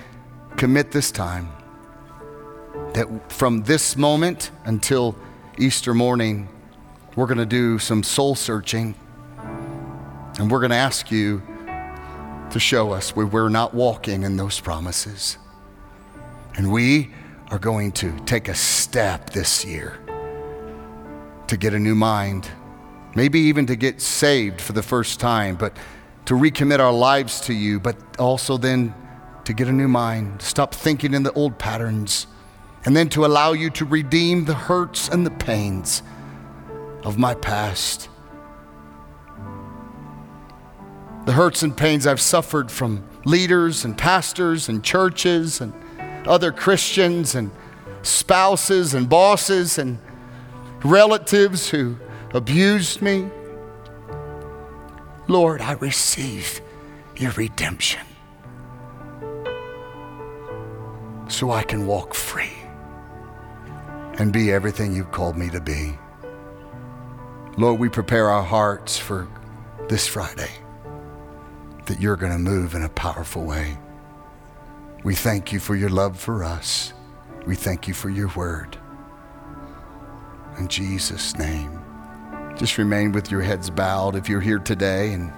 commit 0.56 0.90
this 0.90 1.10
time 1.10 1.48
that 2.94 3.30
from 3.30 3.62
this 3.62 3.96
moment 3.96 4.50
until 4.64 5.14
Easter 5.58 5.92
morning, 5.92 6.48
we're 7.14 7.26
going 7.26 7.38
to 7.38 7.46
do 7.46 7.78
some 7.78 8.02
soul 8.02 8.34
searching 8.34 8.94
and 10.38 10.50
we're 10.50 10.60
going 10.60 10.70
to 10.70 10.76
ask 10.76 11.10
you 11.10 11.42
to 12.50 12.58
show 12.58 12.92
us 12.92 13.14
where 13.14 13.26
we're 13.26 13.50
not 13.50 13.74
walking 13.74 14.22
in 14.22 14.36
those 14.36 14.58
promises. 14.58 15.36
And 16.56 16.72
we 16.72 17.10
are 17.50 17.58
going 17.58 17.92
to 17.92 18.18
take 18.24 18.48
a 18.48 18.54
step 18.54 19.30
this 19.30 19.64
year 19.64 19.98
to 21.48 21.56
get 21.58 21.74
a 21.74 21.78
new 21.78 21.94
mind 21.94 22.48
maybe 23.14 23.40
even 23.40 23.66
to 23.66 23.76
get 23.76 24.00
saved 24.00 24.60
for 24.60 24.72
the 24.72 24.82
first 24.82 25.20
time, 25.20 25.56
but 25.56 25.76
to 26.26 26.34
recommit 26.34 26.78
our 26.78 26.92
lives 26.92 27.40
to 27.42 27.52
you, 27.52 27.80
but 27.80 27.96
also 28.18 28.56
then 28.56 28.94
to 29.44 29.52
get 29.52 29.68
a 29.68 29.72
new 29.72 29.88
mind, 29.88 30.40
stop 30.40 30.74
thinking 30.74 31.14
in 31.14 31.22
the 31.22 31.32
old 31.32 31.58
patterns, 31.58 32.26
and 32.84 32.96
then 32.96 33.08
to 33.08 33.24
allow 33.24 33.52
you 33.52 33.70
to 33.70 33.84
redeem 33.84 34.44
the 34.44 34.54
hurts 34.54 35.08
and 35.08 35.26
the 35.26 35.30
pains 35.30 36.02
of 37.04 37.18
my 37.18 37.34
past. 37.34 38.08
The 41.24 41.32
hurts 41.32 41.62
and 41.62 41.76
pains 41.76 42.06
I've 42.06 42.20
suffered 42.20 42.70
from 42.70 43.04
leaders 43.24 43.84
and 43.84 43.96
pastors 43.96 44.68
and 44.68 44.82
churches 44.82 45.60
and 45.60 45.72
other 46.26 46.50
Christians 46.50 47.34
and 47.34 47.50
spouses 48.02 48.94
and 48.94 49.08
bosses 49.08 49.78
and 49.78 49.98
relatives 50.84 51.70
who 51.70 51.96
abused 52.34 53.02
me. 53.02 53.28
Lord, 55.28 55.60
I 55.60 55.72
receive 55.72 56.60
your 57.16 57.32
redemption 57.32 58.06
so 61.28 61.50
I 61.50 61.62
can 61.62 61.86
walk 61.86 62.14
free 62.14 62.52
and 64.18 64.32
be 64.32 64.52
everything 64.52 64.94
you've 64.94 65.12
called 65.12 65.36
me 65.36 65.50
to 65.50 65.60
be. 65.60 65.96
Lord, 67.56 67.78
we 67.78 67.88
prepare 67.88 68.28
our 68.30 68.42
hearts 68.42 68.98
for 68.98 69.28
this 69.88 70.06
Friday 70.06 70.50
that 71.86 72.00
you're 72.00 72.16
going 72.16 72.32
to 72.32 72.38
move 72.38 72.74
in 72.74 72.82
a 72.82 72.88
powerful 72.88 73.44
way. 73.44 73.76
We 75.04 75.14
thank 75.14 75.52
you 75.52 75.60
for 75.60 75.74
your 75.74 75.90
love 75.90 76.18
for 76.18 76.44
us. 76.44 76.92
We 77.46 77.56
thank 77.56 77.88
you 77.88 77.94
for 77.94 78.08
your 78.08 78.28
word. 78.28 78.78
In 80.58 80.68
Jesus' 80.68 81.36
name. 81.36 81.81
Just 82.56 82.78
remain 82.78 83.12
with 83.12 83.30
your 83.30 83.40
heads 83.40 83.70
bowed 83.70 84.14
if 84.14 84.28
you're 84.28 84.40
here 84.40 84.58
today 84.58 85.12
and 85.12 85.32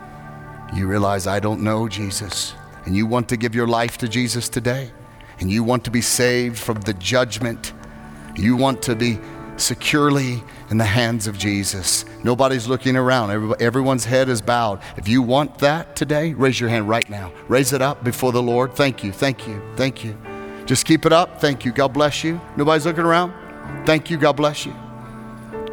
you 0.74 0.86
realize, 0.86 1.26
I 1.26 1.40
don't 1.40 1.60
know 1.60 1.88
Jesus, 1.88 2.54
and 2.84 2.96
you 2.96 3.06
want 3.06 3.28
to 3.28 3.36
give 3.36 3.54
your 3.54 3.66
life 3.66 3.98
to 3.98 4.08
Jesus 4.08 4.48
today, 4.48 4.90
and 5.40 5.50
you 5.50 5.62
want 5.62 5.84
to 5.84 5.90
be 5.90 6.00
saved 6.00 6.58
from 6.58 6.80
the 6.80 6.94
judgment, 6.94 7.72
you 8.36 8.56
want 8.56 8.82
to 8.82 8.96
be 8.96 9.18
securely 9.56 10.42
in 10.70 10.78
the 10.78 10.84
hands 10.84 11.26
of 11.26 11.38
Jesus. 11.38 12.04
Nobody's 12.24 12.66
looking 12.66 12.96
around, 12.96 13.30
everyone's 13.60 14.04
head 14.04 14.28
is 14.28 14.42
bowed. 14.42 14.80
If 14.96 15.06
you 15.06 15.22
want 15.22 15.58
that 15.58 15.94
today, 15.94 16.34
raise 16.34 16.58
your 16.58 16.70
hand 16.70 16.88
right 16.88 17.08
now. 17.08 17.32
Raise 17.48 17.72
it 17.72 17.82
up 17.82 18.02
before 18.02 18.32
the 18.32 18.42
Lord. 18.42 18.74
Thank 18.74 19.04
you, 19.04 19.12
thank 19.12 19.46
you, 19.46 19.62
thank 19.76 20.04
you. 20.04 20.16
Just 20.66 20.86
keep 20.86 21.04
it 21.04 21.12
up. 21.12 21.40
Thank 21.40 21.64
you. 21.64 21.72
God 21.72 21.88
bless 21.92 22.24
you. 22.24 22.40
Nobody's 22.56 22.86
looking 22.86 23.04
around. 23.04 23.34
Thank 23.84 24.10
you. 24.10 24.16
God 24.16 24.32
bless 24.32 24.64
you. 24.64 24.74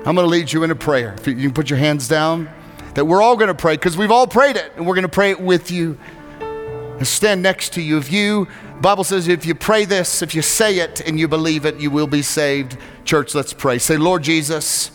I'm 0.03 0.15
going 0.15 0.25
to 0.25 0.31
lead 0.31 0.51
you 0.51 0.63
in 0.63 0.71
a 0.71 0.75
prayer. 0.75 1.13
If 1.13 1.27
you 1.27 1.35
can 1.35 1.53
put 1.53 1.69
your 1.69 1.77
hands 1.77 2.07
down, 2.07 2.49
that 2.95 3.05
we're 3.05 3.21
all 3.21 3.35
going 3.35 3.49
to 3.49 3.53
pray 3.53 3.75
because 3.75 3.95
we've 3.95 4.09
all 4.09 4.25
prayed 4.25 4.55
it 4.55 4.71
and 4.75 4.87
we're 4.87 4.95
going 4.95 5.03
to 5.03 5.09
pray 5.09 5.29
it 5.29 5.39
with 5.39 5.69
you. 5.69 5.95
and 6.39 7.05
stand 7.05 7.43
next 7.43 7.73
to 7.73 7.81
you. 7.81 7.99
If 7.99 8.11
you, 8.11 8.47
Bible 8.81 9.03
says, 9.03 9.27
if 9.27 9.45
you 9.45 9.53
pray 9.53 9.85
this, 9.85 10.23
if 10.23 10.33
you 10.33 10.41
say 10.41 10.79
it 10.79 11.01
and 11.01 11.19
you 11.19 11.27
believe 11.27 11.65
it, 11.65 11.79
you 11.79 11.91
will 11.91 12.07
be 12.07 12.23
saved. 12.23 12.77
Church, 13.05 13.35
let's 13.35 13.53
pray. 13.53 13.77
Say, 13.77 13.97
Lord 13.97 14.23
Jesus, 14.23 14.89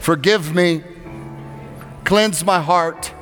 forgive 0.00 0.54
me, 0.54 0.82
cleanse 2.04 2.42
my 2.42 2.60
heart. 2.60 3.12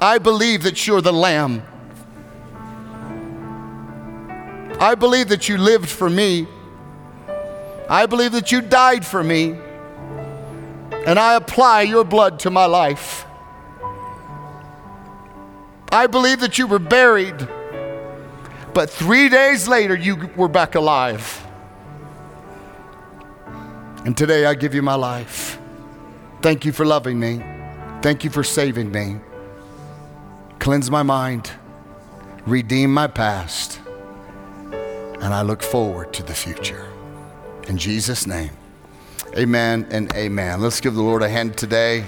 I 0.00 0.16
believe 0.16 0.62
that 0.62 0.86
you're 0.86 1.02
the 1.02 1.12
Lamb. 1.12 1.62
I 4.80 4.94
believe 4.94 5.28
that 5.28 5.46
you 5.48 5.58
lived 5.58 5.90
for 5.90 6.08
me. 6.08 6.46
I 7.88 8.06
believe 8.06 8.32
that 8.32 8.50
you 8.50 8.60
died 8.60 9.04
for 9.04 9.22
me. 9.22 9.58
And 11.06 11.18
I 11.18 11.36
apply 11.36 11.82
your 11.82 12.04
blood 12.04 12.40
to 12.40 12.50
my 12.50 12.66
life. 12.66 13.24
I 15.92 16.08
believe 16.08 16.40
that 16.40 16.58
you 16.58 16.66
were 16.66 16.80
buried, 16.80 17.48
but 18.74 18.90
three 18.90 19.28
days 19.28 19.68
later 19.68 19.94
you 19.94 20.28
were 20.36 20.48
back 20.48 20.74
alive. 20.74 21.46
And 24.04 24.16
today 24.16 24.46
I 24.46 24.54
give 24.54 24.74
you 24.74 24.82
my 24.82 24.96
life. 24.96 25.58
Thank 26.42 26.64
you 26.64 26.72
for 26.72 26.84
loving 26.84 27.18
me. 27.18 27.42
Thank 28.02 28.24
you 28.24 28.30
for 28.30 28.44
saving 28.44 28.90
me. 28.90 29.20
Cleanse 30.58 30.90
my 30.90 31.02
mind, 31.02 31.50
redeem 32.46 32.92
my 32.92 33.06
past, 33.06 33.80
and 34.72 35.32
I 35.32 35.42
look 35.42 35.62
forward 35.62 36.12
to 36.14 36.22
the 36.22 36.34
future. 36.34 36.95
In 37.68 37.76
Jesus' 37.76 38.26
name, 38.26 38.50
amen 39.36 39.88
and 39.90 40.12
amen. 40.14 40.60
Let's 40.60 40.80
give 40.80 40.94
the 40.94 41.02
Lord 41.02 41.22
a 41.22 41.28
hand 41.28 41.56
today. 41.56 42.04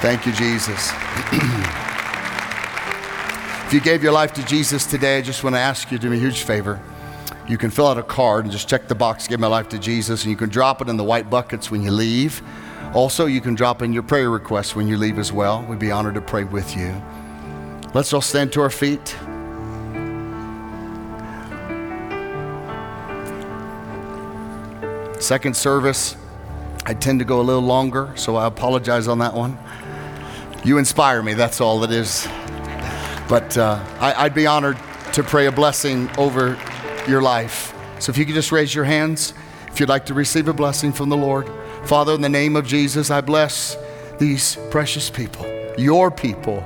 Thank 0.00 0.26
you, 0.26 0.32
Jesus. 0.32 0.90
if 3.66 3.72
you 3.72 3.80
gave 3.80 4.02
your 4.02 4.12
life 4.12 4.32
to 4.32 4.44
Jesus 4.44 4.84
today, 4.84 5.18
I 5.18 5.22
just 5.22 5.44
want 5.44 5.54
to 5.54 5.60
ask 5.60 5.92
you 5.92 5.98
to 5.98 6.02
do 6.02 6.10
me 6.10 6.16
a 6.16 6.20
huge 6.20 6.42
favor. 6.42 6.82
You 7.48 7.56
can 7.56 7.70
fill 7.70 7.86
out 7.86 7.98
a 7.98 8.02
card 8.02 8.46
and 8.46 8.52
just 8.52 8.68
check 8.68 8.88
the 8.88 8.96
box, 8.96 9.28
give 9.28 9.38
my 9.38 9.46
life 9.46 9.68
to 9.68 9.78
Jesus, 9.78 10.24
and 10.24 10.30
you 10.30 10.36
can 10.36 10.48
drop 10.48 10.82
it 10.82 10.88
in 10.88 10.96
the 10.96 11.04
white 11.04 11.30
buckets 11.30 11.70
when 11.70 11.82
you 11.82 11.92
leave. 11.92 12.42
Also, 12.94 13.26
you 13.26 13.40
can 13.40 13.54
drop 13.54 13.80
in 13.80 13.92
your 13.92 14.02
prayer 14.02 14.30
requests 14.30 14.74
when 14.74 14.88
you 14.88 14.96
leave 14.96 15.18
as 15.18 15.32
well. 15.32 15.64
We'd 15.68 15.78
be 15.78 15.92
honored 15.92 16.14
to 16.14 16.20
pray 16.20 16.44
with 16.44 16.76
you. 16.76 17.00
Let's 17.94 18.12
all 18.12 18.20
stand 18.20 18.52
to 18.54 18.60
our 18.60 18.70
feet. 18.70 19.16
Second 25.24 25.56
service, 25.56 26.18
I 26.84 26.92
tend 26.92 27.18
to 27.20 27.24
go 27.24 27.40
a 27.40 27.46
little 27.48 27.62
longer, 27.62 28.12
so 28.14 28.36
I 28.36 28.46
apologize 28.46 29.08
on 29.08 29.20
that 29.20 29.32
one. 29.32 29.56
You 30.66 30.76
inspire 30.76 31.22
me, 31.22 31.32
that's 31.32 31.62
all 31.62 31.82
it 31.82 31.90
is. 31.90 32.28
But 33.26 33.56
uh, 33.56 33.82
I, 34.00 34.12
I'd 34.24 34.34
be 34.34 34.46
honored 34.46 34.76
to 35.14 35.22
pray 35.22 35.46
a 35.46 35.50
blessing 35.50 36.10
over 36.18 36.58
your 37.08 37.22
life. 37.22 37.72
So 38.00 38.10
if 38.10 38.18
you 38.18 38.26
could 38.26 38.34
just 38.34 38.52
raise 38.52 38.74
your 38.74 38.84
hands 38.84 39.32
if 39.68 39.80
you'd 39.80 39.88
like 39.88 40.04
to 40.06 40.14
receive 40.14 40.46
a 40.46 40.52
blessing 40.52 40.92
from 40.92 41.08
the 41.08 41.16
Lord. 41.16 41.48
Father, 41.86 42.12
in 42.12 42.20
the 42.20 42.28
name 42.28 42.54
of 42.54 42.66
Jesus, 42.66 43.10
I 43.10 43.22
bless 43.22 43.78
these 44.18 44.58
precious 44.70 45.08
people, 45.08 45.46
your 45.78 46.10
people 46.10 46.62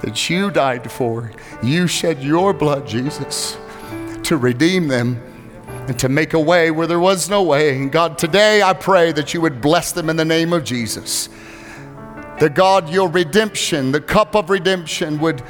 that 0.00 0.28
you 0.28 0.50
died 0.50 0.90
for. 0.90 1.30
You 1.62 1.86
shed 1.86 2.20
your 2.24 2.52
blood, 2.54 2.88
Jesus, 2.88 3.56
to 4.24 4.36
redeem 4.36 4.88
them 4.88 5.22
and 5.90 5.98
to 5.98 6.08
make 6.08 6.34
a 6.34 6.38
way 6.38 6.70
where 6.70 6.86
there 6.86 7.00
was 7.00 7.28
no 7.28 7.42
way. 7.42 7.76
And 7.76 7.90
God, 7.90 8.16
today 8.16 8.62
I 8.62 8.74
pray 8.74 9.10
that 9.10 9.34
you 9.34 9.40
would 9.40 9.60
bless 9.60 9.90
them 9.90 10.08
in 10.08 10.14
the 10.14 10.24
name 10.24 10.52
of 10.52 10.62
Jesus. 10.62 11.28
That 12.38 12.54
God, 12.54 12.88
your 12.90 13.08
redemption, 13.08 13.90
the 13.90 14.00
cup 14.00 14.36
of 14.36 14.50
redemption, 14.50 15.18
would 15.18 15.42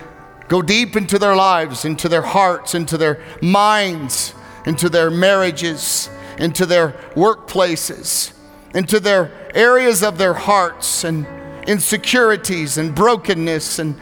go 0.48 0.62
deep 0.62 0.96
into 0.96 1.18
their 1.18 1.36
lives, 1.36 1.84
into 1.84 2.08
their 2.08 2.22
hearts, 2.22 2.74
into 2.74 2.96
their 2.96 3.22
minds, 3.42 4.32
into 4.64 4.88
their 4.88 5.10
marriages, 5.10 6.08
into 6.38 6.64
their 6.64 6.92
workplaces, 7.14 8.32
into 8.74 8.98
their 8.98 9.30
areas 9.54 10.02
of 10.02 10.16
their 10.16 10.32
hearts 10.32 11.04
and 11.04 11.26
insecurities 11.68 12.78
and 12.78 12.94
brokenness 12.94 13.78
and 13.78 13.94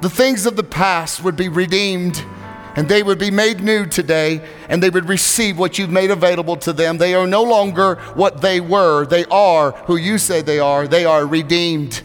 the 0.00 0.10
things 0.10 0.46
of 0.46 0.56
the 0.56 0.64
past 0.64 1.22
would 1.22 1.36
be 1.36 1.48
redeemed 1.48 2.24
and 2.76 2.88
they 2.88 3.02
would 3.02 3.18
be 3.18 3.30
made 3.30 3.60
new 3.60 3.86
today 3.86 4.40
and 4.68 4.82
they 4.82 4.90
would 4.90 5.08
receive 5.08 5.58
what 5.58 5.78
you've 5.78 5.90
made 5.90 6.10
available 6.10 6.56
to 6.58 6.72
them. 6.72 6.98
They 6.98 7.14
are 7.14 7.26
no 7.26 7.42
longer 7.42 7.96
what 8.14 8.40
they 8.40 8.60
were, 8.60 9.06
they 9.06 9.24
are 9.26 9.72
who 9.72 9.96
you 9.96 10.18
say 10.18 10.42
they 10.42 10.58
are. 10.58 10.86
They 10.86 11.04
are 11.04 11.26
redeemed. 11.26 12.02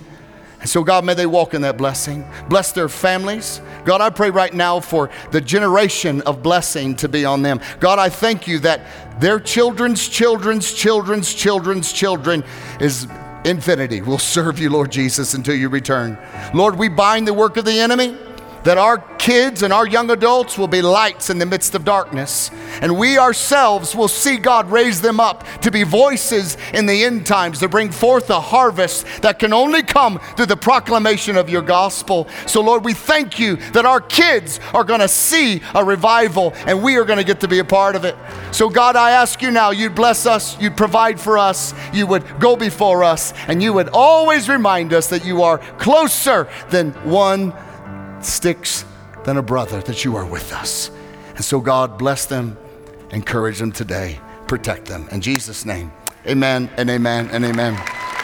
And 0.60 0.70
so, 0.70 0.84
God, 0.84 1.06
may 1.06 1.14
they 1.14 1.28
walk 1.28 1.54
in 1.54 1.62
that 1.62 1.78
blessing. 1.78 2.26
Bless 2.50 2.72
their 2.72 2.90
families. 2.90 3.62
God, 3.86 4.02
I 4.02 4.10
pray 4.10 4.32
right 4.32 4.52
now 4.52 4.80
for 4.80 5.12
the 5.30 5.40
generation 5.40 6.22
of 6.22 6.42
blessing 6.42 6.96
to 6.96 7.08
be 7.08 7.24
on 7.24 7.44
them. 7.44 7.62
God, 7.80 8.00
I 8.00 8.10
thank 8.10 8.48
you 8.48 8.58
that 8.60 9.22
their 9.22 9.40
children's 9.40 10.08
children's 10.08 10.74
children's 10.74 11.32
children's 11.32 11.94
children 11.94 12.44
is 12.80 13.08
infinity 13.46 14.02
We'll 14.02 14.18
serve 14.18 14.58
you, 14.58 14.72
Lord 14.72 14.92
Jesus, 14.92 15.36
until 15.36 15.54
you 15.54 15.70
return. 15.70 16.18
Lord, 16.54 16.78
we 16.78 16.90
bind 16.90 17.28
the 17.28 17.34
work 17.34 17.58
of 17.58 17.66
the 17.66 17.80
enemy 17.80 18.18
that 18.66 18.78
our 18.78 18.98
kids 19.26 19.62
and 19.62 19.72
our 19.72 19.88
young 19.88 20.10
adults 20.10 20.58
will 20.58 20.68
be 20.68 20.82
lights 20.82 21.30
in 21.30 21.38
the 21.38 21.46
midst 21.46 21.76
of 21.76 21.86
darkness. 21.86 22.52
And 22.82 22.98
we 22.98 23.18
ourselves 23.18 23.96
will 23.96 24.08
see 24.08 24.38
God 24.38 24.70
raise 24.70 25.02
them 25.02 25.20
up 25.20 25.44
to 25.62 25.72
be 25.72 25.84
voices 25.84 26.58
in 26.74 26.86
the 26.86 27.04
end 27.04 27.26
times 27.26 27.60
to 27.60 27.70
bring 27.70 27.92
forth 27.92 28.30
a 28.30 28.40
harvest 28.40 29.06
that 29.22 29.40
can 29.40 29.54
only 29.54 29.84
come 29.84 30.20
through 30.36 30.48
the 30.48 30.58
proclamation 30.58 31.38
of 31.38 31.50
your 31.50 31.62
gospel. 31.62 32.28
So, 32.48 32.62
Lord, 32.62 32.84
we 32.84 32.94
thank 32.94 33.40
you 33.40 33.56
that 33.74 33.86
our 33.86 34.02
kids 34.02 34.60
are 34.74 34.84
going 34.84 35.00
to 35.00 35.08
see 35.08 35.62
a 35.74 35.84
revival 35.84 36.54
and 36.66 36.84
we 36.84 36.98
are 36.98 37.06
going 37.06 37.20
to 37.20 37.24
get 37.24 37.40
to 37.42 37.48
be 37.48 37.60
a 37.60 37.64
part 37.64 37.96
of 37.96 38.04
it. 38.04 38.16
So, 38.52 38.70
God, 38.70 38.96
I 38.96 39.12
ask 39.12 39.42
you 39.42 39.52
now, 39.52 39.70
you'd 39.72 39.96
bless 39.96 40.26
us, 40.26 40.60
you'd 40.60 40.76
provide 40.76 41.20
for 41.20 41.38
us, 41.38 41.74
you 41.94 42.08
would 42.08 42.40
go 42.40 42.56
before 42.56 43.04
us, 43.04 43.34
and 43.48 43.62
you 43.62 43.74
would 43.74 43.90
always 43.90 44.50
remind 44.50 44.92
us 44.92 45.08
that 45.10 45.24
you 45.24 45.44
are 45.44 45.60
closer 45.78 46.50
than 46.70 46.92
one 47.04 47.54
sticks 48.26 48.86
than 49.24 49.38
a 49.38 49.42
brother, 49.42 49.82
that 49.82 50.04
you 50.04 50.16
are 50.16 50.26
with 50.26 50.52
us. 50.54 50.92
And 51.36 51.44
so, 51.44 51.60
God, 51.60 51.98
bless 51.98 52.26
them, 52.26 52.58
encourage 53.12 53.60
them 53.60 53.72
today, 53.72 54.20
protect 54.48 54.86
them. 54.86 55.08
In 55.12 55.22
Jesus' 55.22 55.66
name, 55.66 55.92
amen 56.28 56.70
and 56.78 56.90
amen 56.90 57.30
and 57.32 57.44
amen. 57.44 58.15